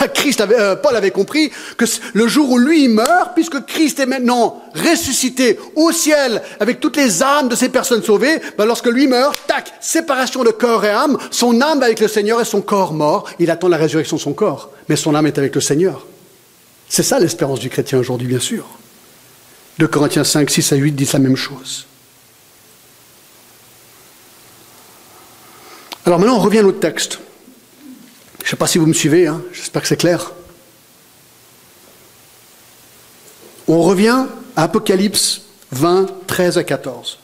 Ah, 0.00 0.08
Christ 0.08 0.40
avait, 0.40 0.58
euh, 0.58 0.74
Paul 0.74 0.96
avait 0.96 1.12
compris 1.12 1.52
que 1.76 1.84
le 2.14 2.26
jour 2.26 2.50
où 2.50 2.58
lui 2.58 2.88
meurt, 2.88 3.34
puisque 3.34 3.64
Christ 3.64 4.00
est 4.00 4.06
maintenant 4.06 4.60
ressuscité 4.74 5.56
au 5.76 5.92
ciel 5.92 6.42
avec 6.58 6.80
toutes 6.80 6.96
les 6.96 7.22
âmes 7.22 7.48
de 7.48 7.54
ces 7.54 7.68
personnes 7.68 8.02
sauvées, 8.02 8.40
ben 8.58 8.64
lorsque 8.64 8.88
lui 8.88 9.06
meurt, 9.06 9.40
tac, 9.46 9.72
séparation 9.80 10.42
de 10.42 10.50
corps 10.50 10.84
et 10.84 10.90
âme, 10.90 11.16
son 11.30 11.60
âme 11.60 11.80
avec 11.80 12.00
le 12.00 12.08
Seigneur 12.08 12.40
et 12.40 12.44
son 12.44 12.60
corps 12.60 12.92
mort. 12.92 13.30
Il 13.38 13.52
attend 13.52 13.68
la 13.68 13.76
résurrection 13.76 14.16
de 14.16 14.22
son 14.22 14.32
corps, 14.32 14.70
mais 14.88 14.96
son 14.96 15.14
âme 15.14 15.28
est 15.28 15.38
avec 15.38 15.54
le 15.54 15.60
Seigneur. 15.60 16.04
C'est 16.94 17.02
ça 17.02 17.18
l'espérance 17.18 17.58
du 17.58 17.70
chrétien 17.70 17.98
aujourd'hui, 17.98 18.28
bien 18.28 18.38
sûr. 18.38 18.68
De 19.78 19.86
Corinthiens 19.86 20.22
5, 20.22 20.48
6 20.48 20.74
à 20.74 20.76
8 20.76 20.92
disent 20.92 21.14
la 21.14 21.18
même 21.18 21.34
chose. 21.34 21.86
Alors 26.06 26.20
maintenant, 26.20 26.36
on 26.36 26.40
revient 26.40 26.60
à 26.60 26.62
notre 26.62 26.78
texte. 26.78 27.18
Je 28.38 28.44
ne 28.44 28.48
sais 28.48 28.54
pas 28.54 28.68
si 28.68 28.78
vous 28.78 28.86
me 28.86 28.92
suivez, 28.92 29.26
hein. 29.26 29.42
j'espère 29.52 29.82
que 29.82 29.88
c'est 29.88 29.96
clair. 29.96 30.34
On 33.66 33.82
revient 33.82 34.26
à 34.54 34.62
Apocalypse 34.62 35.42
20, 35.72 36.28
13 36.28 36.58
à 36.58 36.62
14. 36.62 37.18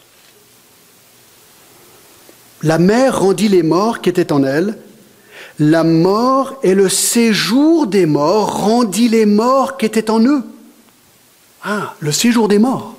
La 2.64 2.78
mer 2.78 3.20
rendit 3.20 3.46
les 3.46 3.62
morts 3.62 4.00
qui 4.00 4.08
étaient 4.08 4.32
en 4.32 4.42
elle, 4.42 4.76
la 5.60 5.84
mort 5.84 6.58
et 6.62 6.74
le 6.74 6.88
séjour 6.88 7.86
des 7.86 8.06
morts 8.06 8.64
rendit 8.64 9.08
les 9.08 9.26
morts 9.26 9.76
qui 9.76 9.84
étaient 9.84 10.10
en 10.10 10.24
eux. 10.24 10.42
Ah, 11.62 11.94
le 12.00 12.10
séjour 12.12 12.48
des 12.48 12.58
morts. 12.58 12.96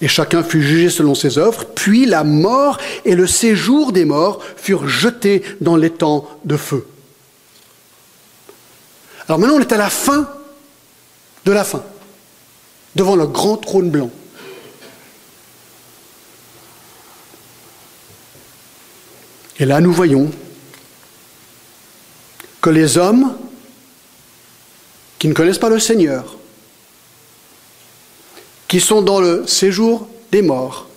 Et 0.00 0.08
chacun 0.08 0.42
fut 0.42 0.62
jugé 0.62 0.88
selon 0.88 1.14
ses 1.14 1.36
œuvres, 1.36 1.66
puis 1.66 2.06
la 2.06 2.24
mort 2.24 2.78
et 3.04 3.14
le 3.14 3.26
séjour 3.26 3.92
des 3.92 4.06
morts 4.06 4.40
furent 4.56 4.88
jetés 4.88 5.42
dans 5.60 5.76
l'étang 5.76 6.26
de 6.46 6.56
feu. 6.56 6.86
Alors 9.28 9.38
maintenant 9.38 9.56
on 9.56 9.60
est 9.60 9.72
à 9.72 9.76
la 9.76 9.90
fin 9.90 10.26
de 11.44 11.52
la 11.52 11.64
fin, 11.64 11.82
devant 12.96 13.16
le 13.16 13.26
grand 13.26 13.58
trône 13.58 13.90
blanc. 13.90 14.10
Et 19.58 19.66
là 19.66 19.82
nous 19.82 19.92
voyons 19.92 20.30
que 22.60 22.70
les 22.70 22.98
hommes 22.98 23.36
qui 25.18 25.28
ne 25.28 25.34
connaissent 25.34 25.58
pas 25.58 25.68
le 25.68 25.78
Seigneur, 25.78 26.36
qui 28.66 28.80
sont 28.80 29.02
dans 29.02 29.20
le 29.20 29.46
séjour 29.46 30.08
des 30.30 30.42
morts, 30.42 30.88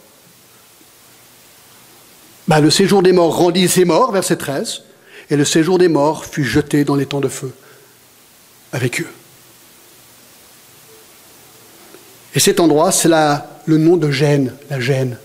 bah, 2.47 2.59
le 2.59 2.69
séjour 2.69 3.01
des 3.01 3.13
morts 3.13 3.35
rendit 3.35 3.67
ses 3.67 3.85
morts, 3.85 4.11
verset 4.11 4.37
13, 4.37 4.83
et 5.29 5.35
le 5.35 5.45
séjour 5.45 5.77
des 5.77 5.87
morts 5.87 6.25
fut 6.25 6.43
jeté 6.43 6.83
dans 6.83 6.95
les 6.95 7.05
temps 7.05 7.21
de 7.21 7.29
feu 7.29 7.53
avec 8.73 9.01
eux. 9.01 9.07
Et 12.33 12.39
cet 12.39 12.59
endroit, 12.59 12.91
c'est 12.91 13.09
le 13.09 13.77
nom 13.77 13.97
de 13.97 14.09
Gêne, 14.09 14.53
la 14.69 14.79
Gêne. 14.79 15.17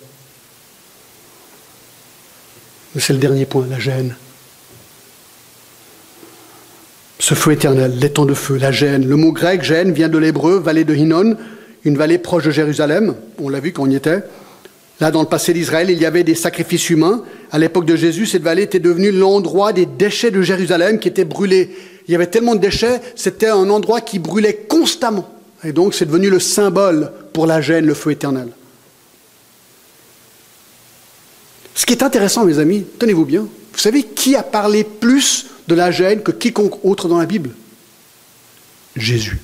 C'est 2.99 3.13
le 3.13 3.19
dernier 3.19 3.47
point, 3.47 3.67
la 3.67 3.79
Gêne 3.79 4.17
ce 7.19 7.35
feu 7.35 7.53
éternel, 7.53 7.95
les 8.01 8.11
temps 8.11 8.27
de 8.27 8.35
feu, 8.35 8.57
la 8.57 8.73
gêne. 8.73 9.07
Le 9.07 9.17
mot 9.17 9.33
grec 9.33 9.63
gêne 9.63 9.93
vient 9.93 10.09
de 10.09 10.19
l'hébreu, 10.19 10.59
vallée 10.59 10.85
de 10.85 10.95
Hinnon, 10.95 11.37
une 11.85 11.97
vallée 11.97 12.19
proche 12.19 12.45
de 12.45 12.51
Jérusalem. 12.51 13.15
On 13.39 13.49
l'a 13.49 13.61
vu 13.61 13.73
quand 13.73 13.85
on 13.85 13.91
y 13.91 13.97
était. 13.97 14.23
Là, 15.01 15.11
dans 15.11 15.21
le 15.21 15.29
passé 15.29 15.53
d'Israël, 15.53 15.91
il 15.91 15.99
y 15.99 16.07
avait 16.07 16.25
des 16.25 16.35
sacrifices 16.35 16.89
humains. 16.89 17.23
À 17.53 17.59
l'époque 17.59 17.85
de 17.85 17.97
Jésus, 17.97 18.27
cette 18.27 18.43
vallée 18.43 18.63
était 18.63 18.81
devenue 18.81 19.13
l'endroit 19.13 19.73
des 19.73 19.87
déchets 19.87 20.31
de 20.31 20.41
Jérusalem 20.43 20.99
qui 20.99 21.09
étaient 21.09 21.25
brûlés. 21.25 21.71
Il 22.09 22.13
y 22.13 22.15
avait 22.15 22.29
tellement 22.29 22.55
de 22.55 22.61
déchets, 22.61 23.01
c'était 23.15 23.49
un 23.49 23.69
endroit 23.69 24.01
qui 24.01 24.19
brûlait 24.19 24.55
constamment. 24.69 25.29
Et 25.65 25.73
donc, 25.73 25.95
c'est 25.95 26.07
devenu 26.07 26.31
le 26.31 26.39
symbole 26.39 27.13
pour 27.33 27.47
la 27.47 27.61
gêne, 27.61 27.87
le 27.87 27.95
feu 27.95 28.13
éternel. 28.13 28.49
Ce 31.75 31.85
qui 31.85 31.93
est 31.93 32.03
intéressant, 32.03 32.45
mes 32.45 32.59
amis, 32.59 32.87
tenez-vous 32.99 33.27
bien, 33.27 33.47
vous 33.77 33.83
savez 33.83 34.05
qui 34.05 34.35
a 34.35 34.43
parlé 34.43 34.85
plus 34.85 35.49
de 35.69 35.75
la 35.75 35.91
gêne 35.91 36.23
que 36.23 36.31
quiconque 36.31 36.83
autre 36.83 37.09
dans 37.09 37.19
la 37.19 37.27
Bible? 37.27 37.51
Jésus. 38.97 39.39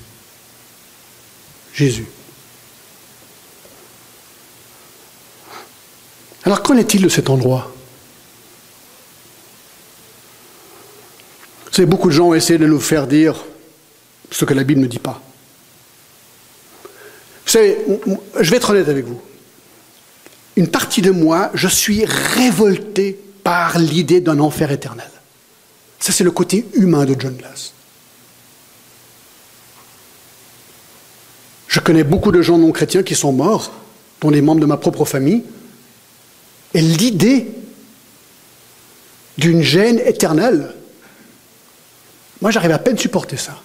Jésus. 1.71 2.07
Alors 6.45 6.63
qu'en 6.63 6.75
est-il 6.77 7.03
de 7.03 7.09
cet 7.09 7.29
endroit? 7.29 7.71
Vous 11.67 11.73
savez, 11.73 11.85
beaucoup 11.85 12.09
de 12.09 12.13
gens 12.13 12.29
ont 12.29 12.33
essayé 12.33 12.57
de 12.57 12.65
nous 12.65 12.79
faire 12.79 13.05
dire 13.05 13.45
ce 14.31 14.45
que 14.45 14.55
la 14.55 14.63
Bible 14.63 14.81
ne 14.81 14.87
dit 14.87 14.97
pas. 14.97 15.21
Vous 17.45 17.51
savez, 17.51 17.77
je 18.39 18.49
vais 18.49 18.57
être 18.57 18.71
honnête 18.71 18.89
avec 18.89 19.05
vous. 19.05 19.21
Une 20.55 20.69
partie 20.69 21.03
de 21.03 21.11
moi, 21.11 21.51
je 21.53 21.67
suis 21.67 22.03
révolté 22.05 23.19
par 23.43 23.77
l'idée 23.77 24.21
d'un 24.21 24.39
enfer 24.39 24.71
éternel. 24.71 25.09
Ça, 25.99 26.11
c'est 26.11 26.23
le 26.23 26.31
côté 26.31 26.65
humain 26.73 27.05
de 27.05 27.15
John 27.19 27.35
Glass. 27.35 27.73
Je 31.67 31.79
connais 31.79 32.03
beaucoup 32.03 32.31
de 32.31 32.41
gens 32.41 32.57
non 32.57 32.71
chrétiens 32.71 33.03
qui 33.03 33.15
sont 33.15 33.31
morts, 33.31 33.71
dont 34.21 34.31
des 34.31 34.41
membres 34.41 34.61
de 34.61 34.65
ma 34.65 34.77
propre 34.77 35.05
famille. 35.05 35.43
Et 36.73 36.81
l'idée 36.81 37.47
d'une 39.37 39.61
gêne 39.61 39.99
éternelle, 39.99 40.75
moi 42.41 42.51
j'arrive 42.51 42.71
à 42.71 42.79
peine 42.79 42.95
à 42.95 42.99
supporter 42.99 43.37
ça. 43.37 43.61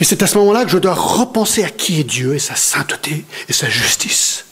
Et 0.00 0.04
c'est 0.04 0.22
à 0.22 0.26
ce 0.26 0.36
moment-là 0.38 0.64
que 0.64 0.70
je 0.70 0.78
dois 0.78 0.94
repenser 0.94 1.64
à 1.64 1.70
qui 1.70 2.00
est 2.00 2.04
Dieu 2.04 2.34
et 2.34 2.38
sa 2.38 2.54
sainteté 2.54 3.24
et 3.48 3.52
sa 3.52 3.68
justice. 3.68 4.44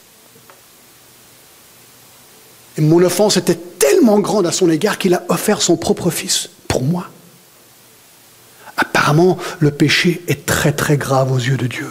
Et 2.77 2.81
mon 2.81 3.01
offense 3.03 3.37
était 3.37 3.55
tellement 3.55 4.19
grande 4.19 4.47
à 4.47 4.51
son 4.51 4.69
égard 4.69 4.97
qu'il 4.97 5.13
a 5.13 5.23
offert 5.29 5.61
son 5.61 5.77
propre 5.77 6.09
fils 6.09 6.49
pour 6.67 6.83
moi. 6.83 7.07
Apparemment, 8.77 9.37
le 9.59 9.71
péché 9.71 10.23
est 10.27 10.45
très 10.45 10.73
très 10.73 10.97
grave 10.97 11.31
aux 11.31 11.37
yeux 11.37 11.57
de 11.57 11.67
Dieu. 11.67 11.89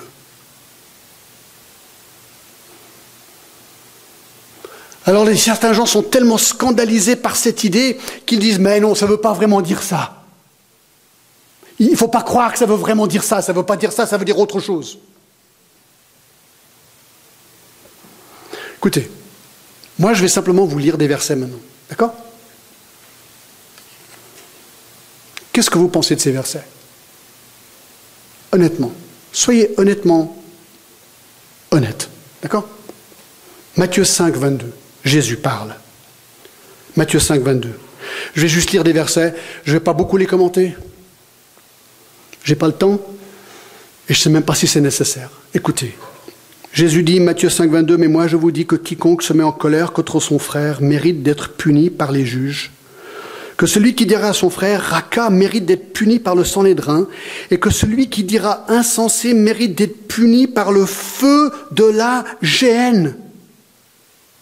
Alors 5.06 5.26
certains 5.36 5.74
gens 5.74 5.86
sont 5.86 6.02
tellement 6.02 6.38
scandalisés 6.38 7.16
par 7.16 7.36
cette 7.36 7.64
idée 7.64 7.98
qu'ils 8.26 8.38
disent 8.38 8.58
mais 8.58 8.80
non, 8.80 8.94
ça 8.94 9.06
ne 9.06 9.10
veut 9.10 9.20
pas 9.20 9.32
vraiment 9.32 9.60
dire 9.60 9.82
ça. 9.82 10.13
Il 11.84 11.90
ne 11.90 11.96
faut 11.96 12.08
pas 12.08 12.22
croire 12.22 12.50
que 12.50 12.58
ça 12.58 12.64
veut 12.64 12.76
vraiment 12.76 13.06
dire 13.06 13.22
ça, 13.22 13.42
ça 13.42 13.52
ne 13.52 13.58
veut 13.58 13.64
pas 13.64 13.76
dire 13.76 13.92
ça, 13.92 14.06
ça 14.06 14.16
veut 14.16 14.24
dire 14.24 14.38
autre 14.38 14.58
chose. 14.58 14.98
Écoutez, 18.76 19.10
moi, 19.98 20.14
je 20.14 20.22
vais 20.22 20.28
simplement 20.28 20.64
vous 20.64 20.78
lire 20.78 20.96
des 20.96 21.06
versets 21.06 21.36
maintenant. 21.36 21.60
D'accord? 21.90 22.14
Qu'est-ce 25.52 25.68
que 25.68 25.76
vous 25.76 25.88
pensez 25.88 26.16
de 26.16 26.20
ces 26.20 26.32
versets? 26.32 26.64
Honnêtement. 28.50 28.92
Soyez 29.30 29.74
honnêtement 29.76 30.42
honnête. 31.70 32.08
D'accord? 32.40 32.66
Matthieu 33.76 34.04
5, 34.04 34.34
22. 34.34 34.72
Jésus 35.04 35.36
parle. 35.36 35.74
Matthieu 36.96 37.20
5, 37.20 37.42
22. 37.42 37.78
Je 38.34 38.40
vais 38.40 38.48
juste 38.48 38.70
lire 38.70 38.84
des 38.84 38.92
versets, 38.92 39.34
je 39.64 39.72
ne 39.72 39.76
vais 39.76 39.84
pas 39.84 39.92
beaucoup 39.92 40.16
les 40.16 40.26
commenter. 40.26 40.74
J'ai 42.44 42.54
pas 42.54 42.66
le 42.66 42.74
temps 42.74 43.00
et 44.08 44.14
je 44.14 44.20
sais 44.20 44.30
même 44.30 44.44
pas 44.44 44.54
si 44.54 44.66
c'est 44.66 44.80
nécessaire. 44.80 45.30
Écoutez, 45.54 45.96
Jésus 46.72 47.02
dit, 47.02 47.20
Matthieu 47.20 47.48
5, 47.48 47.70
22, 47.70 47.96
Mais 47.96 48.08
moi 48.08 48.26
je 48.28 48.36
vous 48.36 48.50
dis 48.50 48.66
que 48.66 48.76
quiconque 48.76 49.22
se 49.22 49.32
met 49.32 49.42
en 49.42 49.52
colère 49.52 49.92
contre 49.92 50.20
son 50.20 50.38
frère 50.38 50.82
mérite 50.82 51.22
d'être 51.22 51.52
puni 51.52 51.90
par 51.90 52.12
les 52.12 52.26
juges 52.26 52.70
que 53.56 53.66
celui 53.66 53.94
qui 53.94 54.06
dira 54.06 54.28
à 54.28 54.32
son 54.32 54.50
frère 54.50 54.82
Raka 54.82 55.30
mérite 55.30 55.64
d'être 55.64 55.92
puni 55.92 56.18
par 56.18 56.34
le 56.34 56.44
Sanhédrin, 56.44 57.06
et 57.50 57.58
que 57.58 57.70
celui 57.70 58.08
qui 58.08 58.24
dira 58.24 58.64
insensé 58.68 59.34
mérite 59.34 59.76
d'être 59.76 60.08
puni 60.08 60.46
par 60.46 60.72
le 60.72 60.86
feu 60.86 61.52
de 61.70 61.84
la 61.84 62.24
géhenne. 62.42 63.16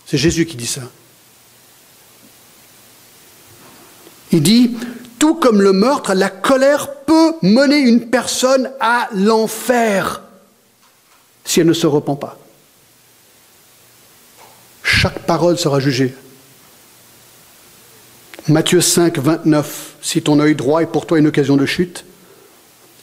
C'est 0.07 0.19
Jésus 0.19 0.47
qui 0.47 0.57
dit 0.57 0.67
ça. 0.67 0.83
Il 4.33 4.43
dit, 4.43 4.77
tout 5.23 5.37
comme 5.37 5.63
le 5.63 5.73
meurtre, 5.73 6.15
la 6.15 6.31
colère 6.31 6.95
peut 7.07 7.35
mener 7.43 7.79
une 7.79 8.11
personne 8.11 8.73
à 8.81 9.09
l'enfer 9.15 10.21
si 11.45 11.61
elle 11.61 11.69
ne 11.69 11.73
se 11.73 11.87
repent 11.87 12.17
pas. 12.17 12.37
Chaque 14.83 15.21
parole 15.21 15.57
sera 15.57 15.79
jugée 15.79 16.13
Matthieu 18.49 18.81
5, 18.81 19.17
29, 19.17 19.95
si 20.03 20.23
ton 20.23 20.41
œil 20.41 20.57
droit 20.57 20.83
est 20.83 20.87
pour 20.87 21.07
toi 21.07 21.21
une 21.21 21.29
occasion 21.29 21.57
de 21.57 21.67
chute, 21.67 22.05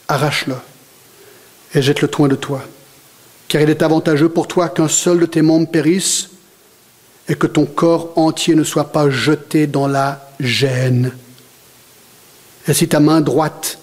arrache-le 0.09 0.55
et 1.73 1.81
jette-le 1.81 2.09
loin 2.17 2.27
de 2.27 2.35
toi. 2.35 2.61
Car 3.47 3.61
il 3.61 3.69
est 3.69 3.81
avantageux 3.81 4.27
pour 4.27 4.49
toi 4.49 4.67
qu'un 4.67 4.89
seul 4.89 5.21
de 5.21 5.25
tes 5.25 5.41
membres 5.41 5.71
périsse 5.71 6.31
et 7.29 7.35
que 7.35 7.47
ton 7.47 7.65
corps 7.65 8.11
entier 8.17 8.55
ne 8.55 8.65
soit 8.65 8.91
pas 8.91 9.09
jeté 9.09 9.67
dans 9.67 9.87
la 9.87 10.29
gêne. 10.41 11.13
Et 12.67 12.73
si 12.73 12.87
ta 12.87 12.99
main 12.99 13.21
droite 13.21 13.79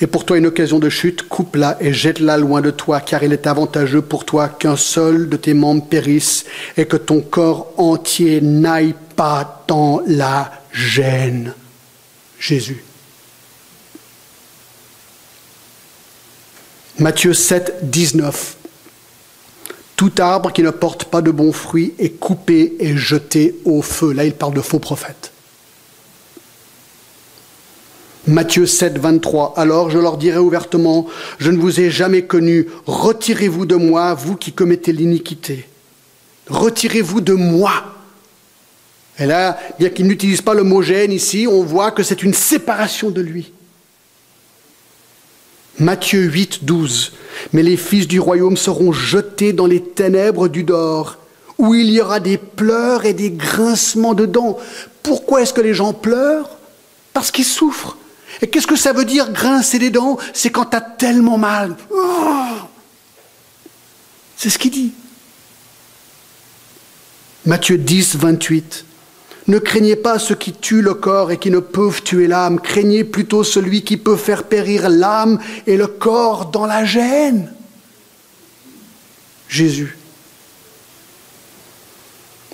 est 0.00 0.06
pour 0.06 0.26
toi 0.26 0.36
une 0.36 0.46
occasion 0.46 0.78
de 0.78 0.88
chute, 0.88 1.28
coupe-la 1.28 1.78
et 1.80 1.92
jette-la 1.92 2.36
loin 2.36 2.60
de 2.60 2.70
toi, 2.70 3.00
car 3.00 3.22
il 3.22 3.32
est 3.32 3.46
avantageux 3.46 4.02
pour 4.02 4.24
toi 4.24 4.48
qu'un 4.48 4.76
seul 4.76 5.28
de 5.28 5.36
tes 5.36 5.54
membres 5.54 5.86
périsse 5.86 6.44
et 6.76 6.86
que 6.86 6.96
ton 6.96 7.20
corps 7.20 7.72
entier 7.78 8.40
n'aille 8.40 8.94
pas 9.14 9.64
dans 9.66 10.02
la 10.06 10.52
gêne. 10.72 11.54
Jésus. 12.38 12.84
Matthieu 16.98 17.32
7, 17.32 17.90
19. 17.90 18.56
Tout 19.96 20.12
arbre 20.18 20.52
qui 20.52 20.62
ne 20.62 20.70
porte 20.70 21.04
pas 21.04 21.22
de 21.22 21.30
bons 21.30 21.52
fruits 21.52 21.94
est 21.98 22.10
coupé 22.10 22.74
et 22.80 22.96
jeté 22.96 23.56
au 23.64 23.80
feu. 23.80 24.12
Là, 24.12 24.24
il 24.24 24.34
parle 24.34 24.54
de 24.54 24.60
faux 24.60 24.78
prophètes. 24.78 25.32
Matthieu 28.26 28.66
7, 28.66 28.98
23. 28.98 29.54
Alors 29.56 29.90
je 29.90 29.98
leur 29.98 30.16
dirai 30.16 30.38
ouvertement, 30.38 31.06
je 31.38 31.50
ne 31.50 31.58
vous 31.58 31.80
ai 31.80 31.90
jamais 31.90 32.22
connu, 32.22 32.66
retirez-vous 32.86 33.66
de 33.66 33.76
moi, 33.76 34.14
vous 34.14 34.36
qui 34.36 34.52
commettez 34.52 34.92
l'iniquité. 34.92 35.68
Retirez-vous 36.48 37.20
de 37.20 37.34
moi. 37.34 37.72
Et 39.18 39.26
là, 39.26 39.58
bien 39.78 39.90
qu'il 39.90 40.06
n'utilise 40.06 40.42
pas 40.42 40.54
le 40.54 40.64
mot 40.64 40.82
gêne 40.82 41.12
ici, 41.12 41.46
on 41.48 41.62
voit 41.62 41.92
que 41.92 42.02
c'est 42.02 42.22
une 42.22 42.34
séparation 42.34 43.10
de 43.10 43.20
lui. 43.20 43.52
Matthieu 45.78 46.22
8, 46.22 46.64
12. 46.64 47.12
Mais 47.52 47.62
les 47.62 47.76
fils 47.76 48.08
du 48.08 48.18
royaume 48.18 48.56
seront 48.56 48.92
jetés 48.92 49.52
dans 49.52 49.66
les 49.66 49.82
ténèbres 49.82 50.48
du 50.48 50.64
dehors, 50.64 51.18
où 51.58 51.74
il 51.74 51.90
y 51.90 52.00
aura 52.00 52.18
des 52.18 52.38
pleurs 52.38 53.04
et 53.04 53.14
des 53.14 53.30
grincements 53.30 54.14
de 54.14 54.26
dents. 54.26 54.58
Pourquoi 55.02 55.42
est-ce 55.42 55.54
que 55.54 55.60
les 55.60 55.74
gens 55.74 55.92
pleurent? 55.92 56.50
Parce 57.12 57.30
qu'ils 57.30 57.44
souffrent. 57.44 57.96
Et 58.42 58.48
qu'est-ce 58.48 58.66
que 58.66 58.76
ça 58.76 58.92
veut 58.92 59.04
dire 59.04 59.32
grincer 59.32 59.78
les 59.78 59.90
dents? 59.90 60.18
C'est 60.32 60.50
quand 60.50 60.66
tu 60.66 60.76
as 60.76 60.80
tellement 60.80 61.38
mal. 61.38 61.76
Oh 61.90 62.56
C'est 64.36 64.50
ce 64.50 64.58
qu'il 64.58 64.72
dit. 64.72 64.92
Matthieu 67.46 67.78
10, 67.78 68.16
28. 68.16 68.84
Ne 69.48 69.58
craignez 69.58 69.94
pas 69.94 70.18
ceux 70.18 70.34
qui 70.34 70.52
tuent 70.52 70.82
le 70.82 70.94
corps 70.94 71.30
et 71.30 71.38
qui 71.38 71.50
ne 71.50 71.60
peuvent 71.60 72.02
tuer 72.02 72.26
l'âme, 72.26 72.60
craignez 72.60 73.04
plutôt 73.04 73.44
celui 73.44 73.84
qui 73.84 73.96
peut 73.96 74.16
faire 74.16 74.44
périr 74.44 74.88
l'âme 74.88 75.38
et 75.68 75.76
le 75.76 75.86
corps 75.86 76.46
dans 76.46 76.66
la 76.66 76.84
gêne. 76.84 77.52
Jésus. 79.48 79.95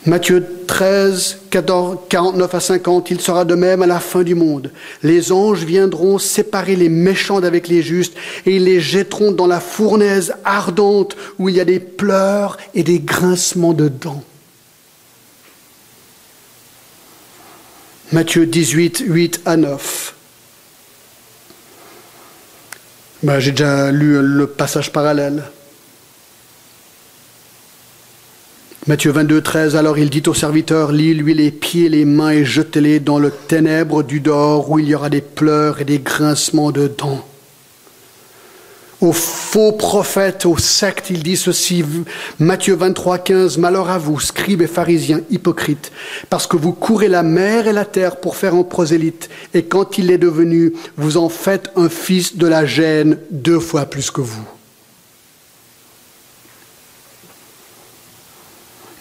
Matthieu 0.04 0.44
13, 0.66 1.38
14, 1.50 1.98
49 2.08 2.54
à 2.54 2.60
50, 2.60 3.10
il 3.12 3.20
sera 3.20 3.44
de 3.44 3.54
même 3.54 3.82
à 3.82 3.86
la 3.86 4.00
fin 4.00 4.24
du 4.24 4.34
monde. 4.34 4.72
Les 5.04 5.30
anges 5.30 5.62
viendront 5.62 6.18
séparer 6.18 6.74
les 6.74 6.88
méchants 6.88 7.40
d'avec 7.40 7.68
les 7.68 7.82
justes 7.82 8.14
et 8.44 8.56
ils 8.56 8.64
les 8.64 8.80
jetteront 8.80 9.30
dans 9.30 9.46
la 9.46 9.60
fournaise 9.60 10.34
ardente 10.44 11.16
où 11.38 11.48
il 11.48 11.54
y 11.54 11.60
a 11.60 11.64
des 11.64 11.78
pleurs 11.78 12.56
et 12.74 12.82
des 12.82 12.98
grincements 12.98 13.74
de 13.74 13.86
dents. 13.86 14.24
Matthieu 18.10 18.44
18, 18.44 19.04
8 19.06 19.40
à 19.44 19.56
9. 19.56 20.14
Ben, 23.22 23.38
J'ai 23.38 23.52
déjà 23.52 23.92
lu 23.92 24.20
le 24.20 24.48
passage 24.48 24.90
parallèle. 24.90 25.44
Matthieu 28.88 29.12
22, 29.12 29.40
13, 29.42 29.76
alors 29.76 29.96
il 29.96 30.10
dit 30.10 30.24
au 30.26 30.34
serviteur, 30.34 30.90
lis-lui 30.90 31.34
les 31.34 31.52
pieds, 31.52 31.88
les 31.88 32.04
mains 32.04 32.30
et 32.30 32.44
jetez-les 32.44 32.98
dans 32.98 33.20
le 33.20 33.30
ténèbre 33.30 34.02
du 34.02 34.18
dehors 34.18 34.70
où 34.70 34.80
il 34.80 34.88
y 34.88 34.94
aura 34.94 35.08
des 35.08 35.20
pleurs 35.20 35.80
et 35.80 35.84
des 35.84 36.00
grincements 36.00 36.72
de 36.72 36.88
dents 36.88 37.24
aux 39.02 39.12
faux 39.12 39.72
prophètes, 39.72 40.46
aux 40.46 40.58
sectes, 40.58 41.10
il 41.10 41.24
dit 41.24 41.36
ceci, 41.36 41.84
Matthieu 42.38 42.76
23, 42.76 43.18
15, 43.18 43.58
Malheur 43.58 43.90
à 43.90 43.98
vous, 43.98 44.20
scribes 44.20 44.62
et 44.62 44.68
pharisiens 44.68 45.22
hypocrites, 45.28 45.90
parce 46.30 46.46
que 46.46 46.56
vous 46.56 46.72
courez 46.72 47.08
la 47.08 47.24
mer 47.24 47.66
et 47.66 47.72
la 47.72 47.84
terre 47.84 48.16
pour 48.16 48.36
faire 48.36 48.54
un 48.54 48.62
prosélyte, 48.62 49.28
et 49.54 49.64
quand 49.64 49.98
il 49.98 50.12
est 50.12 50.18
devenu, 50.18 50.72
vous 50.96 51.16
en 51.16 51.28
faites 51.28 51.70
un 51.74 51.88
fils 51.88 52.36
de 52.36 52.46
la 52.46 52.64
gêne 52.64 53.18
deux 53.32 53.58
fois 53.58 53.86
plus 53.86 54.12
que 54.12 54.20
vous. 54.20 54.46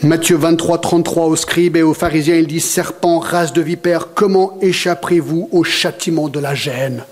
Matthieu 0.04 0.36
23, 0.36 0.80
33, 0.80 1.26
aux 1.28 1.36
scribes 1.36 1.78
et 1.78 1.84
aux 1.84 1.94
pharisiens, 1.94 2.36
il 2.36 2.48
dit, 2.48 2.60
Serpent, 2.60 3.20
race 3.20 3.54
de 3.54 3.62
vipères, 3.62 4.16
comment 4.16 4.58
échapperez-vous 4.60 5.50
au 5.52 5.64
châtiment 5.64 6.28
de 6.28 6.40
la 6.40 6.56
gêne? 6.56 7.04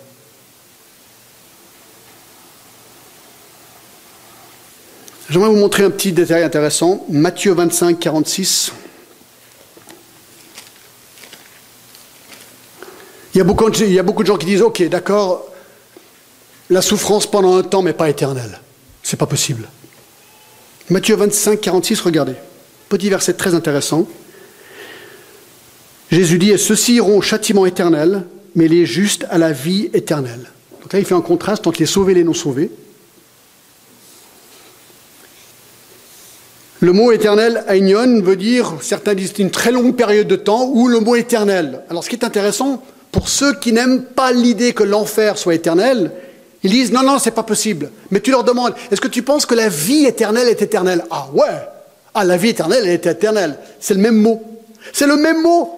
J'aimerais 5.30 5.50
vous 5.50 5.58
montrer 5.58 5.84
un 5.84 5.92
petit 5.92 6.12
détail 6.12 6.44
intéressant. 6.44 7.06
Matthieu 7.10 7.54
25, 7.54 8.00
46. 8.00 8.72
Il 13.36 13.38
y, 13.38 13.42
a 13.42 13.44
beaucoup 13.44 13.70
de, 13.70 14.28
gens 14.28 14.38
qui 14.38 14.48
disent, 14.48 14.64
OK, 14.64 14.82
d'accord, 14.90 15.46
la 16.72 16.82
souffrance 16.82 17.30
pendant 17.30 17.56
un 17.58 17.62
temps, 17.62 17.84
mais 17.84 17.94
pas 17.94 18.10
éternelle. 18.10 18.60
C'est 19.04 19.18
pas 19.18 19.28
possible. 19.28 19.70
Matthieu 20.90 21.16
25, 21.16 21.62
46, 21.62 22.02
regardez. 22.02 22.34
Petit 22.90 23.10
verset 23.10 23.34
très 23.34 23.54
intéressant. 23.54 24.08
Jésus 26.12 26.40
dit, 26.40 26.50
et 26.50 26.58
ceux-ci 26.58 26.96
iront 26.96 27.20
au 27.20 27.22
châtiment 27.22 27.68
éternel, 27.68 28.26
mais 28.56 28.68
les 28.68 28.88
justes 28.88 29.26
à 29.30 29.38
la 29.38 29.52
vie 29.52 29.92
éternelle. 29.94 30.50
Donc 30.82 30.92
là, 30.92 31.00
il 31.00 31.06
fait 31.06 31.14
un 31.14 31.22
contraste 31.22 31.68
entre 31.68 31.80
les 31.80 31.86
sauvés 31.86 32.14
et 32.14 32.16
les 32.16 32.24
non 32.24 32.34
sauvés. 32.34 32.72
Le 36.80 36.94
mot 36.94 37.12
éternel, 37.12 37.64
Aignon, 37.68 38.22
veut 38.22 38.38
dire, 38.38 38.74
certains 38.82 39.14
disent 39.14 39.34
une 39.38 39.52
très 39.52 39.72
longue 39.72 39.96
période 39.96 40.28
de 40.28 40.36
temps, 40.36 40.72
ou 40.74 40.88
le 40.88 41.00
mot 41.00 41.16
éternel. 41.16 41.82
Alors 41.90 42.04
ce 42.04 42.10
qui 42.10 42.16
est 42.16 42.26
intéressant, 42.26 42.82
pour 43.12 43.30
ceux 43.30 43.54
qui 43.54 43.72
n'aiment 43.72 44.04
pas 44.04 44.32
l'idée 44.32 44.74
que 44.74 44.84
l'enfer 44.84 45.38
soit 45.38 45.56
éternel, 45.56 46.12
ils 46.64 46.72
disent 46.72 46.92
non, 46.92 47.04
non, 47.04 47.20
c'est 47.20 47.32
pas 47.32 47.44
possible. 47.44 47.92
Mais 48.10 48.22
tu 48.22 48.32
leur 48.32 48.44
demandes, 48.44 48.74
est-ce 48.90 49.02
que 49.02 49.08
tu 49.08 49.22
penses 49.22 49.46
que 49.46 49.56
la 49.56 49.70
vie 49.70 50.06
éternelle 50.06 50.48
est 50.48 50.62
éternelle? 50.62 51.04
Ah 51.12 51.28
ouais 51.34 51.46
Ah, 52.22 52.26
la 52.26 52.36
vie 52.36 52.50
éternelle 52.50 52.86
est 52.86 53.06
éternelle. 53.06 53.56
C'est 53.80 53.94
le 53.94 54.02
même 54.02 54.18
mot. 54.18 54.44
C'est 54.92 55.08
le 55.08 55.16
même 55.16 55.42
mot. 55.42 55.74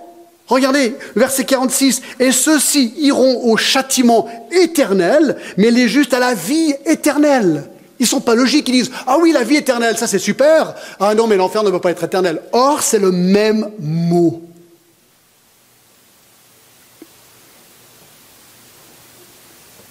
Regardez, 0.47 0.95
verset 1.15 1.45
46. 1.45 2.01
Et 2.19 2.31
ceux-ci 2.31 2.95
iront 2.97 3.45
au 3.51 3.57
châtiment 3.57 4.27
éternel, 4.51 5.37
mais 5.57 5.69
les 5.69 5.87
justes 5.87 6.15
à 6.15 6.19
la 6.19 6.33
vie 6.33 6.73
éternelle. 6.87 7.65
Ils 7.99 8.07
sont 8.07 8.21
pas 8.21 8.33
logiques, 8.33 8.67
ils 8.69 8.71
disent 8.71 8.91
Ah 9.05 9.19
oui, 9.19 9.31
la 9.31 9.43
vie 9.43 9.57
éternelle, 9.57 9.99
ça 9.99 10.07
c'est 10.07 10.17
super. 10.17 10.73
Ah 10.99 11.13
non, 11.13 11.27
mais 11.27 11.37
l'enfer 11.37 11.61
ne 11.61 11.69
peut 11.69 11.79
pas 11.79 11.91
être 11.91 12.05
éternel. 12.05 12.41
Or, 12.53 12.81
c'est 12.81 12.97
le 12.97 13.11
même 13.11 13.69
mot. 13.79 14.41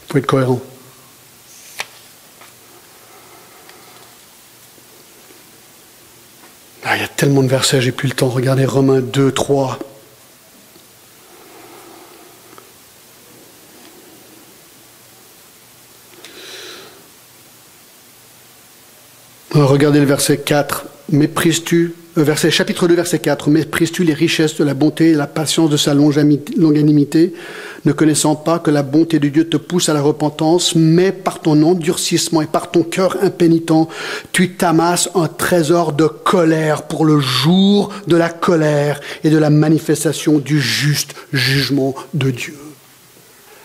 Il 0.09 0.13
faut 0.13 0.19
être 0.19 0.27
cohérent. 0.27 0.59
Ah, 6.83 6.97
il 6.97 7.03
y 7.03 7.05
a 7.05 7.09
tellement 7.09 7.43
de 7.43 7.49
versets, 7.49 7.83
j'ai 7.83 7.93
plus 7.93 8.09
le 8.09 8.15
temps. 8.15 8.31
Regardez 8.31 8.65
Romains 8.65 9.01
2, 9.01 9.33
3. 9.33 9.79
Regardez 19.53 20.01
le 20.01 20.07
verset 20.07 20.39
4. 20.39 20.87
Méprises-tu, 21.11 21.95
euh, 22.17 22.35
chapitre 22.51 22.89
2, 22.89 22.95
verset 22.95 23.19
4. 23.19 23.51
Méprises-tu 23.51 24.05
les 24.05 24.15
richesses 24.15 24.57
de 24.57 24.65
la 24.65 24.75
bonté 24.75 25.11
et 25.11 25.15
la 25.15 25.27
patience 25.27 25.69
de 25.69 25.77
sa 25.77 25.93
longanimité? 25.93 27.35
Ne 27.85 27.93
connaissant 27.93 28.35
pas 28.35 28.59
que 28.59 28.71
la 28.71 28.83
bonté 28.83 29.19
de 29.19 29.29
Dieu 29.29 29.49
te 29.49 29.57
pousse 29.57 29.89
à 29.89 29.95
la 29.95 30.03
repentance, 30.03 30.75
mais 30.75 31.13
par 31.13 31.41
ton 31.41 31.63
endurcissement 31.63 32.43
et 32.43 32.47
par 32.47 32.71
ton 32.71 32.83
cœur 32.83 33.17
impénitent, 33.23 33.89
tu 34.33 34.55
t'amasses 34.55 35.09
un 35.15 35.29
trésor 35.29 35.93
de 35.93 36.07
colère 36.07 36.83
pour 36.83 37.05
le 37.05 37.21
jour 37.21 37.91
de 38.07 38.17
la 38.17 38.29
colère 38.29 39.01
et 39.25 39.31
de 39.31 39.39
la 39.39 39.51
manifestation 39.51 40.39
du 40.39 40.61
juste 40.61 41.15
jugement 41.33 41.95
de 42.15 42.31
Dieu. 42.31 42.57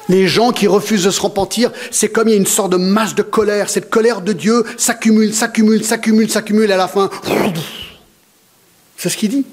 Les 0.08 0.28
gens 0.28 0.52
qui 0.52 0.68
refusent 0.68 1.06
de 1.06 1.12
se 1.12 1.22
repentir, 1.22 1.72
c'est 1.90 2.10
comme 2.10 2.28
il 2.28 2.32
y 2.32 2.36
a 2.36 2.38
une 2.38 2.46
sorte 2.46 2.72
de 2.72 2.78
masse 2.78 3.16
de 3.16 3.24
colère. 3.24 3.70
Cette 3.70 3.90
colère 3.90 4.22
de 4.22 4.34
Dieu 4.34 4.64
s'accumule, 4.78 5.34
s'accumule, 5.34 5.84
s'accumule, 5.84 6.30
s'accumule, 6.30 6.72
à 6.72 6.78
la 6.78 6.88
fin, 6.88 7.10
c'est 8.98 9.10
ce 9.10 9.18
qu'il 9.18 9.30
dit. 9.30 9.46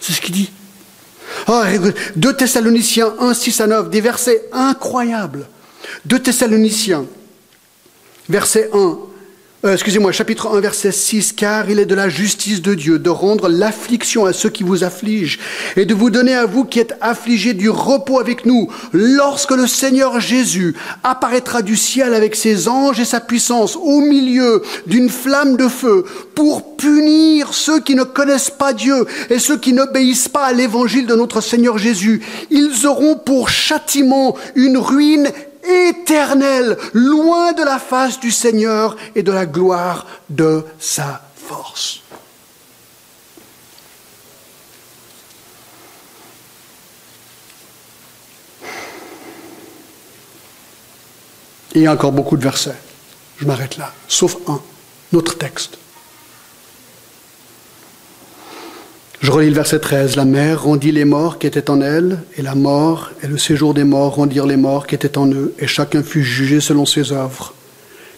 C'est 0.00 0.12
ce 0.12 0.20
qu'il 0.20 0.34
dit. 0.34 0.50
Oh, 1.48 1.62
2 2.16 2.36
Thessaloniciens 2.36 3.14
1, 3.18 3.34
6 3.34 3.60
à 3.60 3.66
9, 3.66 3.90
des 3.90 4.00
versets 4.00 4.48
incroyables. 4.52 5.46
2 6.04 6.18
Thessaloniciens, 6.18 7.06
verset 8.28 8.70
1. 8.72 9.09
Euh, 9.62 9.74
excusez-moi, 9.74 10.10
chapitre 10.10 10.56
1, 10.56 10.60
verset 10.60 10.90
6, 10.90 11.34
car 11.34 11.68
il 11.68 11.78
est 11.78 11.84
de 11.84 11.94
la 11.94 12.08
justice 12.08 12.62
de 12.62 12.72
Dieu 12.72 12.98
de 12.98 13.10
rendre 13.10 13.46
l'affliction 13.50 14.24
à 14.24 14.32
ceux 14.32 14.48
qui 14.48 14.62
vous 14.62 14.84
affligent 14.84 15.38
et 15.76 15.84
de 15.84 15.92
vous 15.92 16.08
donner 16.08 16.34
à 16.34 16.46
vous 16.46 16.64
qui 16.64 16.80
êtes 16.80 16.96
affligés 17.02 17.52
du 17.52 17.68
repos 17.68 18.18
avec 18.18 18.46
nous 18.46 18.72
lorsque 18.94 19.50
le 19.50 19.66
Seigneur 19.66 20.18
Jésus 20.18 20.74
apparaîtra 21.04 21.60
du 21.60 21.76
ciel 21.76 22.14
avec 22.14 22.36
ses 22.36 22.68
anges 22.68 23.00
et 23.00 23.04
sa 23.04 23.20
puissance 23.20 23.76
au 23.76 24.00
milieu 24.00 24.62
d'une 24.86 25.10
flamme 25.10 25.58
de 25.58 25.68
feu 25.68 26.06
pour 26.34 26.76
punir 26.76 27.52
ceux 27.52 27.80
qui 27.80 27.96
ne 27.96 28.04
connaissent 28.04 28.48
pas 28.48 28.72
Dieu 28.72 29.04
et 29.28 29.38
ceux 29.38 29.58
qui 29.58 29.74
n'obéissent 29.74 30.28
pas 30.30 30.46
à 30.46 30.52
l'évangile 30.54 31.06
de 31.06 31.14
notre 31.14 31.42
Seigneur 31.42 31.76
Jésus. 31.76 32.22
Ils 32.50 32.86
auront 32.86 33.16
pour 33.16 33.50
châtiment 33.50 34.38
une 34.54 34.78
ruine 34.78 35.30
éternel, 35.88 36.76
loin 36.92 37.52
de 37.52 37.62
la 37.62 37.78
face 37.78 38.20
du 38.20 38.30
Seigneur 38.30 38.96
et 39.14 39.22
de 39.22 39.32
la 39.32 39.46
gloire 39.46 40.06
de 40.28 40.64
sa 40.78 41.22
force. 41.36 42.00
il 51.74 51.82
y 51.82 51.86
a 51.86 51.92
encore 51.92 52.12
beaucoup 52.12 52.36
de 52.36 52.42
versets. 52.42 52.76
Je 53.38 53.46
m'arrête 53.46 53.76
là, 53.76 53.92
sauf 54.08 54.36
un, 54.48 54.60
notre 55.12 55.38
texte. 55.38 55.78
Je 59.20 59.30
relis 59.30 59.50
le 59.50 59.54
verset 59.54 59.80
13. 59.80 60.16
La 60.16 60.24
mer 60.24 60.62
rendit 60.62 60.92
les 60.92 61.04
morts 61.04 61.38
qui 61.38 61.46
étaient 61.46 61.68
en 61.68 61.82
elle, 61.82 62.20
et 62.38 62.42
la 62.42 62.54
mort 62.54 63.10
et 63.22 63.26
le 63.26 63.36
séjour 63.36 63.74
des 63.74 63.84
morts 63.84 64.14
rendirent 64.14 64.46
les 64.46 64.56
morts 64.56 64.86
qui 64.86 64.94
étaient 64.94 65.18
en 65.18 65.30
eux, 65.30 65.52
et 65.58 65.66
chacun 65.66 66.02
fut 66.02 66.24
jugé 66.24 66.60
selon 66.60 66.86
ses 66.86 67.12
œuvres. 67.12 67.52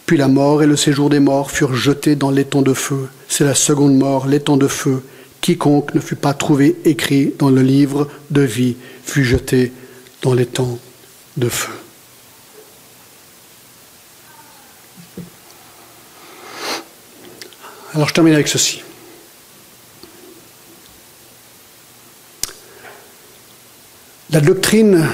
Puis 0.06 0.16
la 0.16 0.28
mort 0.28 0.62
et 0.62 0.66
le 0.66 0.76
séjour 0.76 1.10
des 1.10 1.18
morts 1.18 1.50
furent 1.50 1.74
jetés 1.74 2.14
dans 2.14 2.30
l'étang 2.30 2.62
de 2.62 2.72
feu. 2.72 3.08
C'est 3.28 3.44
la 3.44 3.56
seconde 3.56 3.96
mort, 3.96 4.28
l'étang 4.28 4.56
de 4.56 4.68
feu. 4.68 5.02
Quiconque 5.40 5.92
ne 5.94 6.00
fut 6.00 6.14
pas 6.14 6.34
trouvé 6.34 6.76
écrit 6.84 7.34
dans 7.36 7.50
le 7.50 7.62
livre 7.62 8.08
de 8.30 8.42
vie 8.42 8.76
fut 9.04 9.24
jeté 9.24 9.72
dans 10.22 10.34
l'étang 10.34 10.78
de 11.36 11.48
feu. 11.48 11.72
Alors 17.92 18.08
je 18.08 18.14
termine 18.14 18.34
avec 18.34 18.46
ceci. 18.46 18.82
La 24.32 24.40
doctrine 24.40 25.06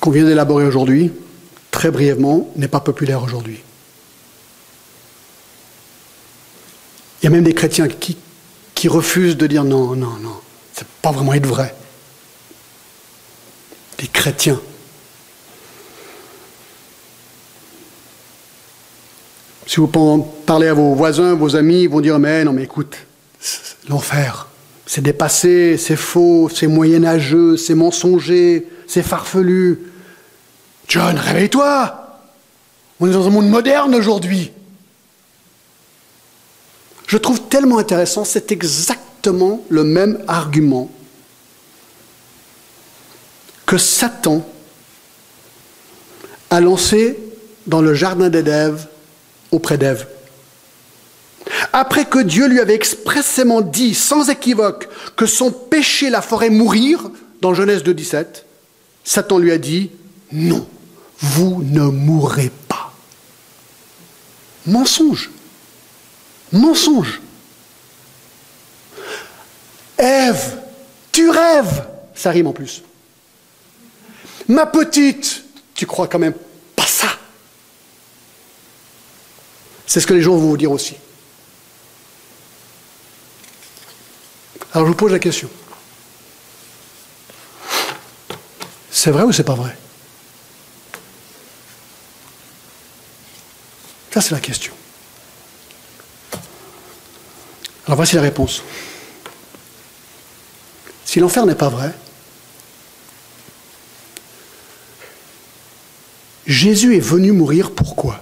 qu'on 0.00 0.10
vient 0.10 0.24
d'élaborer 0.24 0.64
aujourd'hui, 0.64 1.12
très 1.70 1.90
brièvement, 1.90 2.50
n'est 2.56 2.66
pas 2.66 2.80
populaire 2.80 3.22
aujourd'hui. 3.22 3.60
Il 7.20 7.24
y 7.24 7.26
a 7.26 7.30
même 7.30 7.44
des 7.44 7.52
chrétiens 7.52 7.88
qui, 7.88 8.16
refusent 8.88 9.36
de 9.36 9.46
dire 9.46 9.64
non, 9.64 9.94
non, 9.94 10.16
non, 10.22 10.40
c'est 10.72 10.86
pas 11.02 11.10
vraiment 11.10 11.34
être 11.34 11.46
vrai. 11.46 11.74
Des 13.98 14.06
chrétiens. 14.06 14.58
Si 19.66 19.76
vous 19.76 19.86
parlez 20.46 20.68
à 20.68 20.72
vos 20.72 20.94
voisins, 20.94 21.34
vos 21.34 21.54
amis, 21.54 21.82
ils 21.82 21.90
vont 21.90 22.00
dire 22.00 22.18
mais 22.18 22.42
non, 22.44 22.54
mais 22.54 22.62
écoute, 22.62 22.96
l'enfer. 23.90 24.49
C'est 24.92 25.02
dépassé, 25.02 25.76
c'est 25.76 25.94
faux, 25.94 26.50
c'est 26.52 26.66
moyenâgeux, 26.66 27.56
c'est 27.56 27.76
mensonger, 27.76 28.66
c'est 28.88 29.04
farfelu. 29.04 29.78
John, 30.88 31.16
réveille-toi 31.16 32.18
On 32.98 33.06
est 33.06 33.12
dans 33.12 33.24
un 33.24 33.30
monde 33.30 33.48
moderne 33.48 33.94
aujourd'hui. 33.94 34.50
Je 37.06 37.16
trouve 37.18 37.40
tellement 37.42 37.78
intéressant, 37.78 38.24
c'est 38.24 38.50
exactement 38.50 39.62
le 39.68 39.84
même 39.84 40.24
argument 40.26 40.90
que 43.66 43.78
Satan 43.78 44.44
a 46.50 46.60
lancé 46.60 47.16
dans 47.68 47.80
le 47.80 47.94
jardin 47.94 48.28
d'Ève 48.28 48.88
auprès 49.52 49.78
d'Ève. 49.78 50.08
Après 51.72 52.04
que 52.04 52.18
Dieu 52.18 52.46
lui 52.46 52.60
avait 52.60 52.74
expressément 52.74 53.60
dit, 53.60 53.94
sans 53.94 54.28
équivoque, 54.30 54.88
que 55.16 55.26
son 55.26 55.50
péché 55.50 56.10
la 56.10 56.22
ferait 56.22 56.50
mourir, 56.50 57.10
dans 57.40 57.54
Genèse 57.54 57.82
2, 57.82 57.94
17, 57.94 58.46
Satan 59.04 59.38
lui 59.38 59.52
a 59.52 59.58
dit, 59.58 59.90
non, 60.32 60.66
vous 61.18 61.62
ne 61.62 61.82
mourrez 61.82 62.50
pas. 62.68 62.92
Mensonge. 64.66 65.30
Mensonge. 66.52 67.20
Ève, 69.98 70.58
tu 71.12 71.28
rêves. 71.28 71.86
Ça 72.14 72.30
rime 72.30 72.46
en 72.46 72.52
plus. 72.52 72.82
Ma 74.48 74.66
petite, 74.66 75.44
tu 75.74 75.86
crois 75.86 76.08
quand 76.08 76.18
même 76.18 76.34
pas 76.74 76.86
ça. 76.86 77.08
C'est 79.86 80.00
ce 80.00 80.06
que 80.06 80.14
les 80.14 80.22
gens 80.22 80.32
vont 80.36 80.48
vous 80.48 80.56
dire 80.56 80.72
aussi. 80.72 80.94
Alors 84.72 84.86
je 84.86 84.92
vous 84.92 84.96
pose 84.96 85.12
la 85.12 85.18
question. 85.18 85.50
C'est 88.90 89.10
vrai 89.10 89.24
ou 89.24 89.32
c'est 89.32 89.44
pas 89.44 89.54
vrai? 89.54 89.76
Ça, 94.12 94.20
c'est 94.20 94.32
la 94.32 94.40
question. 94.40 94.72
Alors 97.86 97.96
voici 97.96 98.16
la 98.16 98.22
réponse. 98.22 98.62
Si 101.04 101.18
l'enfer 101.18 101.46
n'est 101.46 101.54
pas 101.54 101.68
vrai, 101.68 101.92
Jésus 106.46 106.96
est 106.96 107.00
venu 107.00 107.32
mourir 107.32 107.72
pourquoi 107.72 108.20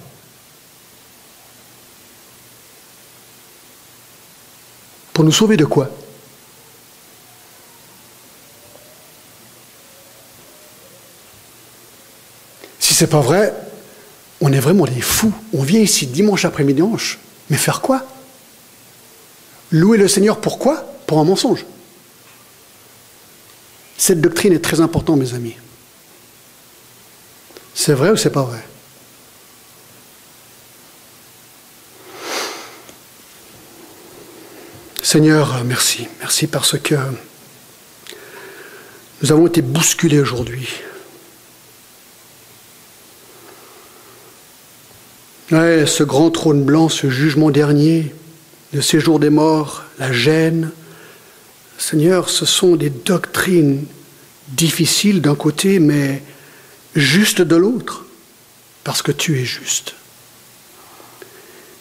Pour 5.12 5.24
nous 5.24 5.32
sauver 5.32 5.56
de 5.56 5.64
quoi? 5.64 5.90
C'est 12.98 13.06
pas 13.06 13.20
vrai, 13.20 13.54
on 14.40 14.52
est 14.52 14.58
vraiment 14.58 14.84
des 14.84 15.00
fous. 15.00 15.32
On 15.52 15.62
vient 15.62 15.78
ici 15.78 16.08
dimanche 16.08 16.44
après-midi, 16.44 16.82
mais 17.48 17.56
faire 17.56 17.80
quoi? 17.80 18.04
Louer 19.70 19.98
le 19.98 20.08
Seigneur 20.08 20.40
pourquoi 20.40 20.84
Pour 21.06 21.20
un 21.20 21.24
mensonge. 21.24 21.64
Cette 23.96 24.20
doctrine 24.20 24.52
est 24.52 24.64
très 24.64 24.80
importante, 24.80 25.20
mes 25.20 25.32
amis. 25.32 25.54
C'est 27.72 27.92
vrai 27.92 28.10
ou 28.10 28.16
c'est 28.16 28.30
pas 28.30 28.42
vrai? 28.42 28.66
Seigneur, 35.04 35.62
merci. 35.64 36.08
Merci 36.18 36.48
parce 36.48 36.76
que 36.76 36.96
nous 39.22 39.30
avons 39.30 39.46
été 39.46 39.62
bousculés 39.62 40.18
aujourd'hui. 40.18 40.68
Ce 45.50 46.02
grand 46.02 46.30
trône 46.30 46.62
blanc, 46.62 46.88
ce 46.88 47.08
jugement 47.08 47.50
dernier, 47.50 48.14
le 48.72 48.82
séjour 48.82 49.18
des 49.18 49.30
morts, 49.30 49.84
la 49.98 50.12
gêne. 50.12 50.70
Seigneur, 51.78 52.28
ce 52.28 52.44
sont 52.44 52.76
des 52.76 52.90
doctrines 52.90 53.84
difficiles 54.48 55.20
d'un 55.20 55.34
côté, 55.34 55.78
mais 55.78 56.22
justes 56.94 57.42
de 57.42 57.56
l'autre, 57.56 58.04
parce 58.84 59.02
que 59.02 59.12
tu 59.12 59.40
es 59.40 59.44
juste. 59.44 59.94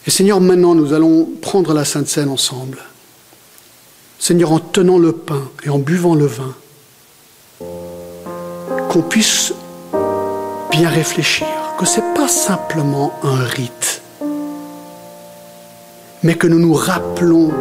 Et 0.06 0.12
Seigneur, 0.12 0.40
maintenant, 0.40 0.76
nous 0.76 0.94
allons 0.94 1.28
prendre 1.42 1.74
la 1.74 1.84
Sainte 1.84 2.08
Seine 2.08 2.30
ensemble. 2.30 2.78
Seigneur, 4.20 4.52
en 4.52 4.60
tenant 4.60 4.98
le 4.98 5.12
pain 5.12 5.50
et 5.64 5.70
en 5.70 5.80
buvant 5.80 6.16
le 6.16 6.26
vin, 6.26 6.56
qu'on 8.90 9.02
puisse 9.02 9.54
bien 10.72 10.90
réfléchir, 10.90 11.48
que 11.78 11.86
ce 11.86 12.00
n'est 12.00 12.14
pas 12.16 12.28
simplement 12.28 13.14
un 13.24 13.44
rite, 13.44 14.02
mais 16.24 16.36
que 16.36 16.48
nous 16.48 16.60
nous 16.60 16.74
rappelons 16.74 17.52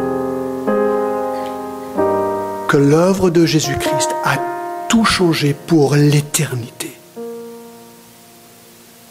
que 2.67 2.77
l'œuvre 2.77 3.29
de 3.29 3.45
Jésus-Christ 3.45 4.09
a 4.23 4.37
tout 4.89 5.05
changé 5.05 5.53
pour 5.53 5.95
l'éternité. 5.95 6.97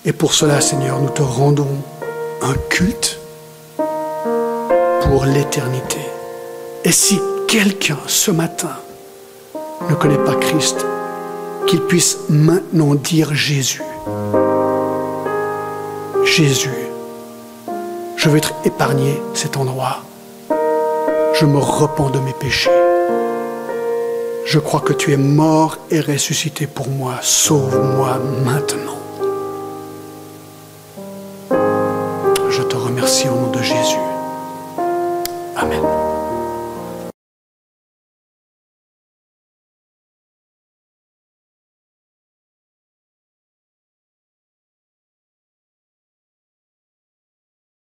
Et 0.05 0.13
pour 0.13 0.35
cela, 0.35 0.61
Seigneur, 0.61 1.01
nous 1.01 1.11
te 1.11 1.23
rendons 1.23 1.77
un 2.43 2.55
culte 2.69 3.19
pour 3.77 5.25
l'éternité. 5.25 6.01
Et 6.85 6.93
si 6.93 7.19
quelqu'un 7.49 7.99
ce 8.07 8.31
matin 8.31 8.77
ne 9.89 9.95
connaît 9.95 10.25
pas 10.25 10.35
Christ, 10.35 10.85
qu'il 11.67 11.81
puisse 11.83 12.19
maintenant 12.29 12.95
dire 12.95 13.35
Jésus. 13.35 13.83
Jésus, 16.37 16.69
je 18.19 18.29
veux 18.29 18.37
être 18.37 18.53
épargné 18.67 19.23
cet 19.33 19.57
endroit. 19.57 20.03
Je 21.33 21.47
me 21.47 21.57
repens 21.57 22.11
de 22.11 22.19
mes 22.19 22.35
péchés. 22.35 22.69
Je 24.45 24.59
crois 24.59 24.81
que 24.81 24.93
tu 24.93 25.15
es 25.15 25.17
mort 25.17 25.79
et 25.91 25.99
ressuscité 25.99 26.67
pour 26.67 26.91
moi. 26.91 27.15
Sauve-moi 27.23 28.19
maintenant. 28.45 28.99
Je 32.51 32.63
te 32.65 32.77
remercie 32.77 33.31
au 33.31 33.37
nom 33.37 33.51
de 33.51 33.63
Jésus. 33.63 33.97
Amen. 35.57 35.96